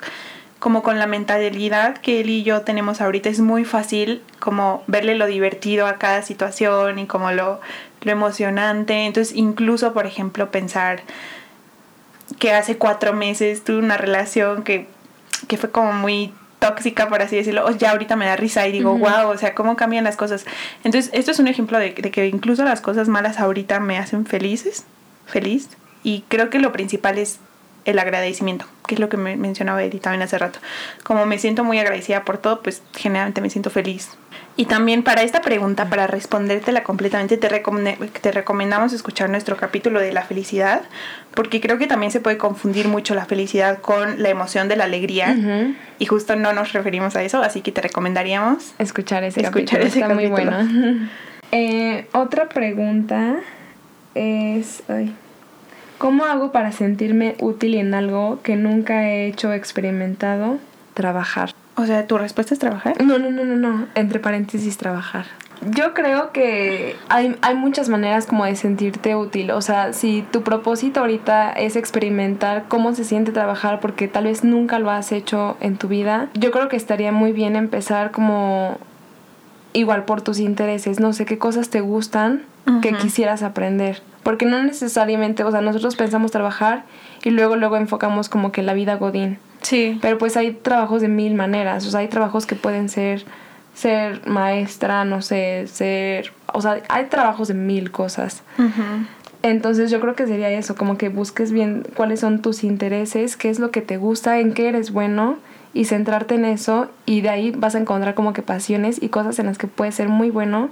como 0.58 0.82
con 0.82 0.98
la 0.98 1.06
mentalidad 1.06 1.96
que 1.96 2.20
él 2.20 2.28
y 2.28 2.42
yo 2.42 2.60
tenemos 2.62 3.00
ahorita, 3.00 3.30
es 3.30 3.40
muy 3.40 3.64
fácil 3.64 4.22
como 4.40 4.84
verle 4.86 5.14
lo 5.14 5.26
divertido 5.26 5.86
a 5.86 5.96
cada 5.96 6.20
situación 6.20 6.98
y 6.98 7.06
como 7.06 7.32
lo, 7.32 7.60
lo 8.02 8.12
emocionante. 8.12 9.06
Entonces, 9.06 9.34
incluso, 9.34 9.94
por 9.94 10.06
ejemplo, 10.06 10.50
pensar 10.50 11.00
que 12.38 12.52
hace 12.52 12.76
cuatro 12.76 13.14
meses 13.14 13.64
tuve 13.64 13.78
una 13.78 13.96
relación 13.96 14.62
que, 14.62 14.86
que 15.48 15.56
fue 15.56 15.70
como 15.70 15.94
muy 15.94 16.34
tóxica, 16.60 17.08
por 17.08 17.22
así 17.22 17.34
decirlo, 17.34 17.66
o 17.66 17.70
ya 17.72 17.90
ahorita 17.90 18.14
me 18.14 18.26
da 18.26 18.36
risa 18.36 18.68
y 18.68 18.72
digo, 18.72 18.96
wow, 18.96 19.28
o 19.30 19.36
sea, 19.36 19.54
cómo 19.54 19.74
cambian 19.74 20.04
las 20.04 20.16
cosas. 20.16 20.44
Entonces, 20.84 21.10
esto 21.12 21.32
es 21.32 21.40
un 21.40 21.48
ejemplo 21.48 21.78
de, 21.78 21.92
de, 21.92 22.10
que 22.12 22.28
incluso 22.28 22.62
las 22.64 22.80
cosas 22.80 23.08
malas 23.08 23.40
ahorita 23.40 23.80
me 23.80 23.98
hacen 23.98 24.26
felices, 24.26 24.84
feliz, 25.26 25.68
y 26.04 26.24
creo 26.28 26.50
que 26.50 26.60
lo 26.60 26.70
principal 26.70 27.18
es 27.18 27.40
el 27.84 27.98
agradecimiento, 27.98 28.66
que 28.86 28.94
es 28.94 29.00
lo 29.00 29.08
que 29.08 29.16
me 29.16 29.36
mencionaba 29.36 29.82
Edith 29.82 30.02
también 30.02 30.22
hace 30.22 30.38
rato. 30.38 30.58
Como 31.02 31.26
me 31.26 31.38
siento 31.38 31.64
muy 31.64 31.78
agradecida 31.78 32.24
por 32.24 32.38
todo, 32.38 32.62
pues 32.62 32.82
generalmente 32.94 33.40
me 33.40 33.50
siento 33.50 33.70
feliz. 33.70 34.10
Y 34.56 34.66
también 34.66 35.02
para 35.02 35.22
esta 35.22 35.40
pregunta, 35.40 35.88
para 35.88 36.06
respondértela 36.06 36.82
completamente, 36.82 37.36
te, 37.36 37.48
te 37.48 38.32
recomendamos 38.32 38.92
escuchar 38.92 39.30
nuestro 39.30 39.56
capítulo 39.56 40.00
de 40.00 40.12
la 40.12 40.22
felicidad, 40.22 40.82
porque 41.34 41.60
creo 41.60 41.78
que 41.78 41.86
también 41.86 42.12
se 42.12 42.20
puede 42.20 42.36
confundir 42.36 42.88
mucho 42.88 43.14
la 43.14 43.24
felicidad 43.24 43.80
con 43.80 44.22
la 44.22 44.28
emoción 44.28 44.68
de 44.68 44.76
la 44.76 44.84
alegría, 44.84 45.74
y 45.98 46.06
justo 46.06 46.36
no 46.36 46.52
nos 46.52 46.72
referimos 46.72 47.16
a 47.16 47.22
eso, 47.22 47.42
así 47.42 47.62
que 47.62 47.72
te 47.72 47.80
recomendaríamos 47.80 48.74
escuchar 48.78 49.24
ese 49.24 49.40
escuchar 49.40 49.80
capítulo. 49.80 49.86
Ese 49.86 50.00
Está 50.00 50.14
muy 50.14 50.26
bueno. 50.26 50.56
eh, 51.52 52.06
otra 52.12 52.48
pregunta 52.48 53.36
es... 54.14 54.82
Ay. 54.88 55.14
¿Cómo 56.00 56.24
hago 56.24 56.50
para 56.50 56.72
sentirme 56.72 57.36
útil 57.40 57.74
en 57.74 57.92
algo 57.92 58.40
que 58.42 58.56
nunca 58.56 59.10
he 59.10 59.26
hecho 59.26 59.50
o 59.50 59.52
experimentado? 59.52 60.58
Trabajar. 60.94 61.52
O 61.76 61.86
sea, 61.86 62.06
¿tu 62.06 62.18
respuesta 62.18 62.54
es 62.54 62.60
trabajar? 62.60 63.02
No, 63.02 63.18
no, 63.18 63.30
no, 63.30 63.44
no, 63.44 63.56
no. 63.56 63.86
Entre 63.94 64.20
paréntesis, 64.20 64.76
trabajar. 64.76 65.26
Yo 65.62 65.92
creo 65.92 66.32
que 66.32 66.96
hay, 67.08 67.36
hay 67.42 67.54
muchas 67.54 67.88
maneras 67.90 68.26
como 68.26 68.44
de 68.46 68.56
sentirte 68.56 69.14
útil. 69.14 69.50
O 69.50 69.60
sea, 69.60 69.92
si 69.92 70.24
tu 70.30 70.42
propósito 70.42 71.00
ahorita 71.00 71.52
es 71.52 71.76
experimentar 71.76 72.64
cómo 72.68 72.94
se 72.94 73.04
siente 73.04 73.30
trabajar 73.30 73.80
porque 73.80 74.08
tal 74.08 74.24
vez 74.24 74.42
nunca 74.42 74.78
lo 74.78 74.90
has 74.90 75.12
hecho 75.12 75.58
en 75.60 75.76
tu 75.76 75.88
vida, 75.88 76.28
yo 76.34 76.50
creo 76.50 76.68
que 76.68 76.76
estaría 76.76 77.12
muy 77.12 77.32
bien 77.32 77.56
empezar 77.56 78.10
como 78.10 78.78
igual 79.74 80.04
por 80.04 80.22
tus 80.22 80.38
intereses. 80.38 80.98
No 80.98 81.12
sé 81.12 81.26
qué 81.26 81.38
cosas 81.38 81.68
te 81.68 81.80
gustan 81.80 82.42
que 82.80 82.92
quisieras 82.94 83.42
aprender. 83.42 84.02
Porque 84.22 84.46
no 84.46 84.62
necesariamente, 84.62 85.44
o 85.44 85.50
sea, 85.50 85.60
nosotros 85.60 85.96
pensamos 85.96 86.30
trabajar 86.30 86.84
y 87.24 87.30
luego 87.30 87.56
luego 87.56 87.76
enfocamos 87.76 88.28
como 88.28 88.52
que 88.52 88.62
la 88.62 88.74
vida 88.74 88.96
godín. 88.96 89.38
Sí. 89.62 89.98
Pero 90.00 90.18
pues 90.18 90.36
hay 90.36 90.52
trabajos 90.52 91.02
de 91.02 91.08
mil 91.08 91.34
maneras, 91.34 91.86
o 91.86 91.90
sea, 91.90 92.00
hay 92.00 92.08
trabajos 92.08 92.46
que 92.46 92.56
pueden 92.56 92.88
ser 92.88 93.24
ser 93.74 94.26
maestra, 94.26 95.04
no 95.04 95.22
sé, 95.22 95.66
ser, 95.66 96.32
o 96.52 96.60
sea, 96.60 96.82
hay 96.88 97.06
trabajos 97.06 97.48
de 97.48 97.54
mil 97.54 97.90
cosas. 97.90 98.42
Entonces 99.42 99.90
yo 99.90 100.00
creo 100.00 100.14
que 100.14 100.26
sería 100.26 100.50
eso, 100.50 100.74
como 100.74 100.98
que 100.98 101.08
busques 101.08 101.50
bien 101.50 101.86
cuáles 101.94 102.20
son 102.20 102.42
tus 102.42 102.62
intereses, 102.62 103.36
qué 103.36 103.48
es 103.48 103.58
lo 103.58 103.70
que 103.70 103.80
te 103.80 103.96
gusta, 103.96 104.38
en 104.38 104.52
qué 104.52 104.68
eres 104.68 104.92
bueno 104.92 105.38
y 105.72 105.86
centrarte 105.86 106.34
en 106.34 106.44
eso 106.44 106.90
y 107.06 107.22
de 107.22 107.30
ahí 107.30 107.52
vas 107.52 107.74
a 107.74 107.78
encontrar 107.78 108.14
como 108.14 108.32
que 108.34 108.42
pasiones 108.42 109.02
y 109.02 109.08
cosas 109.08 109.38
en 109.38 109.46
las 109.46 109.56
que 109.56 109.66
puedes 109.66 109.94
ser 109.94 110.08
muy 110.08 110.30
bueno 110.30 110.68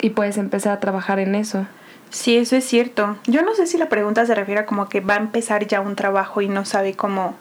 y 0.00 0.10
puedes 0.10 0.36
empezar 0.36 0.72
a 0.72 0.80
trabajar 0.80 1.20
en 1.20 1.36
eso. 1.36 1.66
Sí, 2.10 2.38
eso 2.38 2.56
es 2.56 2.64
cierto. 2.64 3.18
Yo 3.26 3.42
no 3.42 3.54
sé 3.54 3.66
si 3.66 3.76
la 3.78 3.88
pregunta 3.88 4.24
se 4.26 4.34
refiere 4.34 4.62
a 4.62 4.66
como 4.66 4.88
que 4.88 5.00
va 5.00 5.14
a 5.14 5.18
empezar 5.18 5.66
ya 5.66 5.80
un 5.80 5.94
trabajo 5.94 6.40
y 6.40 6.48
no 6.48 6.64
sabe 6.64 6.94
cómo 6.94 7.34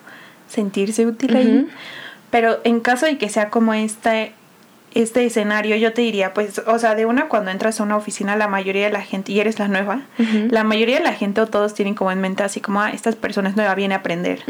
sentirse 0.48 1.06
útil 1.06 1.36
ahí. 1.36 1.68
Pero 2.30 2.60
en 2.64 2.80
caso 2.80 3.06
de 3.06 3.18
que 3.18 3.30
sea 3.30 3.50
como 3.50 3.74
este, 3.74 4.34
este 4.94 5.26
escenario, 5.26 5.76
yo 5.76 5.94
te 5.94 6.02
diría, 6.02 6.34
pues, 6.34 6.62
o 6.66 6.80
sea, 6.80 6.96
de 6.96 7.06
una 7.06 7.28
cuando 7.30 7.52
entras 7.52 7.80
a 7.80 7.84
una 7.84 7.96
oficina, 7.96 8.36
la 8.36 8.48
mayoría 8.48 8.86
de 8.86 8.92
la 8.92 9.02
gente, 9.02 9.32
y 9.32 9.40
eres 9.40 9.60
la 9.60 9.68
nueva, 9.68 10.02
la 10.50 10.64
mayoría 10.64 10.98
de 10.98 11.04
la 11.04 11.14
gente 11.14 11.42
o 11.42 11.48
todos 11.48 11.74
tienen 11.74 11.96
como 11.96 12.12
en 12.12 12.20
mente 12.20 12.44
así 12.44 12.60
como, 12.60 12.82
ah, 12.82 12.92
estas 12.92 13.16
personas 13.16 13.56
nueva 13.56 13.76
viene 13.76 13.94
a 13.94 14.00
aprender. 14.00 14.44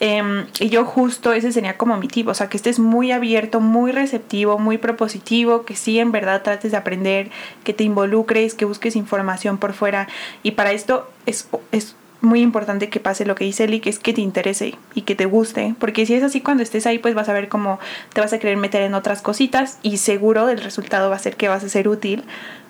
Em, 0.00 0.46
y 0.60 0.68
yo 0.68 0.84
justo 0.84 1.32
ese 1.32 1.50
sería 1.50 1.76
como 1.76 1.96
mi 1.96 2.06
tipo, 2.06 2.30
o 2.30 2.34
sea, 2.34 2.48
que 2.48 2.56
estés 2.56 2.78
muy 2.78 3.10
abierto, 3.10 3.58
muy 3.58 3.90
receptivo, 3.90 4.56
muy 4.56 4.78
propositivo, 4.78 5.64
que 5.64 5.74
sí 5.74 5.98
en 5.98 6.12
verdad 6.12 6.42
trates 6.42 6.70
de 6.70 6.76
aprender, 6.76 7.30
que 7.64 7.74
te 7.74 7.82
involucres, 7.82 8.54
que 8.54 8.64
busques 8.64 8.94
información 8.94 9.58
por 9.58 9.72
fuera. 9.72 10.06
Y 10.44 10.52
para 10.52 10.70
esto 10.70 11.10
es, 11.26 11.48
es 11.72 11.96
muy 12.20 12.40
importante 12.40 12.88
que 12.88 13.00
pase 13.00 13.24
lo 13.24 13.34
que 13.34 13.44
dice 13.44 13.64
Eli, 13.64 13.80
que 13.80 13.90
es 13.90 13.98
que 13.98 14.12
te 14.12 14.20
interese 14.20 14.74
y 14.94 15.02
que 15.02 15.14
te 15.14 15.26
guste, 15.26 15.74
porque 15.78 16.06
si 16.06 16.14
es 16.14 16.22
así 16.22 16.40
cuando 16.40 16.62
estés 16.62 16.86
ahí, 16.86 16.98
pues 16.98 17.14
vas 17.14 17.28
a 17.28 17.32
ver 17.32 17.48
cómo 17.48 17.78
te 18.12 18.20
vas 18.20 18.32
a 18.32 18.38
querer 18.38 18.56
meter 18.56 18.82
en 18.82 18.94
otras 18.94 19.22
cositas 19.22 19.78
y 19.82 19.98
seguro 19.98 20.48
el 20.48 20.60
resultado 20.60 21.10
va 21.10 21.16
a 21.16 21.20
ser 21.20 21.36
que 21.36 21.48
vas 21.48 21.64
a 21.64 21.68
ser 21.68 21.88
útil, 21.88 22.24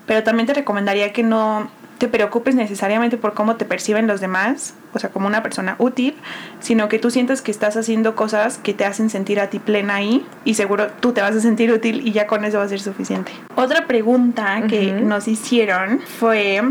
pero 0.07 0.23
también 0.23 0.47
te 0.47 0.55
recomendaría 0.55 1.13
que 1.13 1.23
no 1.23 1.71
te 1.99 2.09
preocupes 2.09 2.55
necesariamente 2.55 3.17
por 3.17 3.35
cómo 3.35 3.57
te 3.57 3.65
perciben 3.65 4.07
los 4.07 4.21
demás, 4.21 4.75
o 4.95 4.99
sea, 4.99 5.11
como 5.11 5.27
una 5.27 5.43
persona 5.43 5.75
útil, 5.79 6.15
sino 6.61 6.89
que 6.89 6.99
tú 6.99 7.11
sientas 7.11 7.43
que 7.43 7.51
estás 7.51 7.77
haciendo 7.77 8.15
cosas 8.15 8.59
que 8.59 8.73
te 8.73 8.85
hacen 8.85 9.11
sentir 9.11 9.41
a 9.41 9.51
ti 9.51 9.59
plena 9.59 9.97
ahí 9.97 10.25
y 10.45 10.55
seguro 10.55 10.89
tú 11.01 11.13
te 11.13 11.21
vas 11.21 11.35
a 11.35 11.41
sentir 11.41 11.73
útil 11.73 12.07
y 12.07 12.13
ya 12.13 12.27
con 12.27 12.45
eso 12.45 12.59
va 12.59 12.65
a 12.65 12.69
ser 12.69 12.81
suficiente. 12.81 13.33
Otra 13.57 13.87
pregunta 13.87 14.63
que 14.69 14.93
nos 14.93 15.27
hicieron 15.27 16.01
fue 16.01 16.63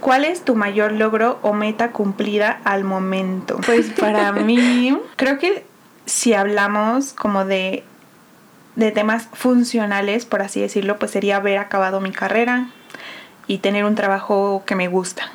¿Cuál 0.00 0.24
es 0.24 0.44
tu 0.44 0.54
mayor 0.54 0.92
logro 0.92 1.38
o 1.42 1.52
meta 1.52 1.90
cumplida 1.90 2.60
al 2.64 2.84
momento? 2.84 3.58
Pues 3.66 3.90
para 3.90 4.32
mí, 4.32 4.96
creo 5.16 5.38
que 5.38 5.64
si 6.06 6.34
hablamos 6.34 7.12
como 7.12 7.44
de, 7.44 7.84
de 8.76 8.92
temas 8.92 9.28
funcionales, 9.32 10.24
por 10.24 10.42
así 10.42 10.60
decirlo, 10.60 10.98
pues 10.98 11.10
sería 11.10 11.36
haber 11.36 11.58
acabado 11.58 12.00
mi 12.00 12.12
carrera, 12.12 12.68
y 13.48 13.58
tener 13.58 13.84
un 13.84 13.96
trabajo 13.96 14.62
que 14.66 14.76
me 14.76 14.86
gusta. 14.86 15.30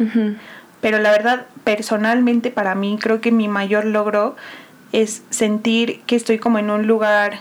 Pero 0.80 0.99
la 0.99 1.12
verdad, 1.12 1.47
personalmente 1.63 2.52
para 2.52 2.76
mí 2.76 2.97
creo 3.02 3.19
que 3.19 3.32
mi 3.32 3.47
mayor 3.47 3.86
logro 3.86 4.36
es 4.93 5.23
sentir 5.32 6.02
que 6.06 6.15
estoy 6.15 6.38
como 6.38 6.60
en 6.60 6.69
un 6.69 6.86
lugar 6.86 7.39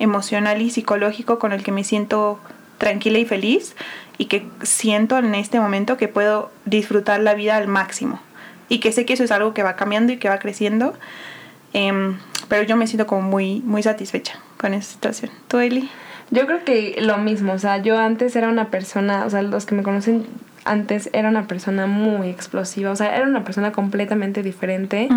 emocional 0.00 0.60
y 0.60 0.70
psicológico 0.70 1.38
con 1.38 1.52
el 1.52 1.62
que 1.62 1.70
me 1.70 1.84
siento 1.84 2.40
tranquila 2.78 3.18
y 3.20 3.24
feliz 3.24 3.76
y 4.18 4.26
que 4.26 4.46
siento 4.62 5.18
en 5.18 5.34
este 5.34 5.60
momento 5.60 5.96
que 5.96 6.08
puedo 6.08 6.50
disfrutar 6.64 7.20
la 7.20 7.34
vida 7.34 7.56
al 7.56 7.68
máximo 7.68 8.20
y 8.68 8.78
que 8.78 8.92
sé 8.92 9.04
que 9.04 9.14
eso 9.14 9.24
es 9.24 9.30
algo 9.30 9.54
que 9.54 9.62
va 9.62 9.76
cambiando 9.76 10.12
y 10.12 10.18
que 10.18 10.28
va 10.28 10.38
creciendo 10.38 10.94
em, 11.72 12.18
pero 12.48 12.62
yo 12.62 12.76
me 12.76 12.86
siento 12.86 13.06
como 13.06 13.22
muy 13.22 13.60
muy 13.60 13.82
satisfecha 13.82 14.38
con 14.56 14.74
esa 14.74 14.92
situación 14.92 15.30
¿tú 15.48 15.58
Eli? 15.58 15.88
Yo 16.30 16.46
creo 16.46 16.64
que 16.64 16.96
lo 17.00 17.18
mismo, 17.18 17.52
o 17.52 17.58
sea, 17.58 17.78
yo 17.78 17.98
antes 17.98 18.34
era 18.34 18.48
una 18.48 18.70
persona, 18.70 19.24
o 19.26 19.30
sea, 19.30 19.42
los 19.42 19.66
que 19.66 19.74
me 19.74 19.82
conocen 19.82 20.26
antes 20.64 21.10
era 21.12 21.28
una 21.28 21.46
persona 21.46 21.86
muy 21.86 22.28
explosiva, 22.28 22.90
o 22.90 22.96
sea, 22.96 23.14
era 23.16 23.26
una 23.26 23.44
persona 23.44 23.72
completamente 23.72 24.42
diferente. 24.42 25.08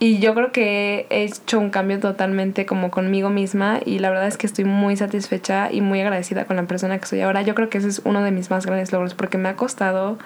Y 0.00 0.18
yo 0.18 0.34
creo 0.34 0.52
que 0.52 1.06
he 1.10 1.24
hecho 1.24 1.58
un 1.58 1.70
cambio 1.70 2.00
totalmente 2.00 2.66
como 2.66 2.90
conmigo 2.90 3.30
misma 3.30 3.80
y 3.84 4.00
la 4.00 4.10
verdad 4.10 4.26
es 4.26 4.36
que 4.36 4.46
estoy 4.46 4.64
muy 4.64 4.96
satisfecha 4.96 5.70
y 5.70 5.80
muy 5.80 6.00
agradecida 6.00 6.44
con 6.44 6.56
la 6.56 6.64
persona 6.64 6.98
que 6.98 7.06
soy 7.06 7.20
ahora. 7.20 7.42
Yo 7.42 7.54
creo 7.54 7.70
que 7.70 7.78
ese 7.78 7.88
es 7.88 8.02
uno 8.04 8.22
de 8.22 8.30
mis 8.30 8.50
más 8.50 8.66
grandes 8.66 8.92
logros 8.92 9.14
porque 9.14 9.38
me 9.38 9.48
ha 9.48 9.56
costado 9.56 10.18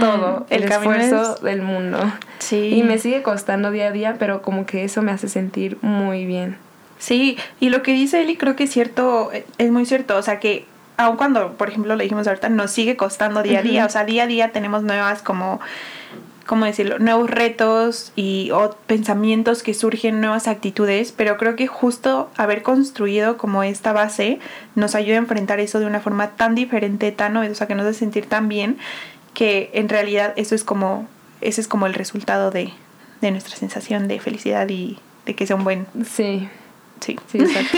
todo 0.00 0.46
el, 0.50 0.64
esfuerzo 0.64 1.36
del 1.36 1.62
mundo. 1.62 1.98
Sí. 2.38 2.74
Y 2.74 2.82
me 2.82 2.98
sigue 2.98 3.22
costando 3.22 3.70
día 3.70 3.88
a 3.88 3.90
día, 3.90 4.16
pero 4.18 4.42
como 4.42 4.66
que 4.66 4.84
eso 4.84 5.02
me 5.02 5.12
hace 5.12 5.28
sentir 5.28 5.78
muy 5.82 6.26
bien. 6.26 6.56
Sí, 6.98 7.36
y 7.60 7.70
lo 7.70 7.82
que 7.82 7.92
dice 7.92 8.22
Eli 8.22 8.36
creo 8.36 8.54
que 8.54 8.64
es 8.64 8.70
cierto, 8.70 9.30
es 9.58 9.70
muy 9.70 9.84
cierto, 9.84 10.16
o 10.16 10.22
sea 10.22 10.40
que 10.40 10.66
aun 10.96 11.16
cuando, 11.16 11.52
por 11.54 11.68
ejemplo, 11.68 11.96
le 11.96 12.04
dijimos 12.04 12.26
ahorita, 12.26 12.48
nos 12.48 12.70
sigue 12.70 12.96
costando 12.96 13.42
día 13.42 13.58
a 13.58 13.62
día, 13.62 13.84
o 13.84 13.88
sea, 13.88 14.04
día 14.04 14.24
a 14.24 14.26
día 14.26 14.52
tenemos 14.52 14.82
nuevas 14.84 15.22
como 15.22 15.60
¿cómo 16.46 16.64
decirlo? 16.64 16.98
nuevos 16.98 17.30
retos 17.30 18.12
y 18.16 18.50
o 18.52 18.70
pensamientos 18.86 19.62
que 19.62 19.74
surgen, 19.74 20.20
nuevas 20.20 20.48
actitudes, 20.48 21.12
pero 21.12 21.36
creo 21.36 21.56
que 21.56 21.66
justo 21.66 22.30
haber 22.36 22.62
construido 22.62 23.36
como 23.36 23.62
esta 23.62 23.92
base 23.92 24.38
nos 24.74 24.94
ayuda 24.94 25.16
a 25.16 25.18
enfrentar 25.18 25.60
eso 25.60 25.80
de 25.80 25.86
una 25.86 26.00
forma 26.00 26.30
tan 26.32 26.54
diferente, 26.54 27.12
tan 27.12 27.34
novedosa, 27.34 27.66
que 27.66 27.74
nos 27.74 27.86
hace 27.86 28.00
sentir 28.00 28.26
tan 28.26 28.48
bien, 28.48 28.78
que 29.32 29.70
en 29.74 29.88
realidad 29.88 30.32
eso 30.36 30.54
es 30.54 30.64
como, 30.64 31.08
ese 31.40 31.60
es 31.60 31.68
como 31.68 31.86
el 31.86 31.94
resultado 31.94 32.50
de, 32.50 32.72
de 33.20 33.30
nuestra 33.30 33.56
sensación 33.56 34.08
de 34.08 34.20
felicidad 34.20 34.68
y 34.68 34.98
de 35.26 35.34
que 35.34 35.46
sea 35.46 35.56
un 35.56 35.64
buen... 35.64 35.86
Sí. 36.04 36.48
Sí, 37.00 37.18
sí, 37.26 37.38
exacto. 37.38 37.76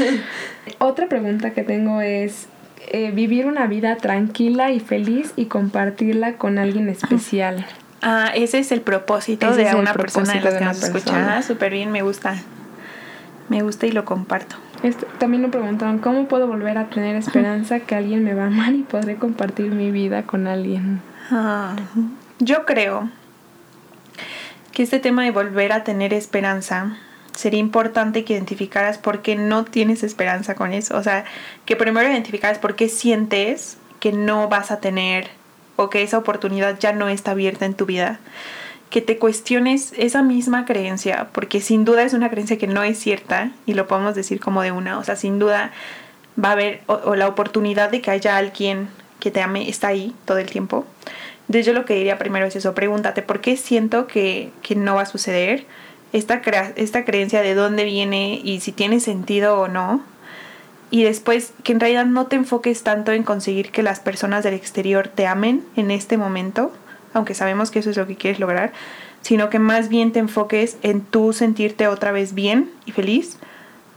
Otra 0.78 1.08
pregunta 1.08 1.52
que 1.52 1.62
tengo 1.62 2.00
es, 2.00 2.48
eh, 2.88 3.12
vivir 3.12 3.46
una 3.46 3.66
vida 3.66 3.96
tranquila 3.96 4.72
y 4.72 4.80
feliz 4.80 5.32
y 5.36 5.44
compartirla 5.44 6.34
con 6.38 6.58
alguien 6.58 6.88
especial. 6.88 7.66
Ah, 8.02 8.32
ese 8.34 8.58
es 8.58 8.72
el 8.72 8.80
propósito 8.80 9.54
de 9.54 9.74
una 9.74 9.92
persona 9.92 10.34
de 10.34 10.40
las 10.40 10.54
que 10.54 10.64
nos 10.64 10.82
escuchan. 10.82 11.28
Ah, 11.28 11.42
súper 11.42 11.72
bien, 11.72 11.92
me 11.92 12.02
gusta. 12.02 12.36
Me 13.48 13.62
gusta 13.62 13.86
y 13.86 13.92
lo 13.92 14.04
comparto. 14.04 14.56
también 15.18 15.42
me 15.42 15.48
preguntaron, 15.48 15.98
¿cómo 15.98 16.28
puedo 16.28 16.46
volver 16.46 16.78
a 16.78 16.88
tener 16.88 17.16
esperanza 17.16 17.80
que 17.80 17.94
alguien 17.94 18.24
me 18.24 18.34
va 18.34 18.44
a 18.44 18.46
amar 18.46 18.72
y 18.72 18.82
podré 18.82 19.16
compartir 19.16 19.72
mi 19.72 19.90
vida 19.90 20.22
con 20.22 20.46
alguien? 20.46 21.02
Ah, 21.30 21.76
yo 22.38 22.64
creo 22.64 23.10
que 24.72 24.84
este 24.84 25.00
tema 25.00 25.24
de 25.24 25.30
volver 25.30 25.72
a 25.72 25.84
tener 25.84 26.14
esperanza 26.14 26.96
sería 27.34 27.60
importante 27.60 28.24
que 28.24 28.34
identificaras 28.34 28.98
por 28.98 29.22
qué 29.22 29.34
no 29.36 29.64
tienes 29.64 30.02
esperanza 30.02 30.54
con 30.54 30.72
eso. 30.72 30.96
O 30.96 31.02
sea, 31.02 31.24
que 31.64 31.76
primero 31.76 32.08
identificaras 32.08 32.58
por 32.58 32.76
qué 32.76 32.88
sientes 32.88 33.78
que 33.98 34.12
no 34.12 34.48
vas 34.48 34.70
a 34.70 34.80
tener 34.80 35.28
que 35.88 36.02
esa 36.02 36.18
oportunidad 36.18 36.78
ya 36.78 36.92
no 36.92 37.08
está 37.08 37.30
abierta 37.30 37.64
en 37.64 37.74
tu 37.74 37.86
vida. 37.86 38.20
Que 38.90 39.00
te 39.00 39.18
cuestiones 39.18 39.94
esa 39.96 40.22
misma 40.22 40.66
creencia, 40.66 41.28
porque 41.32 41.60
sin 41.60 41.84
duda 41.84 42.02
es 42.02 42.12
una 42.12 42.28
creencia 42.28 42.58
que 42.58 42.66
no 42.66 42.82
es 42.82 42.98
cierta 42.98 43.52
y 43.64 43.74
lo 43.74 43.86
podemos 43.86 44.14
decir 44.14 44.40
como 44.40 44.62
de 44.62 44.72
una. 44.72 44.98
O 44.98 45.04
sea, 45.04 45.16
sin 45.16 45.38
duda 45.38 45.70
va 46.42 46.50
a 46.50 46.52
haber 46.52 46.82
o, 46.86 47.14
la 47.14 47.28
oportunidad 47.28 47.90
de 47.90 48.02
que 48.02 48.10
haya 48.10 48.36
alguien 48.36 48.88
que 49.20 49.30
te 49.30 49.40
ame 49.40 49.68
está 49.68 49.88
ahí 49.88 50.14
todo 50.24 50.38
el 50.38 50.50
tiempo. 50.50 50.84
Entonces 51.42 51.66
yo 51.66 51.72
lo 51.72 51.84
que 51.84 51.94
diría 51.94 52.18
primero 52.18 52.46
es 52.46 52.56
eso, 52.56 52.74
pregúntate, 52.74 53.22
¿por 53.22 53.40
qué 53.40 53.56
siento 53.56 54.06
que, 54.06 54.50
que 54.62 54.74
no 54.74 54.96
va 54.96 55.02
a 55.02 55.06
suceder? 55.06 55.66
esta, 56.12 56.42
esta 56.76 57.04
creencia 57.04 57.42
de 57.42 57.54
dónde 57.54 57.84
viene 57.84 58.40
y 58.42 58.60
si 58.60 58.72
tiene 58.72 59.00
sentido 59.00 59.58
o 59.60 59.68
no. 59.68 60.02
Y 60.90 61.04
después 61.04 61.52
que 61.62 61.72
en 61.72 61.80
realidad 61.80 62.06
no 62.06 62.26
te 62.26 62.36
enfoques 62.36 62.82
tanto 62.82 63.12
en 63.12 63.22
conseguir 63.22 63.70
que 63.70 63.82
las 63.82 64.00
personas 64.00 64.42
del 64.42 64.54
exterior 64.54 65.08
te 65.08 65.26
amen 65.26 65.64
en 65.76 65.90
este 65.90 66.16
momento, 66.16 66.72
aunque 67.14 67.34
sabemos 67.34 67.70
que 67.70 67.78
eso 67.78 67.90
es 67.90 67.96
lo 67.96 68.06
que 68.06 68.16
quieres 68.16 68.40
lograr, 68.40 68.72
sino 69.22 69.50
que 69.50 69.58
más 69.58 69.88
bien 69.88 70.12
te 70.12 70.18
enfoques 70.18 70.78
en 70.82 71.02
tú 71.02 71.32
sentirte 71.32 71.86
otra 71.86 72.10
vez 72.10 72.34
bien 72.34 72.70
y 72.86 72.92
feliz 72.92 73.38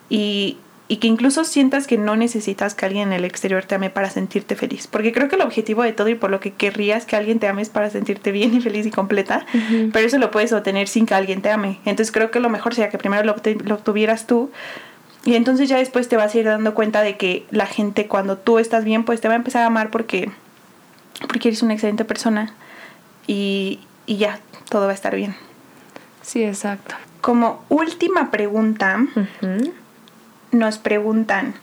y, 0.10 0.58
y 0.88 0.98
que 0.98 1.08
incluso 1.08 1.44
sientas 1.44 1.88
que 1.88 1.98
no 1.98 2.16
necesitas 2.16 2.76
que 2.76 2.86
alguien 2.86 3.08
en 3.08 3.14
el 3.14 3.26
exterior 3.26 3.64
te 3.64 3.76
ame 3.76 3.90
para 3.90 4.10
sentirte 4.10 4.56
feliz. 4.56 4.86
Porque 4.86 5.12
creo 5.12 5.30
que 5.30 5.36
el 5.36 5.42
objetivo 5.42 5.82
de 5.82 5.94
todo 5.94 6.10
y 6.10 6.16
por 6.16 6.30
lo 6.30 6.40
que 6.40 6.52
querrías 6.52 7.06
que 7.06 7.16
alguien 7.16 7.40
te 7.40 7.48
ame 7.48 7.62
es 7.62 7.70
para 7.70 7.90
sentirte 7.90 8.32
bien 8.32 8.54
y 8.54 8.62
feliz 8.62 8.86
y 8.86 8.92
completa, 8.92 9.46
pero 9.92 10.06
eso 10.06 10.18
lo 10.20 10.30
puedes 10.30 10.54
obtener 10.54 10.88
sin 10.88 11.06
que 11.06 11.16
alguien 11.16 11.42
te 11.42 11.50
ame. 11.50 11.80
Entonces 11.86 12.12
creo 12.12 12.30
que 12.30 12.40
lo 12.40 12.50
mejor 12.50 12.76
sería 12.76 12.90
que 12.90 12.98
primero 12.98 13.24
lo, 13.24 13.36
lo 13.64 13.76
obtuvieras 13.76 14.28
tú 14.28 14.52
y 15.26 15.36
entonces 15.36 15.70
ya 15.70 15.78
después 15.78 16.10
te 16.10 16.18
vas 16.18 16.36
a 16.36 16.38
ir 16.38 16.46
dando 16.46 16.74
cuenta 16.74 17.02
de 17.02 17.18
que 17.18 17.46
la 17.50 17.66
gente 17.66 18.08
cuando 18.08 18.38
tú 18.38 18.60
estás 18.60 18.84
bien 18.84 19.06
pues 19.06 19.22
te 19.22 19.28
va 19.28 19.36
a 19.36 19.38
empezar 19.38 19.64
a 19.64 19.68
amar 19.68 19.90
porque, 19.90 20.32
porque 21.28 21.50
eres 21.50 21.64
una 21.64 21.74
excelente 21.74 22.04
persona 22.04 22.54
y, 23.26 23.80
y 24.06 24.18
ya, 24.18 24.40
todo 24.70 24.86
va 24.86 24.92
a 24.92 24.96
estar 24.96 25.16
bien. 25.16 25.36
Sí, 26.22 26.44
exacto. 26.44 26.96
Como 27.22 27.64
última 27.70 28.32
pregunta, 28.32 28.98
nos 30.52 30.78
preguntan, 30.78 31.54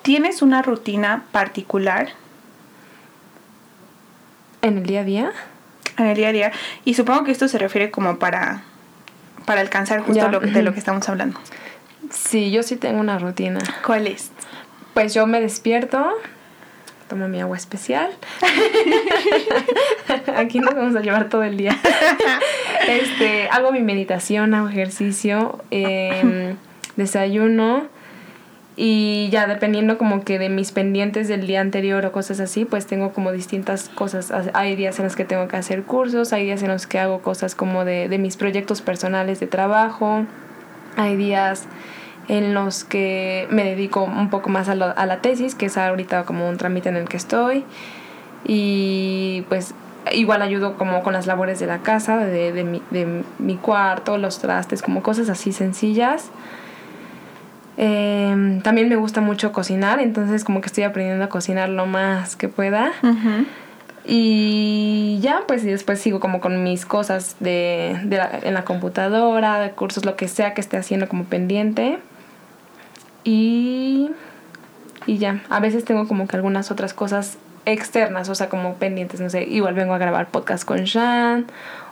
¿tienes 0.00 0.40
una 0.40 0.62
rutina 0.62 1.24
particular? 1.32 2.10
¿En 4.62 4.78
el 4.78 4.84
día 4.84 5.00
a 5.00 5.04
día? 5.04 5.32
En 5.98 6.06
el 6.06 6.16
día 6.16 6.28
a 6.28 6.32
día. 6.32 6.52
Y 6.86 6.94
supongo 6.94 7.24
que 7.24 7.32
esto 7.32 7.48
se 7.48 7.58
refiere 7.58 7.90
como 7.90 8.18
para, 8.18 8.62
para 9.44 9.60
alcanzar 9.60 10.00
justo 10.00 10.28
lo, 10.28 10.40
de 10.40 10.62
lo 10.62 10.72
que 10.72 10.78
estamos 10.78 11.08
hablando. 11.10 11.38
Sí, 12.10 12.50
yo 12.50 12.62
sí 12.62 12.76
tengo 12.76 13.00
una 13.00 13.18
rutina. 13.18 13.60
¿Cuál 13.84 14.06
es? 14.06 14.30
Pues 14.94 15.14
yo 15.14 15.26
me 15.26 15.40
despierto, 15.40 16.04
tomo 17.08 17.28
mi 17.28 17.40
agua 17.40 17.56
especial. 17.56 18.10
Aquí 20.36 20.60
nos 20.60 20.74
vamos 20.74 20.96
a 20.96 21.00
llevar 21.00 21.28
todo 21.28 21.42
el 21.42 21.56
día. 21.56 21.78
este, 22.88 23.48
hago 23.50 23.72
mi 23.72 23.80
meditación, 23.80 24.54
hago 24.54 24.68
ejercicio, 24.68 25.62
em, 25.70 26.56
desayuno 26.96 27.86
y 28.76 29.28
ya 29.30 29.46
dependiendo 29.46 29.98
como 29.98 30.24
que 30.24 30.38
de 30.38 30.48
mis 30.48 30.72
pendientes 30.72 31.28
del 31.28 31.46
día 31.46 31.60
anterior 31.60 32.04
o 32.06 32.12
cosas 32.12 32.40
así, 32.40 32.64
pues 32.64 32.86
tengo 32.86 33.12
como 33.12 33.32
distintas 33.32 33.88
cosas. 33.88 34.32
Hay 34.54 34.76
días 34.76 34.98
en 34.98 35.04
los 35.04 35.16
que 35.16 35.24
tengo 35.24 35.48
que 35.48 35.56
hacer 35.56 35.82
cursos, 35.82 36.32
hay 36.32 36.44
días 36.44 36.62
en 36.62 36.68
los 36.68 36.86
que 36.86 36.98
hago 36.98 37.20
cosas 37.20 37.54
como 37.54 37.84
de, 37.84 38.08
de 38.08 38.18
mis 38.18 38.36
proyectos 38.36 38.80
personales 38.80 39.40
de 39.40 39.46
trabajo, 39.46 40.24
hay 40.96 41.16
días 41.16 41.66
en 42.28 42.54
los 42.54 42.84
que 42.84 43.46
me 43.50 43.64
dedico 43.64 44.04
un 44.04 44.30
poco 44.30 44.48
más 44.48 44.68
a, 44.68 44.72
a 44.72 45.06
la 45.06 45.20
tesis, 45.20 45.54
que 45.54 45.66
es 45.66 45.76
ahorita 45.76 46.24
como 46.24 46.48
un 46.48 46.56
trámite 46.56 46.88
en 46.88 46.96
el 46.96 47.08
que 47.08 47.16
estoy. 47.16 47.64
Y 48.44 49.44
pues 49.48 49.74
igual 50.12 50.42
ayudo 50.42 50.76
como 50.76 51.02
con 51.02 51.12
las 51.12 51.26
labores 51.26 51.60
de 51.60 51.66
la 51.66 51.78
casa, 51.78 52.18
de, 52.18 52.52
de, 52.52 52.64
mi, 52.64 52.82
de 52.90 53.22
mi 53.38 53.56
cuarto, 53.56 54.18
los 54.18 54.38
trastes, 54.38 54.82
como 54.82 55.02
cosas 55.02 55.28
así 55.28 55.52
sencillas. 55.52 56.30
Em, 57.76 58.60
también 58.60 58.88
me 58.88 58.96
gusta 58.96 59.20
mucho 59.20 59.52
cocinar, 59.52 60.00
entonces 60.00 60.44
como 60.44 60.60
que 60.60 60.66
estoy 60.66 60.84
aprendiendo 60.84 61.24
a 61.24 61.28
cocinar 61.28 61.68
lo 61.68 61.86
más 61.86 62.36
que 62.36 62.48
pueda. 62.48 62.92
Y 64.04 65.18
ya, 65.20 65.44
pues 65.46 65.62
y 65.64 65.68
después 65.68 66.00
sigo 66.00 66.18
como 66.18 66.40
con 66.40 66.62
mis 66.64 66.84
cosas 66.86 67.36
de, 67.38 68.00
de 68.04 68.20
en 68.42 68.54
la 68.54 68.64
computadora, 68.64 69.60
de 69.60 69.70
cursos, 69.70 70.04
lo 70.04 70.16
que 70.16 70.28
sea 70.28 70.54
que 70.54 70.60
esté 70.60 70.76
haciendo 70.76 71.08
como 71.08 71.24
pendiente. 71.24 71.98
Y, 73.24 74.10
y 75.06 75.18
ya, 75.18 75.42
a 75.48 75.60
veces 75.60 75.84
tengo 75.84 76.08
como 76.08 76.26
que 76.26 76.36
algunas 76.36 76.70
otras 76.70 76.94
cosas 76.94 77.38
externas, 77.64 78.28
o 78.28 78.34
sea, 78.34 78.48
como 78.48 78.74
pendientes, 78.74 79.20
no 79.20 79.30
sé, 79.30 79.44
igual 79.44 79.74
vengo 79.74 79.94
a 79.94 79.98
grabar 79.98 80.28
podcast 80.30 80.64
con 80.64 80.84
Shan 80.84 81.46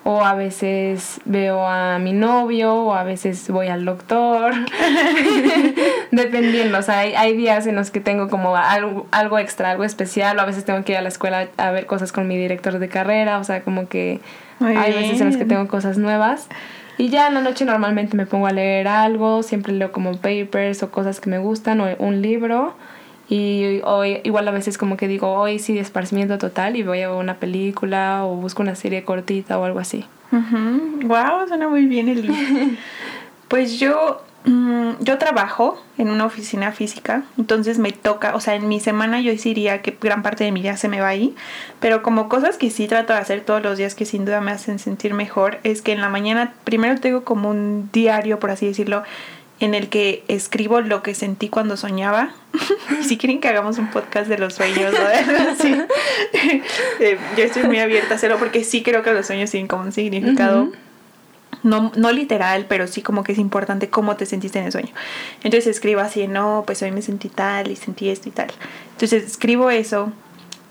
o 0.05 0.25
a 0.25 0.35
veces 0.35 1.21
veo 1.25 1.67
a 1.67 1.99
mi 1.99 2.13
novio, 2.13 2.75
o 2.75 2.95
a 2.95 3.05
veces 3.05 3.49
voy 3.51 3.69
al 3.69 3.85
doctor, 3.85 4.55
dependiendo, 6.11 6.79
o 6.79 6.83
sea, 6.83 7.01
hay, 7.01 7.15
hay, 7.15 7.37
días 7.37 7.67
en 7.67 7.77
los 7.77 7.91
que 7.91 8.01
tengo 8.01 8.29
como 8.29 8.57
algo, 8.57 9.07
algo 9.11 9.39
extra, 9.39 9.71
algo 9.71 9.85
especial, 9.85 10.39
o 10.39 10.41
a 10.41 10.47
veces 10.47 10.65
tengo 10.65 10.83
que 10.85 10.93
ir 10.93 10.99
a 10.99 11.03
la 11.03 11.09
escuela 11.09 11.49
a 11.59 11.71
ver 11.71 11.87
cosas 11.87 12.13
con 12.13 12.27
mi 12.27 12.37
director 12.37 12.79
de 12.79 12.89
carrera, 12.89 13.39
o 13.39 13.45
sea, 13.45 13.63
como 13.63 13.89
que 13.89 14.21
hay 14.61 14.93
veces 14.93 15.21
en 15.21 15.29
los 15.29 15.37
que 15.37 15.45
tengo 15.45 15.69
cosas 15.69 15.99
nuevas. 15.99 16.49
Y 16.99 17.09
ya 17.09 17.29
en 17.29 17.35
la 17.35 17.41
noche 17.41 17.65
normalmente 17.65 18.15
me 18.15 18.27
pongo 18.27 18.47
a 18.47 18.53
leer 18.53 18.87
algo, 18.87 19.43
siempre 19.43 19.73
leo 19.73 19.91
como 19.91 20.19
papers 20.19 20.83
o 20.83 20.91
cosas 20.91 21.19
que 21.21 21.31
me 21.31 21.39
gustan 21.39 21.81
o 21.81 21.89
un 21.99 22.21
libro. 22.21 22.75
Y 23.31 23.81
hoy, 23.85 24.21
igual 24.25 24.49
a 24.49 24.51
veces 24.51 24.77
como 24.77 24.97
que 24.97 25.07
digo, 25.07 25.33
hoy 25.33 25.61
sí, 25.61 25.79
esparcimiento 25.79 26.37
total 26.37 26.75
y 26.75 26.83
voy 26.83 27.03
a 27.03 27.13
una 27.13 27.37
película 27.37 28.25
o 28.25 28.35
busco 28.35 28.61
una 28.61 28.75
serie 28.75 29.05
cortita 29.05 29.57
o 29.57 29.65
algo 29.65 29.79
así. 29.79 30.05
Wow, 30.33 31.47
suena 31.47 31.69
muy 31.69 31.87
bien, 31.87 32.09
Eli. 32.09 32.77
pues 33.49 33.79
yo, 33.79 34.21
mm, 34.47 34.95
yo 34.99 35.17
trabajo 35.19 35.81
en 35.97 36.11
una 36.11 36.25
oficina 36.25 36.73
física, 36.73 37.23
entonces 37.39 37.79
me 37.79 37.93
toca, 37.93 38.35
o 38.35 38.41
sea, 38.41 38.57
en 38.57 38.67
mi 38.67 38.81
semana 38.81 39.21
yo 39.21 39.33
diría 39.33 39.81
que 39.81 39.97
gran 40.01 40.23
parte 40.23 40.43
de 40.43 40.51
mi 40.51 40.61
día 40.61 40.77
se 40.77 40.89
me 40.89 41.01
va 41.01 41.07
ahí, 41.07 41.37
pero 41.79 42.03
como 42.03 42.29
cosas 42.29 42.57
que 42.57 42.69
sí 42.71 42.89
trato 42.89 43.13
de 43.13 43.21
hacer 43.21 43.43
todos 43.43 43.63
los 43.63 43.79
días 43.79 43.95
que 43.95 44.07
sin 44.07 44.25
duda 44.25 44.41
me 44.41 44.51
hacen 44.51 44.81
sentir 44.81 45.15
mejor, 45.15 45.61
es 45.63 45.83
que 45.83 45.93
en 45.93 46.01
la 46.01 46.09
mañana 46.09 46.53
primero 46.65 46.99
tengo 47.01 47.23
como 47.23 47.49
un 47.49 47.91
diario, 47.93 48.41
por 48.41 48.51
así 48.51 48.67
decirlo, 48.67 49.05
en 49.61 49.75
el 49.75 49.89
que 49.89 50.25
escribo 50.29 50.81
lo 50.81 51.03
que 51.03 51.15
sentí 51.15 51.49
cuando 51.49 51.77
soñaba. 51.77 52.35
si 53.07 53.19
quieren 53.19 53.41
que 53.41 53.49
hagamos 53.49 53.79
un 53.79 53.91
podcast 53.91 54.29
de 54.29 54.39
los 54.39 54.55
sueños, 54.55 54.93
¿no? 54.93 54.99
Eh, 57.01 57.19
yo 57.37 57.45
estoy 57.45 57.63
muy 57.63 57.79
abierta 57.79 58.15
a 58.15 58.17
hacerlo 58.17 58.39
porque 58.39 58.65
sí 58.65 58.83
creo 58.83 59.03
que 59.03 59.13
los 59.13 59.27
sueños 59.27 59.51
tienen 59.51 59.69
como 59.69 59.85
un 59.85 59.93
significado. 59.93 60.71
No, 61.63 61.93
no 61.97 62.13
literal, 62.13 62.67
pero 62.69 62.87
sí 62.87 63.03
como 63.03 63.23
que 63.23 63.33
es 63.33 63.39
importante 63.39 63.89
cómo 63.89 64.17
te 64.17 64.27
sentiste 64.27 64.59
en 64.59 64.67
el 64.67 64.73
sueño. 64.73 64.93
Entonces 65.43 65.67
escribo 65.67 66.01
así, 66.01 66.27
no, 66.27 66.65
pues 66.67 66.83
hoy 66.83 66.91
me 66.91 67.03
sentí 67.03 67.29
tal 67.29 67.71
y 67.71 67.77
sentí 67.77 68.09
esto 68.09 68.29
y 68.29 68.33
tal. 68.33 68.49
Entonces 68.93 69.25
escribo 69.25 69.71
eso. 69.71 70.13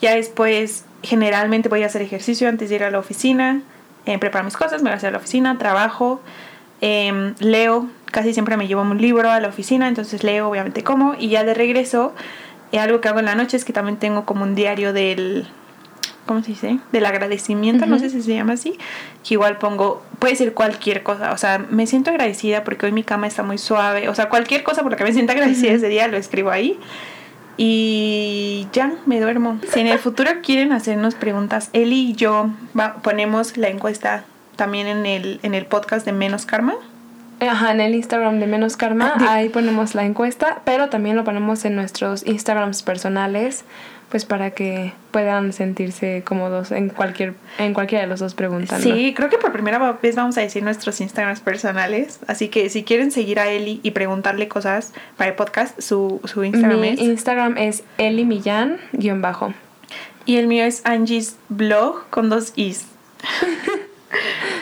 Ya 0.01 0.15
después, 0.15 0.85
generalmente 1.03 1.69
voy 1.69 1.83
a 1.83 1.87
hacer 1.87 2.01
ejercicio 2.01 2.47
antes 2.47 2.69
de 2.69 2.75
ir 2.75 2.83
a 2.83 2.91
la 2.91 2.99
oficina, 2.99 3.61
eh, 4.05 4.17
preparo 4.17 4.45
mis 4.45 4.57
cosas, 4.57 4.81
me 4.81 4.89
voy 4.89 4.93
a 4.93 4.97
hacer 4.97 5.09
a 5.09 5.11
la 5.11 5.17
oficina, 5.17 5.57
trabajo, 5.57 6.21
em, 6.81 7.35
leo 7.39 7.87
casi 8.11 8.33
siempre 8.33 8.57
me 8.57 8.67
llevo 8.67 8.81
un 8.81 8.97
libro 8.97 9.29
a 9.29 9.39
la 9.39 9.47
oficina, 9.47 9.87
entonces 9.87 10.23
leo 10.23 10.49
obviamente 10.49 10.83
como 10.83 11.15
y 11.17 11.29
ya 11.29 11.43
de 11.43 11.53
regreso, 11.53 12.13
eh, 12.71 12.79
algo 12.79 13.01
que 13.01 13.07
hago 13.07 13.19
en 13.19 13.25
la 13.25 13.35
noche 13.35 13.57
es 13.57 13.65
que 13.65 13.73
también 13.73 13.97
tengo 13.97 14.25
como 14.25 14.43
un 14.43 14.55
diario 14.55 14.93
del, 14.93 15.47
¿cómo 16.25 16.41
se 16.43 16.49
dice? 16.49 16.79
Del 16.91 17.05
agradecimiento, 17.05 17.85
no 17.85 17.97
sé 17.99 18.09
si 18.09 18.21
se 18.21 18.35
llama 18.35 18.53
así, 18.53 18.77
que 19.27 19.33
igual 19.33 19.57
pongo, 19.57 20.03
puede 20.19 20.35
ser 20.35 20.53
cualquier 20.53 21.03
cosa, 21.03 21.31
o 21.31 21.37
sea, 21.37 21.57
me 21.69 21.87
siento 21.87 22.11
agradecida 22.11 22.63
porque 22.63 22.85
hoy 22.85 22.91
mi 22.91 23.03
cama 23.03 23.27
está 23.27 23.43
muy 23.43 23.57
suave, 23.57 24.09
o 24.09 24.15
sea, 24.15 24.29
cualquier 24.29 24.63
cosa 24.63 24.83
por 24.83 24.91
la 24.91 24.97
que 24.97 25.03
me 25.03 25.13
siento 25.13 25.31
agradecida 25.31 25.71
ese 25.71 25.87
día 25.87 26.07
lo 26.07 26.17
escribo 26.17 26.51
ahí. 26.51 26.79
Y 27.61 28.67
ya, 28.71 28.93
me 29.05 29.19
duermo. 29.19 29.59
Si 29.69 29.81
en 29.81 29.87
el 29.87 29.99
futuro 29.99 30.31
quieren 30.41 30.71
hacernos 30.71 31.15
preguntas, 31.15 31.69
Eli 31.73 32.11
y 32.11 32.13
yo 32.13 32.51
ponemos 33.03 33.57
la 33.57 33.67
encuesta 33.67 34.23
también 34.55 34.87
en 34.87 35.05
el, 35.05 35.41
en 35.43 35.53
el 35.53 35.65
podcast 35.65 36.05
de 36.05 36.13
Menos 36.13 36.45
Karma. 36.45 36.75
Ajá, 37.39 37.71
en 37.71 37.81
el 37.81 37.95
Instagram 37.95 38.39
de 38.39 38.47
Menos 38.47 38.75
Karma, 38.75 39.13
ah, 39.17 39.33
ahí 39.35 39.49
ponemos 39.49 39.95
la 39.95 40.05
encuesta, 40.05 40.61
pero 40.65 40.89
también 40.89 41.15
lo 41.15 41.23
ponemos 41.23 41.63
en 41.65 41.75
nuestros 41.75 42.25
Instagrams 42.25 42.83
personales, 42.83 43.63
pues 44.09 44.25
para 44.25 44.51
que 44.51 44.93
puedan 45.11 45.53
sentirse 45.53 46.23
cómodos 46.25 46.71
en 46.71 46.89
cualquier 46.89 47.35
en 47.57 47.73
cualquiera 47.73 48.03
de 48.03 48.09
los 48.09 48.19
dos 48.19 48.33
preguntando. 48.33 48.83
Sí, 48.83 49.13
creo 49.15 49.29
que 49.29 49.37
por 49.37 49.51
primera 49.51 49.97
vez 50.01 50.15
vamos 50.15 50.37
a 50.37 50.41
decir 50.41 50.63
nuestros 50.63 50.99
Instagrams 50.99 51.39
personales, 51.39 52.19
así 52.27 52.49
que 52.49 52.69
si 52.69 52.83
quieren 52.83 53.11
seguir 53.11 53.39
a 53.39 53.47
Eli 53.49 53.79
y 53.83 53.91
preguntarle 53.91 54.47
cosas 54.47 54.93
para 55.15 55.29
el 55.29 55.35
podcast, 55.35 55.79
su, 55.79 56.19
su 56.25 56.43
Instagram 56.43 56.79
Mi 56.79 56.89
Instagram 56.89 57.57
es 57.57 57.83
Eli 57.97 58.25
Millán, 58.25 58.77
guion 58.93 59.21
bajo. 59.21 59.53
Y 60.25 60.37
el 60.37 60.47
mío 60.47 60.65
es 60.65 60.85
Angie's 60.85 61.37
Blog 61.47 62.07
con 62.09 62.29
dos 62.29 62.53
Is. 62.55 62.85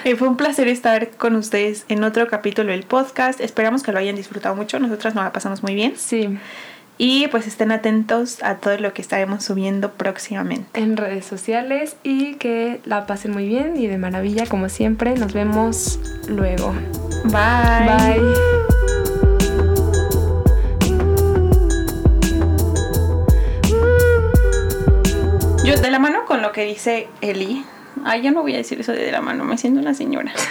Eh, 0.03 0.15
fue 0.15 0.27
un 0.27 0.37
placer 0.37 0.67
estar 0.67 1.09
con 1.11 1.35
ustedes 1.35 1.85
en 1.89 2.03
otro 2.03 2.27
capítulo 2.27 2.71
del 2.71 2.83
podcast. 2.83 3.41
Esperamos 3.41 3.83
que 3.83 3.91
lo 3.91 3.99
hayan 3.99 4.15
disfrutado 4.15 4.55
mucho. 4.55 4.79
Nosotras 4.79 5.15
nos 5.15 5.23
la 5.23 5.33
pasamos 5.33 5.63
muy 5.63 5.75
bien. 5.75 5.93
Sí. 5.97 6.37
Y 6.97 7.27
pues 7.27 7.45
estén 7.45 7.71
atentos 7.71 8.41
a 8.41 8.55
todo 8.55 8.77
lo 8.77 8.93
que 8.93 9.01
estaremos 9.01 9.43
subiendo 9.43 9.93
próximamente. 9.93 10.79
En 10.79 10.97
redes 10.97 11.25
sociales 11.25 11.95
y 12.03 12.35
que 12.35 12.81
la 12.85 13.05
pasen 13.05 13.31
muy 13.31 13.47
bien 13.47 13.77
y 13.77 13.87
de 13.87 13.97
maravilla 13.97 14.45
como 14.47 14.69
siempre. 14.69 15.13
Nos 15.15 15.33
vemos 15.33 15.99
luego. 16.27 16.73
Bye. 17.25 17.85
Bye. 17.85 18.77
Yo 25.63 25.75
de 25.75 25.91
la 25.91 25.99
mano 25.99 26.25
con 26.25 26.41
lo 26.41 26.53
que 26.53 26.63
dice 26.63 27.09
Eli. 27.21 27.65
Ay, 28.09 28.21
ya 28.21 28.31
no 28.31 28.41
voy 28.41 28.53
a 28.53 28.57
decir 28.57 28.79
eso 28.79 28.93
de 28.93 29.11
la 29.11 29.19
mano, 29.19 29.43
me 29.43 29.57
siento 29.57 29.81
una 29.81 29.93
señora. 29.93 30.31